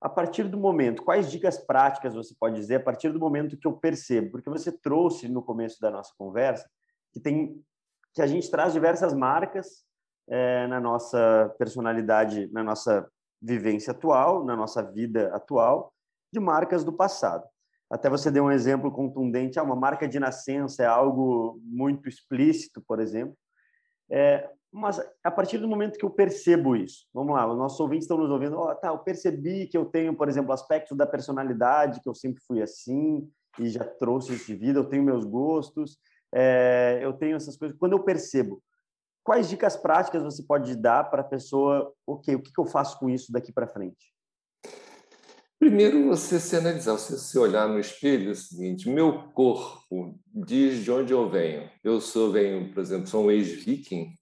a 0.01 0.09
partir 0.09 0.45
do 0.45 0.59
momento, 0.59 1.03
quais 1.03 1.31
dicas 1.31 1.59
práticas 1.59 2.15
você 2.15 2.35
pode 2.39 2.57
dizer 2.57 2.77
a 2.77 2.81
partir 2.81 3.11
do 3.11 3.19
momento 3.19 3.57
que 3.57 3.67
eu 3.67 3.73
percebo? 3.73 4.33
Porque 4.33 4.51
você 4.51 4.71
trouxe 4.71 5.29
no 5.29 5.43
começo 5.43 5.81
da 5.81 5.91
nossa 5.91 6.13
conversa 6.19 6.69
que 7.13 7.21
tem 7.21 7.63
que 8.15 8.23
a 8.23 8.27
gente 8.27 8.51
traz 8.51 8.73
diversas 8.73 9.15
marcas 9.15 9.85
é, 10.29 10.67
na 10.67 10.81
nossa 10.81 11.55
personalidade, 11.59 12.51
na 12.53 12.65
nossa 12.65 13.09
vivência 13.41 13.93
atual, 13.93 14.45
na 14.45 14.57
nossa 14.57 14.83
vida 14.83 15.35
atual, 15.35 15.93
de 16.33 16.41
marcas 16.41 16.85
do 16.85 16.93
passado. 16.93 17.47
Até 17.91 18.11
você 18.11 18.31
deu 18.31 18.45
um 18.45 18.51
exemplo 18.51 18.93
contundente, 18.93 19.59
ah, 19.59 19.63
uma 19.63 19.77
marca 19.77 20.07
de 20.07 20.21
nascença 20.21 20.83
é 20.83 20.87
algo 20.87 21.59
muito 21.63 22.09
explícito, 22.09 22.83
por 22.87 23.01
exemplo. 23.01 23.37
É, 24.11 24.49
mas 24.71 25.01
a 25.25 25.31
partir 25.31 25.59
do 25.59 25.69
momento 25.69 25.99
que 25.99 26.05
eu 26.05 26.11
percebo 26.11 26.77
isso, 26.77 27.07
vamos 27.13 27.35
lá, 27.35 27.51
os 27.51 27.57
nossos 27.57 27.81
ouvintes 27.81 28.05
estão 28.05 28.19
nos 28.19 28.31
ouvindo, 28.31 28.59
oh, 28.59 28.75
tá, 28.75 28.89
eu 28.89 28.99
percebi 28.99 29.67
que 29.67 29.77
eu 29.77 29.87
tenho, 29.87 30.15
por 30.15 30.29
exemplo, 30.29 30.53
aspectos 30.53 30.97
da 30.97 31.07
personalidade, 31.07 32.01
que 32.03 32.09
eu 32.09 32.15
sempre 32.15 32.43
fui 32.47 32.63
assim 32.63 33.29
e 33.59 33.69
já 33.71 33.85
trouxe 33.85 34.35
isso 34.35 34.47
de 34.47 34.55
vida, 34.55 34.79
eu 34.79 34.89
tenho 34.89 35.03
meus 35.03 35.25
gostos, 35.25 35.99
é, 36.35 37.01
eu 37.03 37.15
tenho 37.15 37.37
essas 37.37 37.57
coisas. 37.57 37.77
Quando 37.79 37.93
eu 37.93 38.05
percebo, 38.05 38.63
quais 39.25 39.49
dicas 39.49 39.77
práticas 39.77 40.23
você 40.23 40.43
pode 40.43 40.77
dar 40.77 41.05
para 41.11 41.23
a 41.23 41.25
pessoa, 41.25 41.93
ok, 42.07 42.35
o 42.35 42.43
que, 42.43 42.53
que 42.53 42.61
eu 42.61 42.67
faço 42.67 42.99
com 42.99 43.09
isso 43.09 43.33
daqui 43.33 43.53
para 43.53 43.67
frente? 43.67 44.13
Primeiro, 45.59 46.07
você 46.07 46.39
se 46.39 46.55
analisar, 46.55 46.93
você 46.93 47.19
se 47.19 47.37
olhar 47.37 47.69
no 47.69 47.81
espelho, 47.81 48.29
é 48.29 48.33
o 48.33 48.37
seguinte: 48.37 48.89
meu 48.89 49.25
corpo 49.33 50.17
diz 50.33 50.85
de 50.85 50.91
onde 50.91 51.13
eu 51.13 51.29
venho. 51.29 51.69
Eu 51.83 52.01
sou, 52.01 52.31
venho, 52.31 52.73
por 52.73 52.81
exemplo, 52.81 53.09
sou 53.09 53.25
um 53.25 53.31
ex-viking, 53.31 54.15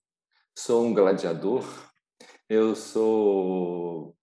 sou 0.57 0.83
um 0.83 0.93
gladiador, 0.93 1.63
eu 2.49 2.75
sou 2.75 4.15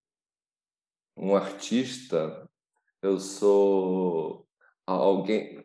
um 1.16 1.36
artista, 1.36 2.50
eu 3.00 3.20
sou 3.20 4.48
alguém. 4.84 5.64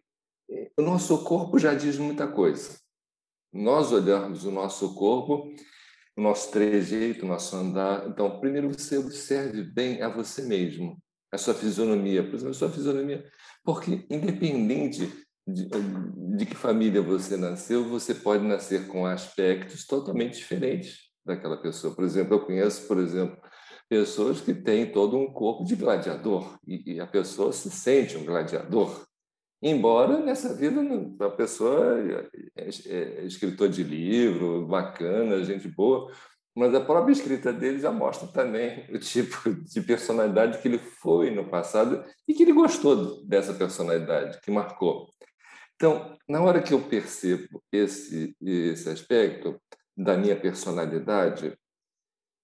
O 0.78 0.84
nosso 0.84 1.24
corpo 1.24 1.58
já 1.58 1.74
diz 1.74 1.98
muita 1.98 2.28
coisa. 2.28 2.80
Nós 3.52 3.92
olhamos 3.92 4.46
o 4.46 4.52
nosso 4.52 4.94
corpo, 4.94 5.52
o 6.16 6.22
nosso 6.22 6.52
trejeito, 6.52 7.26
o 7.26 7.28
nosso 7.28 7.56
andar. 7.56 8.08
Então, 8.08 8.40
primeiro 8.40 8.70
você 8.70 9.00
observe 9.00 9.64
bem 9.64 10.04
a 10.04 10.10
você 10.10 10.44
mesmo 10.44 11.02
a 11.32 11.38
sua 11.38 11.54
fisionomia, 11.54 12.24
por 12.24 12.36
exemplo, 12.36 12.52
a 12.52 12.54
sua 12.54 12.70
fisionomia, 12.70 13.26
porque 13.64 14.06
independente 14.10 15.12
de, 15.48 15.68
de 16.38 16.46
que 16.46 16.56
família 16.56 17.02
você 17.02 17.38
nasceu, 17.38 17.84
você 17.86 18.14
pode 18.14 18.44
nascer 18.44 18.88
com 18.88 19.06
aspectos 19.06 19.86
totalmente 19.86 20.38
diferentes 20.38 21.10
daquela 21.26 21.58
pessoa. 21.58 21.96
Por 21.96 22.04
exemplo, 22.04 22.36
eu 22.36 22.46
conheço, 22.46 22.88
por 22.88 22.98
exemplo, 22.98 23.38
pessoas 23.88 24.40
que 24.40 24.54
têm 24.54 24.92
todo 24.92 25.18
um 25.18 25.32
corpo 25.32 25.64
de 25.64 25.76
gladiador 25.76 26.58
e, 26.66 26.94
e 26.96 27.00
a 27.00 27.08
pessoa 27.08 27.52
se 27.52 27.70
sente 27.70 28.16
um 28.18 28.26
gladiador. 28.26 29.06
Embora 29.62 30.20
nessa 30.20 30.56
vida 30.56 30.82
a 31.20 31.30
pessoa 31.32 32.00
é, 32.56 32.64
é, 32.66 32.70
é 32.88 33.26
escritor 33.26 33.68
de 33.68 33.84
livro, 33.84 34.66
bacana, 34.68 35.44
gente 35.44 35.68
boa, 35.68 36.10
mas 36.56 36.74
a 36.74 36.82
própria 36.82 37.14
escrita 37.14 37.54
dele 37.54 37.80
já 37.80 37.92
mostra 37.92 38.28
também 38.28 38.86
o 38.94 39.00
tipo 39.00 39.54
de 39.64 39.82
personalidade 39.82 40.62
que 40.62 40.68
ele 40.68 40.80
foi 40.80 41.32
no 41.32 41.50
passado 41.50 42.04
e 42.28 42.34
que 42.34 42.44
ele 42.44 42.54
gostou 42.54 43.26
dessa 43.26 43.54
personalidade, 43.54 44.40
que 44.42 44.52
marcou. 44.52 45.14
Então, 45.76 46.18
na 46.28 46.42
hora 46.42 46.62
que 46.62 46.74
eu 46.74 46.82
percebo 46.82 47.64
esse, 47.72 48.36
esse 48.42 48.90
aspecto 48.90 49.60
da 49.96 50.18
minha 50.18 50.38
personalidade, 50.40 51.58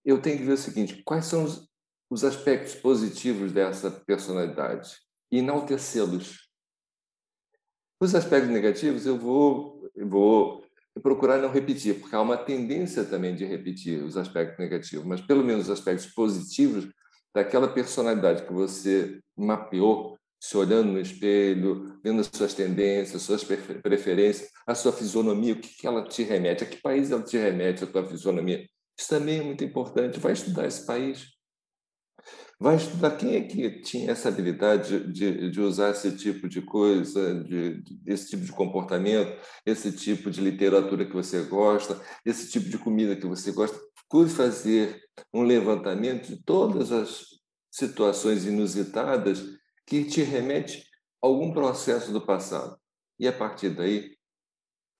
eu 0.05 0.21
tenho 0.21 0.37
que 0.37 0.45
ver 0.45 0.53
o 0.53 0.57
seguinte: 0.57 1.01
quais 1.03 1.25
são 1.25 1.43
os, 1.43 1.69
os 2.09 2.23
aspectos 2.23 2.75
positivos 2.75 3.51
dessa 3.51 3.91
personalidade 3.91 4.97
e 5.31 5.39
enaltecê-los. 5.39 6.49
Os 7.99 8.13
aspectos 8.13 8.51
negativos 8.51 9.05
eu 9.05 9.17
vou, 9.17 9.89
eu 9.95 10.07
vou 10.07 10.64
procurar 11.01 11.37
não 11.39 11.49
repetir, 11.49 11.99
porque 11.99 12.15
há 12.15 12.21
uma 12.21 12.37
tendência 12.37 13.03
também 13.03 13.35
de 13.35 13.45
repetir 13.45 14.03
os 14.03 14.17
aspectos 14.17 14.57
negativos, 14.57 15.05
mas 15.05 15.21
pelo 15.21 15.43
menos 15.43 15.65
os 15.65 15.69
aspectos 15.69 16.07
positivos 16.07 16.87
daquela 17.33 17.67
personalidade 17.67 18.43
que 18.43 18.53
você 18.53 19.19
mapeou, 19.37 20.17
se 20.39 20.55
olhando 20.55 20.91
no 20.91 20.99
espelho, 20.99 21.99
vendo 22.03 22.21
as 22.21 22.29
suas 22.33 22.53
tendências, 22.53 23.21
suas 23.21 23.43
preferências, 23.43 24.49
a 24.65 24.75
sua 24.75 24.93
fisionomia, 24.93 25.53
o 25.53 25.59
que, 25.59 25.85
ela 25.85 26.03
te 26.07 26.23
remete, 26.23 26.63
a 26.63 26.67
que 26.67 26.77
país 26.81 27.11
ela 27.11 27.23
te 27.23 27.37
remete, 27.37 27.83
a 27.83 27.87
tua 27.87 28.05
fisionomia. 28.05 28.65
Isso 28.97 29.09
também 29.09 29.39
é 29.39 29.43
muito 29.43 29.63
importante. 29.63 30.19
Vai 30.19 30.33
estudar 30.33 30.67
esse 30.67 30.85
país. 30.85 31.34
Vai 32.59 32.77
estudar 32.77 33.17
quem 33.17 33.35
é 33.35 33.41
que 33.41 33.81
tinha 33.81 34.11
essa 34.11 34.29
habilidade 34.29 35.11
de, 35.11 35.51
de 35.51 35.61
usar 35.61 35.91
esse 35.91 36.15
tipo 36.15 36.47
de 36.47 36.61
coisa, 36.61 37.43
de, 37.43 37.81
de, 37.81 38.01
esse 38.05 38.29
tipo 38.29 38.43
de 38.43 38.51
comportamento, 38.51 39.37
esse 39.65 39.91
tipo 39.91 40.31
de 40.31 40.39
literatura 40.39 41.05
que 41.05 41.13
você 41.13 41.43
gosta, 41.43 42.01
esse 42.25 42.49
tipo 42.49 42.69
de 42.69 42.77
comida 42.77 43.15
que 43.15 43.27
você 43.27 43.51
gosta. 43.51 43.77
Procure 44.07 44.29
fazer 44.29 45.01
um 45.33 45.43
levantamento 45.43 46.27
de 46.27 46.41
todas 46.43 46.91
as 46.91 47.25
situações 47.69 48.45
inusitadas 48.45 49.43
que 49.85 50.05
te 50.05 50.21
remete 50.21 50.83
a 51.21 51.27
algum 51.27 51.51
processo 51.53 52.11
do 52.13 52.25
passado. 52.25 52.77
E 53.19 53.27
a 53.27 53.33
partir 53.33 53.69
daí, 53.69 54.15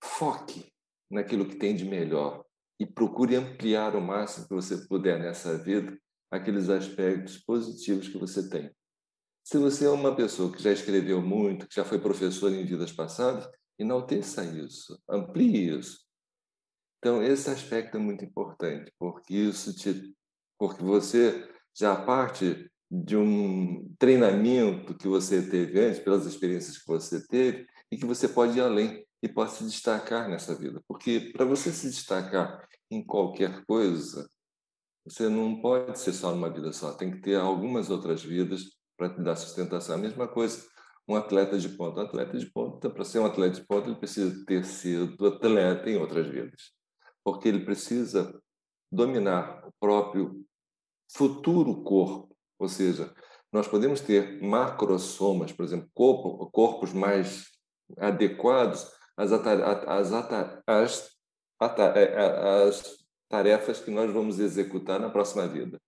foque 0.02 0.70
naquilo 1.10 1.46
que 1.46 1.56
tem 1.56 1.74
de 1.74 1.84
melhor 1.84 2.44
e 2.78 2.84
procure 2.84 3.34
ampliar 3.34 3.96
o 3.96 4.00
máximo 4.00 4.46
que 4.46 4.54
você 4.54 4.76
puder 4.86 5.18
nessa 5.18 5.56
vida 5.56 5.98
aqueles 6.36 6.68
aspectos 6.68 7.38
positivos 7.38 8.08
que 8.08 8.18
você 8.18 8.48
tem. 8.48 8.70
Se 9.44 9.58
você 9.58 9.86
é 9.86 9.90
uma 9.90 10.14
pessoa 10.14 10.52
que 10.52 10.62
já 10.62 10.72
escreveu 10.72 11.22
muito, 11.22 11.68
que 11.68 11.74
já 11.74 11.84
foi 11.84 12.00
professor 12.00 12.52
em 12.52 12.64
vidas 12.64 12.92
passadas, 12.92 13.48
enalteça 13.78 14.44
isso, 14.44 15.00
amplie 15.08 15.68
isso. 15.78 16.04
Então, 16.98 17.22
esse 17.22 17.48
aspecto 17.48 17.96
é 17.96 18.00
muito 18.00 18.24
importante, 18.24 18.92
porque 18.98 19.34
isso 19.34 19.74
te, 19.74 20.14
porque 20.58 20.82
você 20.82 21.48
já 21.74 21.94
parte 21.94 22.70
de 22.90 23.16
um 23.16 23.94
treinamento 23.98 24.96
que 24.96 25.06
você 25.06 25.42
teve 25.48 25.78
antes, 25.78 26.00
pelas 26.00 26.26
experiências 26.26 26.78
que 26.78 26.86
você 26.86 27.24
teve, 27.26 27.66
e 27.90 27.96
que 27.96 28.06
você 28.06 28.28
pode 28.28 28.58
ir 28.58 28.62
além 28.62 29.06
e 29.22 29.28
pode 29.28 29.52
se 29.52 29.64
destacar 29.64 30.28
nessa 30.28 30.54
vida. 30.54 30.82
Porque 30.88 31.32
para 31.32 31.44
você 31.44 31.70
se 31.72 31.88
destacar 31.88 32.66
em 32.90 33.04
qualquer 33.04 33.64
coisa, 33.64 34.28
você 35.06 35.28
não 35.28 35.60
pode 35.60 35.98
ser 35.98 36.12
só 36.12 36.32
numa 36.32 36.50
vida 36.50 36.72
só, 36.72 36.92
tem 36.92 37.12
que 37.12 37.20
ter 37.20 37.36
algumas 37.36 37.90
outras 37.90 38.22
vidas 38.24 38.64
para 38.96 39.08
te 39.08 39.22
dar 39.22 39.36
sustentação. 39.36 39.94
A 39.94 39.98
mesma 39.98 40.26
coisa, 40.26 40.66
um 41.08 41.14
atleta 41.14 41.56
de 41.58 41.68
ponta. 41.68 42.00
Um 42.00 42.04
atleta 42.04 42.36
de 42.36 42.46
ponta, 42.46 42.90
para 42.90 43.04
ser 43.04 43.20
um 43.20 43.26
atleta 43.26 43.60
de 43.60 43.66
ponta, 43.66 43.88
ele 43.88 43.98
precisa 43.98 44.44
ter 44.44 44.64
sido 44.64 45.26
atleta 45.26 45.88
em 45.88 45.96
outras 45.96 46.26
vidas, 46.26 46.72
porque 47.22 47.48
ele 47.48 47.64
precisa 47.64 48.36
dominar 48.90 49.64
o 49.66 49.72
próprio 49.78 50.44
futuro 51.12 51.82
corpo, 51.84 52.34
ou 52.58 52.68
seja, 52.68 53.14
nós 53.52 53.68
podemos 53.68 54.00
ter 54.00 54.42
macrosomas, 54.42 55.52
por 55.52 55.64
exemplo, 55.64 55.88
corpo, 55.94 56.50
corpos 56.50 56.92
mais 56.92 57.46
adequados 57.98 58.90
às, 59.16 59.30
às, 59.32 60.12
às, 60.66 61.16
às 61.58 63.05
tarefas 63.28 63.80
que 63.80 63.90
nós 63.90 64.12
vamos 64.12 64.38
executar 64.38 65.00
na 65.00 65.10
próxima 65.10 65.46
vida. 65.46 65.80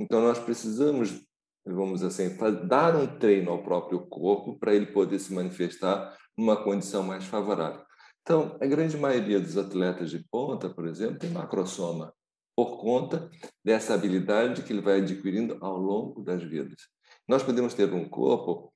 Então, 0.00 0.20
nós 0.20 0.38
precisamos, 0.38 1.22
vamos 1.66 2.02
assim, 2.02 2.36
dar 2.66 2.96
um 2.96 3.18
treino 3.18 3.50
ao 3.50 3.62
próprio 3.62 4.06
corpo 4.06 4.58
para 4.58 4.74
ele 4.74 4.86
poder 4.86 5.18
se 5.18 5.32
manifestar 5.32 6.16
numa 6.36 6.56
condição 6.62 7.02
mais 7.02 7.24
favorável. 7.24 7.84
Então, 8.22 8.56
a 8.60 8.66
grande 8.66 8.96
maioria 8.96 9.40
dos 9.40 9.56
atletas 9.56 10.10
de 10.10 10.24
ponta, 10.30 10.68
por 10.68 10.86
exemplo, 10.86 11.18
tem 11.18 11.30
macrosoma, 11.30 12.12
por 12.54 12.78
conta 12.78 13.30
dessa 13.64 13.94
habilidade 13.94 14.62
que 14.62 14.72
ele 14.72 14.82
vai 14.82 15.00
adquirindo 15.00 15.58
ao 15.60 15.76
longo 15.76 16.22
das 16.22 16.42
vidas. 16.42 16.88
Nós 17.26 17.42
podemos 17.42 17.74
ter 17.74 17.92
um 17.92 18.08
corpo 18.08 18.72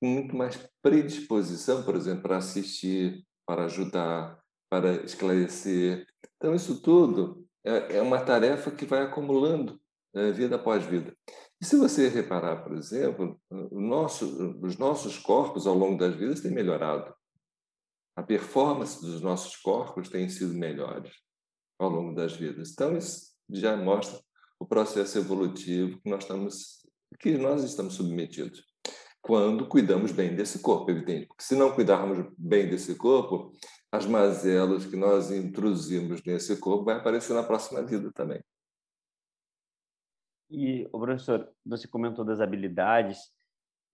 com 0.00 0.06
muito 0.06 0.36
mais 0.36 0.58
predisposição, 0.82 1.82
por 1.82 1.96
exemplo, 1.96 2.22
para 2.22 2.38
assistir, 2.38 3.24
para 3.46 3.64
ajudar, 3.64 4.38
para 4.70 5.04
esclarecer. 5.04 6.06
Então, 6.36 6.54
isso 6.54 6.80
tudo 6.80 7.47
é, 7.68 7.96
é 7.98 8.02
uma 8.02 8.20
tarefa 8.20 8.70
que 8.70 8.86
vai 8.86 9.02
acumulando 9.02 9.80
né, 10.14 10.32
vida 10.32 10.56
após 10.56 10.84
vida. 10.84 11.16
E 11.60 11.64
se 11.64 11.76
você 11.76 12.08
reparar, 12.08 12.62
por 12.62 12.76
exemplo, 12.76 13.40
nosso, 13.70 14.58
os 14.62 14.78
nossos 14.78 15.18
corpos 15.18 15.66
ao 15.66 15.74
longo 15.74 15.98
das 15.98 16.14
vidas 16.14 16.40
têm 16.40 16.52
melhorado. 16.52 17.14
A 18.16 18.22
performance 18.22 19.00
dos 19.00 19.20
nossos 19.20 19.56
corpos 19.56 20.08
tem 20.08 20.28
sido 20.28 20.54
melhores 20.54 21.12
ao 21.78 21.88
longo 21.88 22.14
das 22.14 22.34
vidas. 22.34 22.70
Então, 22.72 22.96
isso 22.96 23.32
já 23.50 23.76
mostra 23.76 24.20
o 24.58 24.66
processo 24.66 25.18
evolutivo 25.18 26.00
que 26.00 26.10
nós 26.10 26.24
estamos, 26.24 26.86
que 27.20 27.36
nós 27.36 27.62
estamos 27.62 27.94
submetidos 27.94 28.68
quando 29.20 29.66
cuidamos 29.66 30.10
bem 30.10 30.34
desse 30.34 30.60
corpo, 30.60 30.90
evidente. 30.90 31.26
Porque 31.26 31.44
se 31.44 31.54
não 31.54 31.72
cuidarmos 31.72 32.26
bem 32.38 32.68
desse 32.68 32.94
corpo, 32.94 33.52
as 33.90 34.06
mazelas 34.06 34.84
que 34.84 34.96
nós 34.96 35.30
introduzimos 35.30 36.22
nesse 36.22 36.56
corpo 36.58 36.84
vai 36.84 36.96
aparecer 36.96 37.34
na 37.34 37.42
próxima 37.42 37.82
vida 37.82 38.12
também. 38.12 38.40
E, 40.50 40.88
professor, 40.90 41.50
você 41.64 41.86
comentou 41.86 42.24
das 42.24 42.40
habilidades, 42.40 43.18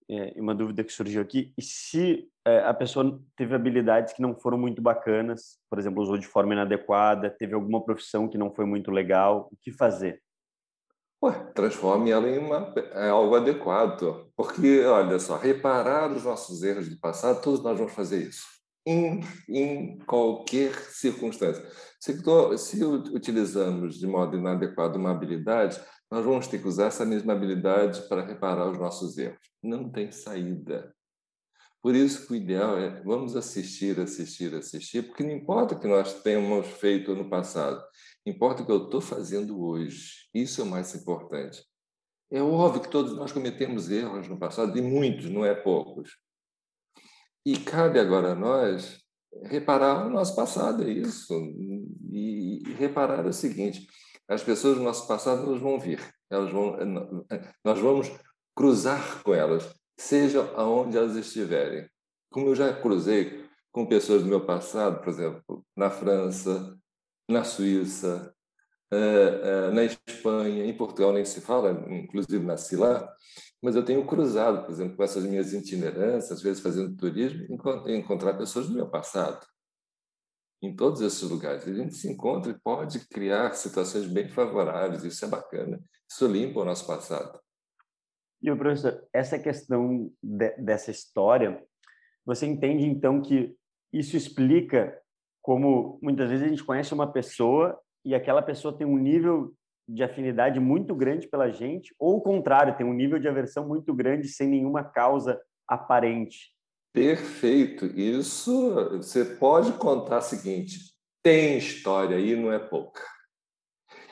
é, 0.09 0.39
uma 0.39 0.55
dúvida 0.55 0.83
que 0.83 0.91
surgiu 0.91 1.21
aqui, 1.21 1.53
e 1.57 1.61
se 1.61 2.29
é, 2.45 2.59
a 2.59 2.73
pessoa 2.73 3.21
teve 3.35 3.55
habilidades 3.55 4.13
que 4.13 4.21
não 4.21 4.35
foram 4.35 4.57
muito 4.57 4.81
bacanas, 4.81 5.57
por 5.69 5.79
exemplo, 5.79 6.01
usou 6.01 6.17
de 6.17 6.27
forma 6.27 6.53
inadequada, 6.53 7.29
teve 7.29 7.53
alguma 7.53 7.83
profissão 7.83 8.27
que 8.27 8.37
não 8.37 8.53
foi 8.53 8.65
muito 8.65 8.91
legal, 8.91 9.49
o 9.51 9.57
que 9.57 9.71
fazer? 9.71 10.21
Ué, 11.23 11.31
transforme 11.53 12.11
ela 12.11 12.29
em, 12.29 12.37
uma, 12.37 12.73
em 12.93 13.09
algo 13.09 13.35
adequado. 13.35 14.31
Porque, 14.35 14.83
olha 14.85 15.17
só, 15.17 15.37
reparar 15.37 16.11
os 16.11 16.23
nossos 16.23 16.61
erros 16.61 16.87
do 16.87 16.99
passado, 16.99 17.41
todos 17.41 17.63
nós 17.63 17.77
vamos 17.77 17.93
fazer 17.93 18.21
isso. 18.21 18.54
Em, 18.87 19.21
em 19.49 19.97
qualquer 20.05 20.75
circunstância. 20.91 21.65
Se, 21.99 22.15
se 22.59 22.85
utilizamos 22.85 23.97
de 23.97 24.05
modo 24.05 24.37
inadequado 24.37 24.99
uma 24.99 25.09
habilidade, 25.09 25.81
nós 26.11 26.23
vamos 26.23 26.47
ter 26.47 26.59
que 26.59 26.67
usar 26.67 26.87
essa 26.87 27.03
mesma 27.03 27.33
habilidade 27.33 28.07
para 28.07 28.23
reparar 28.23 28.69
os 28.69 28.77
nossos 28.77 29.17
erros. 29.17 29.39
Não 29.63 29.91
tem 29.91 30.11
saída. 30.11 30.93
Por 31.81 31.95
isso 31.95 32.25
que 32.25 32.33
o 32.33 32.35
ideal 32.35 32.79
é 32.79 33.01
vamos 33.03 33.35
assistir, 33.35 33.99
assistir, 33.99 34.55
assistir, 34.55 35.03
porque 35.03 35.23
não 35.23 35.31
importa 35.31 35.75
o 35.75 35.79
que 35.79 35.87
nós 35.87 36.13
tenhamos 36.23 36.65
feito 36.65 37.13
no 37.13 37.29
passado, 37.29 37.83
importa 38.25 38.63
o 38.63 38.65
que 38.65 38.71
eu 38.71 38.85
estou 38.85 39.01
fazendo 39.01 39.61
hoje. 39.63 40.27
Isso 40.33 40.61
é 40.61 40.63
o 40.63 40.67
mais 40.67 40.95
importante. 40.95 41.63
É 42.31 42.41
óbvio 42.41 42.81
que 42.81 42.89
todos 42.89 43.15
nós 43.15 43.31
cometemos 43.31 43.91
erros 43.91 44.27
no 44.27 44.39
passado, 44.39 44.75
e 44.75 44.81
muitos, 44.81 45.29
não 45.29 45.45
é 45.45 45.53
poucos. 45.53 46.17
E 47.45 47.57
cabe 47.59 47.99
agora 47.99 48.31
a 48.31 48.35
nós 48.35 49.05
reparar 49.43 50.07
o 50.07 50.09
nosso 50.09 50.35
passado, 50.35 50.83
é 50.83 50.89
isso. 50.89 51.33
E, 52.11 52.63
reparar 52.77 53.25
o 53.25 53.33
seguinte: 53.33 53.87
as 54.27 54.43
pessoas 54.43 54.77
do 54.77 54.83
nosso 54.83 55.07
passado 55.07 55.43
elas 55.43 55.61
vão 55.61 55.79
vir, 55.79 55.99
elas 56.29 56.51
vão, 56.51 56.77
nós 57.63 57.79
vamos 57.79 58.11
cruzar 58.55 59.21
com 59.23 59.33
elas, 59.33 59.69
seja 59.97 60.41
aonde 60.55 60.97
elas 60.97 61.15
estiverem. 61.15 61.87
Como 62.31 62.47
eu 62.47 62.55
já 62.55 62.73
cruzei 62.73 63.45
com 63.71 63.85
pessoas 63.85 64.23
do 64.23 64.29
meu 64.29 64.45
passado, 64.45 65.01
por 65.01 65.09
exemplo, 65.09 65.65
na 65.75 65.89
França, 65.89 66.77
na 67.29 67.43
Suíça, 67.43 68.33
eh, 68.91 69.41
eh, 69.43 69.71
na 69.71 69.83
Espanha, 69.83 70.65
em 70.65 70.75
Portugal 70.75 71.11
nem 71.11 71.25
se 71.25 71.41
fala, 71.41 71.71
inclusive 71.89 72.45
nasci 72.45 72.75
lá, 72.75 73.13
mas 73.61 73.75
eu 73.75 73.83
tenho 73.83 74.05
cruzado, 74.05 74.63
por 74.63 74.71
exemplo, 74.71 74.95
com 74.95 75.03
essas 75.03 75.23
minhas 75.23 75.53
itinerâncias, 75.53 76.31
às 76.31 76.41
vezes 76.41 76.61
fazendo 76.61 76.95
turismo, 76.95 77.45
encontrar 77.87 78.37
pessoas 78.37 78.67
do 78.67 78.75
meu 78.75 78.89
passado. 78.89 79.45
Em 80.61 80.75
todos 80.75 81.01
esses 81.01 81.21
lugares. 81.29 81.67
A 81.67 81.73
gente 81.73 81.93
se 81.93 82.09
encontra 82.11 82.51
e 82.51 82.59
pode 82.59 83.07
criar 83.07 83.53
situações 83.53 84.07
bem 84.07 84.29
favoráveis, 84.29 85.03
isso 85.03 85.25
é 85.25 85.27
bacana. 85.27 85.79
Isso 86.09 86.27
limpa 86.27 86.59
o 86.59 86.65
nosso 86.65 86.87
passado. 86.87 87.39
E 88.41 88.51
o 88.51 88.57
professor, 88.57 89.03
essa 89.11 89.39
questão 89.39 90.11
de, 90.21 90.49
dessa 90.57 90.91
história, 90.91 91.63
você 92.25 92.45
entende 92.45 92.85
então 92.85 93.21
que 93.21 93.55
isso 93.91 94.17
explica 94.17 94.99
como 95.41 95.99
muitas 96.01 96.29
vezes 96.29 96.45
a 96.45 96.49
gente 96.49 96.63
conhece 96.63 96.93
uma 96.93 97.11
pessoa 97.11 97.79
e 98.03 98.13
aquela 98.13 98.41
pessoa 98.41 98.77
tem 98.77 98.85
um 98.85 98.97
nível 98.97 99.53
de 99.87 100.03
afinidade 100.03 100.59
muito 100.59 100.95
grande 100.95 101.27
pela 101.27 101.49
gente, 101.49 101.93
ou 101.99 102.17
o 102.17 102.21
contrário, 102.21 102.75
tem 102.75 102.85
um 102.85 102.93
nível 102.93 103.19
de 103.19 103.27
aversão 103.27 103.67
muito 103.67 103.93
grande 103.93 104.27
sem 104.27 104.47
nenhuma 104.47 104.83
causa 104.83 105.39
aparente. 105.67 106.53
Perfeito. 106.93 107.85
Isso 107.87 108.73
você 108.97 109.25
pode 109.25 109.73
contar 109.73 110.19
o 110.19 110.21
seguinte: 110.21 110.79
tem 111.21 111.57
história 111.57 112.17
aí, 112.17 112.35
não 112.35 112.51
é 112.51 112.59
pouca. 112.59 113.01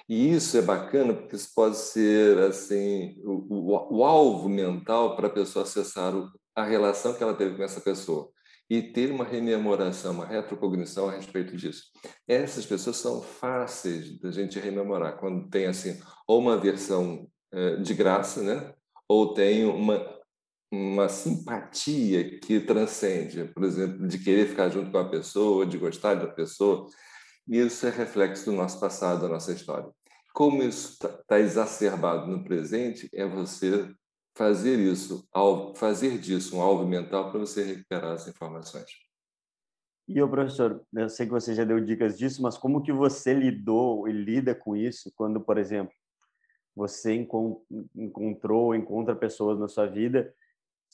E 0.07 0.33
isso 0.33 0.57
é 0.57 0.61
bacana 0.61 1.13
porque 1.13 1.35
isso 1.35 1.49
pode 1.55 1.77
ser 1.77 2.37
assim 2.39 3.15
o, 3.23 3.71
o, 3.71 3.97
o 3.99 4.03
alvo 4.03 4.49
mental 4.49 5.15
para 5.15 5.27
a 5.27 5.31
pessoa 5.31 5.63
acessar 5.63 6.13
o, 6.13 6.29
a 6.53 6.63
relação 6.63 7.13
que 7.13 7.23
ela 7.23 7.33
teve 7.33 7.55
com 7.55 7.63
essa 7.63 7.79
pessoa 7.79 8.32
e 8.69 8.81
ter 8.81 9.11
uma 9.11 9.23
rememoração, 9.23 10.13
uma 10.13 10.25
retrocognição 10.25 11.09
a 11.09 11.11
respeito 11.11 11.55
disso. 11.55 11.83
Essas 12.27 12.65
pessoas 12.65 12.97
são 12.97 13.21
fáceis 13.21 14.19
da 14.19 14.31
gente 14.31 14.59
rememorar 14.59 15.17
quando 15.17 15.49
tem 15.49 15.65
assim 15.65 15.99
ou 16.27 16.39
uma 16.39 16.57
versão 16.57 17.27
eh, 17.51 17.77
de 17.77 17.93
graça, 17.93 18.41
né? 18.41 18.73
Ou 19.07 19.33
tem 19.33 19.65
uma 19.65 20.13
uma 20.73 21.07
simpatia 21.07 22.39
que 22.39 22.59
transcende, 22.59 23.45
por 23.53 23.63
exemplo, 23.63 24.07
de 24.07 24.17
querer 24.17 24.47
ficar 24.47 24.69
junto 24.69 24.89
com 24.89 24.97
a 24.97 25.07
pessoa, 25.07 25.67
de 25.67 25.77
gostar 25.77 26.15
da 26.15 26.25
pessoa. 26.25 26.87
Isso 27.47 27.85
é 27.85 27.91
reflexo 27.91 28.45
do 28.45 28.53
nosso 28.53 28.79
passado, 28.79 29.21
da 29.21 29.27
nossa 29.29 29.51
história. 29.51 29.87
Como 30.33 30.63
isso 30.63 30.93
está 30.93 31.09
tá 31.27 31.39
exacerbado 31.39 32.25
no 32.25 32.43
presente, 32.43 33.07
é 33.13 33.23
você 33.23 33.87
fazer 34.35 34.79
isso, 34.79 35.27
fazer 35.75 36.17
disso 36.17 36.57
um 36.57 36.61
alvo 36.61 36.85
mental 36.87 37.29
para 37.29 37.39
você 37.39 37.63
recuperar 37.63 38.13
as 38.13 38.27
informações. 38.27 38.89
E 40.07 40.21
o 40.21 40.29
professor, 40.29 40.83
eu 40.93 41.09
sei 41.09 41.25
que 41.25 41.31
você 41.31 41.53
já 41.53 41.63
deu 41.63 41.79
dicas 41.79 42.17
disso, 42.17 42.41
mas 42.41 42.57
como 42.57 42.81
que 42.81 42.91
você 42.91 43.33
lidou 43.33 44.07
e 44.07 44.11
lida 44.11 44.53
com 44.53 44.75
isso 44.75 45.11
quando, 45.15 45.39
por 45.39 45.57
exemplo, 45.57 45.93
você 46.75 47.13
encontrou, 47.95 48.75
encontra 48.75 49.15
pessoas 49.15 49.59
na 49.59 49.67
sua 49.67 49.85
vida 49.85 50.33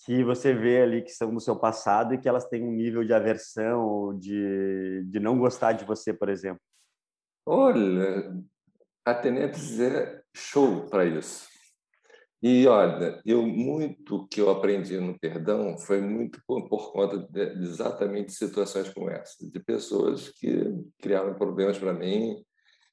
que 0.06 0.24
você 0.24 0.54
vê 0.54 0.82
ali 0.82 1.02
que 1.02 1.12
são 1.12 1.34
do 1.34 1.40
seu 1.40 1.56
passado 1.56 2.14
e 2.14 2.18
que 2.18 2.30
elas 2.30 2.48
têm 2.48 2.64
um 2.64 2.72
nível 2.72 3.04
de 3.04 3.14
aversão 3.14 3.86
ou 3.86 4.14
de, 4.14 5.04
de 5.06 5.20
não 5.20 5.38
gostar 5.38 5.74
de 5.74 5.86
você, 5.86 6.14
por 6.14 6.30
exemplo? 6.30 6.62
Olha, 7.46 8.34
a 9.04 9.14
Tenepes 9.14 9.80
é 9.80 10.22
show 10.34 10.88
para 10.88 11.06
isso. 11.06 11.48
E 12.42 12.66
olha, 12.68 13.22
eu 13.26 13.46
muito 13.46 14.26
que 14.30 14.40
eu 14.40 14.50
aprendi 14.50 14.98
no 14.98 15.20
perdão 15.20 15.78
foi 15.78 16.00
muito 16.00 16.42
por, 16.48 16.70
por 16.70 16.94
conta 16.94 17.18
de, 17.18 17.56
de 17.56 17.64
exatamente 17.66 18.32
situações 18.32 18.88
como 18.94 19.10
essa, 19.10 19.46
de 19.46 19.60
pessoas 19.60 20.30
que 20.30 20.58
criaram 21.02 21.36
problemas 21.36 21.78
para 21.78 21.94
mim 21.94 22.42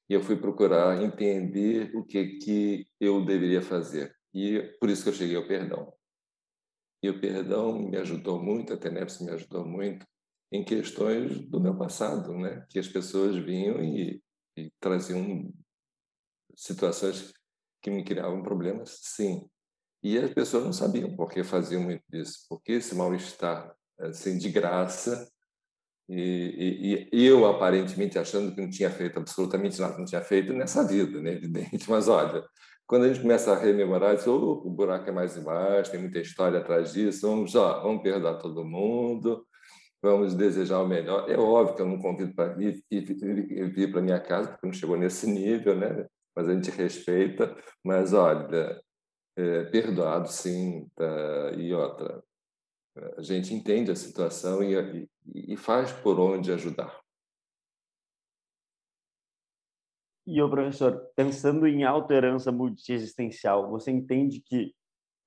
e 0.09 0.13
eu 0.13 0.21
fui 0.21 0.35
procurar 0.35 1.01
entender 1.01 1.95
o 1.95 2.03
que 2.03 2.37
que 2.39 2.87
eu 2.99 3.23
deveria 3.23 3.61
fazer. 3.61 4.13
E 4.33 4.61
por 4.79 4.89
isso 4.89 5.03
que 5.03 5.09
eu 5.09 5.13
cheguei 5.13 5.37
ao 5.37 5.47
perdão. 5.47 5.93
E 7.01 7.09
o 7.09 7.19
perdão 7.19 7.79
me 7.79 7.97
ajudou 7.97 8.41
muito, 8.41 8.73
a 8.73 8.77
Tenepse 8.77 9.23
me 9.23 9.31
ajudou 9.31 9.65
muito 9.65 10.05
em 10.51 10.63
questões 10.63 11.39
do 11.47 11.59
meu 11.59 11.77
passado, 11.77 12.33
né? 12.37 12.65
Que 12.69 12.79
as 12.79 12.87
pessoas 12.87 13.35
vinham 13.37 13.81
e, 13.83 14.21
e 14.57 14.71
traziam 14.79 15.53
situações 16.55 17.33
que 17.81 17.89
me 17.89 18.03
criavam 18.03 18.41
problemas, 18.41 18.99
sim. 19.01 19.47
E 20.03 20.17
as 20.17 20.33
pessoas 20.33 20.63
não 20.63 20.73
sabiam 20.73 21.15
por 21.15 21.29
que 21.29 21.43
faziam 21.43 21.81
muito 21.81 22.03
isso, 22.13 22.45
porque 22.49 22.73
esse 22.73 22.95
mal-estar, 22.95 23.75
assim, 23.99 24.37
de 24.37 24.49
graça, 24.49 25.27
e, 26.09 27.09
e, 27.11 27.17
e, 27.17 27.25
eu 27.25 27.45
aparentemente 27.45 28.17
achando 28.17 28.55
que 28.55 28.61
não 28.61 28.69
tinha 28.69 28.89
feito 28.89 29.19
absolutamente 29.19 29.79
nada, 29.81 29.97
não 29.97 30.05
tinha 30.05 30.21
feito 30.21 30.53
nessa 30.53 30.87
vida, 30.87 31.21
né? 31.21 31.33
Evidente, 31.33 31.89
mas 31.91 32.07
olha, 32.07 32.43
quando 32.85 33.03
a 33.03 33.07
gente 33.09 33.21
começa 33.21 33.51
a 33.51 33.59
rememorar, 33.59 34.15
diz, 34.15 34.25
oh, 34.25 34.61
o 34.65 34.69
buraco 34.69 35.09
é 35.09 35.11
mais 35.11 35.35
embaixo, 35.35 35.91
tem 35.91 35.99
muita 35.99 36.19
história 36.19 36.59
atrás 36.59 36.93
disso, 36.93 37.27
vamos, 37.27 37.53
ó, 37.55 37.81
vamos 37.81 38.01
perdoar 38.01 38.37
todo 38.37 38.63
mundo, 38.63 39.45
vamos 40.01 40.33
desejar 40.33 40.79
o 40.79 40.87
melhor. 40.87 41.29
É 41.29 41.37
óbvio 41.37 41.75
que 41.75 41.81
eu 41.81 41.87
não 41.87 41.99
convido 41.99 42.33
para 42.33 42.53
vir, 42.53 42.81
vir, 42.89 43.73
vir 43.73 43.91
para 43.91 44.01
minha 44.01 44.19
casa, 44.21 44.49
porque 44.51 44.65
não 44.65 44.73
chegou 44.73 44.95
nesse 44.95 45.29
nível, 45.29 45.75
né? 45.75 46.07
Mas 46.37 46.47
a 46.47 46.53
gente 46.53 46.69
respeita. 46.69 47.57
Mas, 47.83 48.13
olha, 48.13 48.79
é, 49.35 49.63
perdoado 49.65 50.27
sim, 50.27 50.87
tá? 50.95 51.51
e 51.57 51.73
outra, 51.73 52.23
a 53.17 53.21
gente 53.23 53.55
entende 53.55 53.89
a 53.89 53.95
situação 53.95 54.63
e, 54.63 55.09
e, 55.33 55.53
e 55.53 55.57
faz 55.57 55.91
por 55.91 56.19
onde 56.19 56.51
ajudar. 56.51 57.01
E 60.27 60.39
o 60.39 60.49
professor, 60.49 61.09
pensando 61.15 61.65
em 61.65 61.83
autoherança 61.83 62.51
multiexistencial, 62.51 63.71
você 63.71 63.89
entende 63.89 64.39
que 64.39 64.75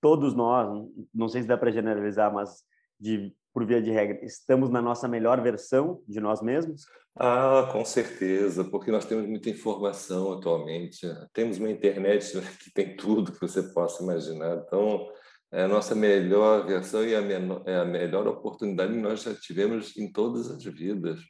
todos 0.01 0.33
nós, 0.33 0.89
não 1.13 1.29
sei 1.29 1.43
se 1.43 1.49
dá 1.49 1.59
para 1.59 1.73
generalizar, 1.73 2.33
mas 2.33 2.63
de 3.01 3.35
por 3.53 3.67
via 3.67 3.83
de 3.83 3.91
regra, 3.91 4.25
estamos 4.25 4.71
na 4.71 4.81
nossa 4.81 5.09
melhor 5.09 5.43
versão 5.43 6.03
de 6.07 6.21
nós 6.21 6.41
mesmos? 6.41 6.85
Ah, 7.17 7.69
com 7.73 7.85
certeza, 7.85 8.65
porque 8.65 8.91
nós 8.91 9.05
temos 9.05 9.27
muita 9.27 9.51
informação 9.51 10.33
atualmente. 10.33 11.01
Temos 11.33 11.59
uma 11.59 11.71
internet 11.71 12.33
que 12.63 12.73
tem 12.73 12.97
tudo 12.97 13.33
que 13.33 13.41
você 13.41 13.63
possa 13.63 14.03
imaginar. 14.03 14.63
Então, 14.67 15.09
é 15.53 15.65
a 15.65 15.69
nossa 15.69 15.95
melhor 15.95 16.67
versão 16.67 17.05
e 17.05 17.15
a, 17.15 17.21
menor, 17.21 17.63
é 17.67 17.77
a 17.77 17.85
melhor 17.85 18.27
oportunidade 18.29 18.93
que 18.93 19.01
nós 19.01 19.23
já 19.23 19.35
tivemos 19.35 19.97
em 19.97 20.11
todas 20.11 20.51
as 20.51 20.63
vidas, 20.65 21.21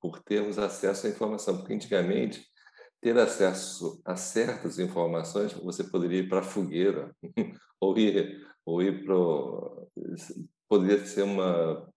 por 0.00 0.22
termos 0.22 0.58
acesso 0.58 1.06
à 1.06 1.10
informação. 1.10 1.58
Porque 1.58 1.74
antigamente, 1.74 2.44
ter 3.00 3.18
acesso 3.18 4.00
a 4.04 4.16
certas 4.16 4.78
informações, 4.78 5.52
você 5.52 5.84
poderia 5.84 6.20
ir 6.20 6.28
para 6.28 6.38
a 6.38 6.42
fogueira, 6.42 7.14
ou 7.80 7.98
ir, 7.98 8.40
ou 8.64 8.80
ir 8.80 9.04
para 9.04 9.14
poderia 10.68 11.04
ser 11.06 11.22
uma, 11.22 11.88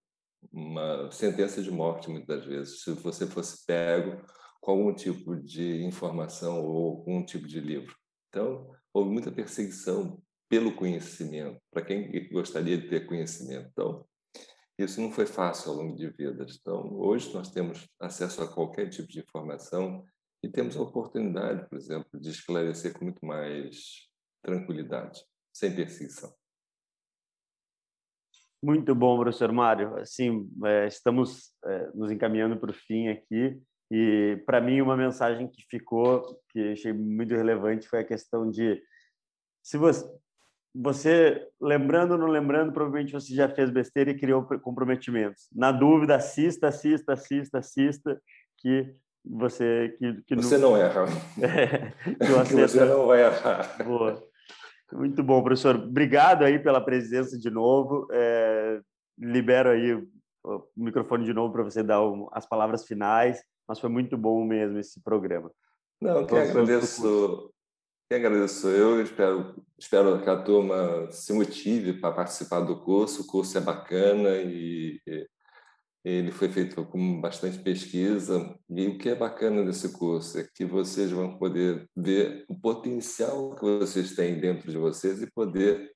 uma 0.51 1.11
sentença 1.11 1.61
de 1.61 1.71
morte, 1.71 2.09
muitas 2.09 2.45
vezes, 2.45 2.83
se 2.83 2.91
você 2.91 3.25
fosse 3.25 3.65
pego 3.65 4.21
com 4.61 4.71
algum 4.71 4.93
tipo 4.93 5.35
de 5.35 5.83
informação 5.83 6.65
ou 6.65 6.97
algum 6.97 7.23
tipo 7.23 7.47
de 7.47 7.59
livro. 7.59 7.95
Então, 8.29 8.69
houve 8.93 9.09
muita 9.09 9.31
perseguição 9.31 10.21
pelo 10.49 10.75
conhecimento, 10.75 11.59
para 11.71 11.83
quem 11.83 12.29
gostaria 12.29 12.77
de 12.77 12.87
ter 12.87 13.05
conhecimento. 13.05 13.69
Então, 13.71 14.05
isso 14.77 15.01
não 15.01 15.11
foi 15.11 15.25
fácil 15.25 15.71
ao 15.71 15.77
longo 15.77 15.95
de 15.95 16.09
vidas. 16.09 16.57
Então, 16.59 16.93
hoje 16.93 17.33
nós 17.33 17.49
temos 17.49 17.87
acesso 17.99 18.41
a 18.43 18.47
qualquer 18.47 18.89
tipo 18.89 19.07
de 19.07 19.19
informação 19.19 20.05
e 20.43 20.49
temos 20.49 20.77
a 20.77 20.81
oportunidade, 20.81 21.67
por 21.67 21.77
exemplo, 21.77 22.19
de 22.19 22.29
esclarecer 22.29 22.93
com 22.93 23.05
muito 23.05 23.25
mais 23.25 24.07
tranquilidade, 24.43 25.23
sem 25.51 25.75
perseguição. 25.75 26.33
Muito 28.61 28.95
bom, 28.95 29.19
professor 29.19 29.51
Mário. 29.51 29.97
Assim, 29.97 30.49
é, 30.65 30.87
estamos 30.87 31.51
é, 31.65 31.89
nos 31.93 32.11
encaminhando 32.11 32.57
para 32.57 32.71
o 32.71 32.73
fim 32.73 33.07
aqui. 33.07 33.59
E, 33.91 34.41
para 34.45 34.59
mim, 34.59 34.81
uma 34.81 34.97
mensagem 34.97 35.47
que 35.47 35.63
ficou, 35.69 36.39
que 36.49 36.73
achei 36.73 36.91
muito 36.91 37.33
relevante, 37.33 37.87
foi 37.87 37.99
a 37.99 38.03
questão 38.03 38.49
de 38.49 38.81
se 39.63 39.77
você, 39.77 40.05
você, 40.73 41.47
lembrando 41.59 42.11
ou 42.11 42.17
não 42.17 42.27
lembrando, 42.27 42.71
provavelmente 42.71 43.11
você 43.11 43.33
já 43.33 43.49
fez 43.49 43.69
besteira 43.69 44.11
e 44.11 44.17
criou 44.17 44.43
comprometimentos. 44.61 45.47
Na 45.53 45.71
dúvida, 45.71 46.15
assista, 46.15 46.67
assista, 46.67 47.13
assista, 47.13 47.57
assista, 47.59 48.21
que 48.57 48.95
você 49.25 49.93
que, 49.99 50.21
que 50.23 50.35
você 50.35 50.57
não, 50.57 50.71
não 50.71 50.77
erra. 50.77 51.05
É, 51.41 51.91
que 52.15 52.31
você, 52.31 52.67
você 52.67 52.85
não 52.85 53.07
vai 53.07 53.25
errar. 53.25 53.83
Boa. 53.83 54.23
Muito 54.93 55.21
bom, 55.21 55.43
professor. 55.43 55.75
Obrigado 55.75 56.43
aí 56.43 56.59
pela 56.59 56.79
presença 56.79 57.37
de 57.37 57.49
novo. 57.49 58.07
É, 58.11 58.79
libero 59.17 59.69
aí 59.69 59.93
o 60.43 60.63
microfone 60.75 61.25
de 61.25 61.33
novo 61.33 61.51
para 61.51 61.63
você 61.63 61.83
dar 61.83 61.99
as 62.31 62.45
palavras 62.45 62.85
finais, 62.85 63.41
mas 63.67 63.79
foi 63.79 63.89
muito 63.89 64.17
bom 64.17 64.45
mesmo 64.45 64.77
esse 64.79 65.01
programa. 65.01 65.51
Não, 66.01 66.25
que 66.25 66.35
agradeço, 66.35 67.51
que 68.07 68.15
agradeço 68.15 68.67
eu, 68.69 69.01
espero, 69.01 69.55
espero 69.77 70.21
que 70.21 70.29
a 70.29 70.41
turma 70.41 71.11
se 71.11 71.33
motive 71.33 71.93
para 71.93 72.13
participar 72.13 72.61
do 72.61 72.79
curso, 72.79 73.23
o 73.23 73.27
curso 73.27 73.57
é 73.57 73.61
bacana 73.61 74.37
e 74.37 75.01
ele 76.07 76.31
foi 76.31 76.47
feito 76.47 76.85
com 76.85 77.19
bastante 77.19 77.59
pesquisa. 77.59 78.57
E 78.69 78.87
o 78.87 78.97
que 78.97 79.09
é 79.09 79.15
bacana 79.15 79.65
desse 79.65 79.91
curso 79.91 80.39
é 80.39 80.47
que 80.55 80.63
vocês 80.63 81.11
vão 81.11 81.37
poder 81.37 81.89
ver 81.95 82.45
o 82.47 82.57
potencial 82.57 83.53
que 83.55 83.63
vocês 83.63 84.15
têm 84.15 84.39
dentro 84.39 84.71
de 84.71 84.77
vocês 84.77 85.21
e 85.21 85.29
poder 85.29 85.91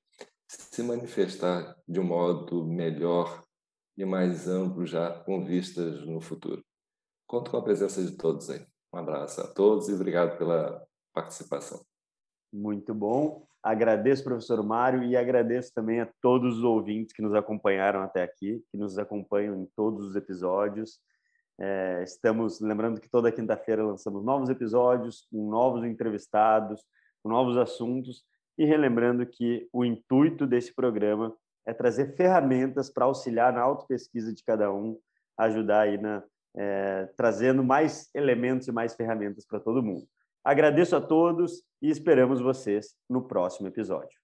se 0.46 0.82
manifestar 0.82 1.74
de 1.88 1.98
um 1.98 2.04
modo 2.04 2.66
melhor 2.66 3.42
e 3.96 4.04
mais 4.04 4.46
amplo 4.46 4.84
já 4.84 5.10
com 5.20 5.44
vistas 5.44 6.04
no 6.04 6.20
futuro. 6.20 6.62
Conto 7.26 7.50
com 7.50 7.56
a 7.56 7.64
presença 7.64 8.04
de 8.04 8.14
todos 8.14 8.50
aí. 8.50 8.66
Um 8.92 8.98
abraço 8.98 9.40
a 9.40 9.46
todos 9.46 9.88
e 9.88 9.94
obrigado 9.94 10.36
pela 10.36 10.86
participação. 11.14 11.82
Muito 12.52 12.94
bom. 12.94 13.46
Agradeço, 13.62 14.24
professor 14.24 14.62
Mário, 14.64 15.04
e 15.04 15.16
agradeço 15.16 15.72
também 15.72 16.00
a 16.00 16.08
todos 16.20 16.58
os 16.58 16.64
ouvintes 16.64 17.14
que 17.14 17.22
nos 17.22 17.34
acompanharam 17.34 18.02
até 18.02 18.22
aqui, 18.22 18.64
que 18.70 18.76
nos 18.76 18.98
acompanham 18.98 19.54
em 19.54 19.66
todos 19.76 20.04
os 20.06 20.16
episódios. 20.16 20.98
É, 21.60 22.02
estamos 22.02 22.60
lembrando 22.60 23.00
que 23.00 23.08
toda 23.08 23.30
quinta-feira 23.30 23.84
lançamos 23.84 24.24
novos 24.24 24.48
episódios, 24.48 25.28
com 25.30 25.48
novos 25.48 25.84
entrevistados, 25.84 26.84
com 27.22 27.28
novos 27.28 27.56
assuntos, 27.56 28.24
e 28.58 28.64
relembrando 28.64 29.24
que 29.24 29.68
o 29.72 29.84
intuito 29.84 30.44
desse 30.46 30.74
programa 30.74 31.32
é 31.64 31.72
trazer 31.72 32.16
ferramentas 32.16 32.90
para 32.90 33.04
auxiliar 33.04 33.52
na 33.52 33.60
autopesquisa 33.60 34.34
de 34.34 34.42
cada 34.42 34.72
um, 34.72 34.98
ajudar 35.38 35.82
aí 35.82 35.98
na 35.98 36.22
é, 36.54 37.08
trazendo 37.16 37.64
mais 37.64 38.10
elementos 38.14 38.68
e 38.68 38.72
mais 38.72 38.94
ferramentas 38.94 39.46
para 39.46 39.60
todo 39.60 39.82
mundo. 39.82 40.06
Agradeço 40.44 40.96
a 40.96 41.00
todos 41.00 41.62
e 41.80 41.88
esperamos 41.90 42.40
vocês 42.40 42.94
no 43.08 43.26
próximo 43.26 43.68
episódio. 43.68 44.21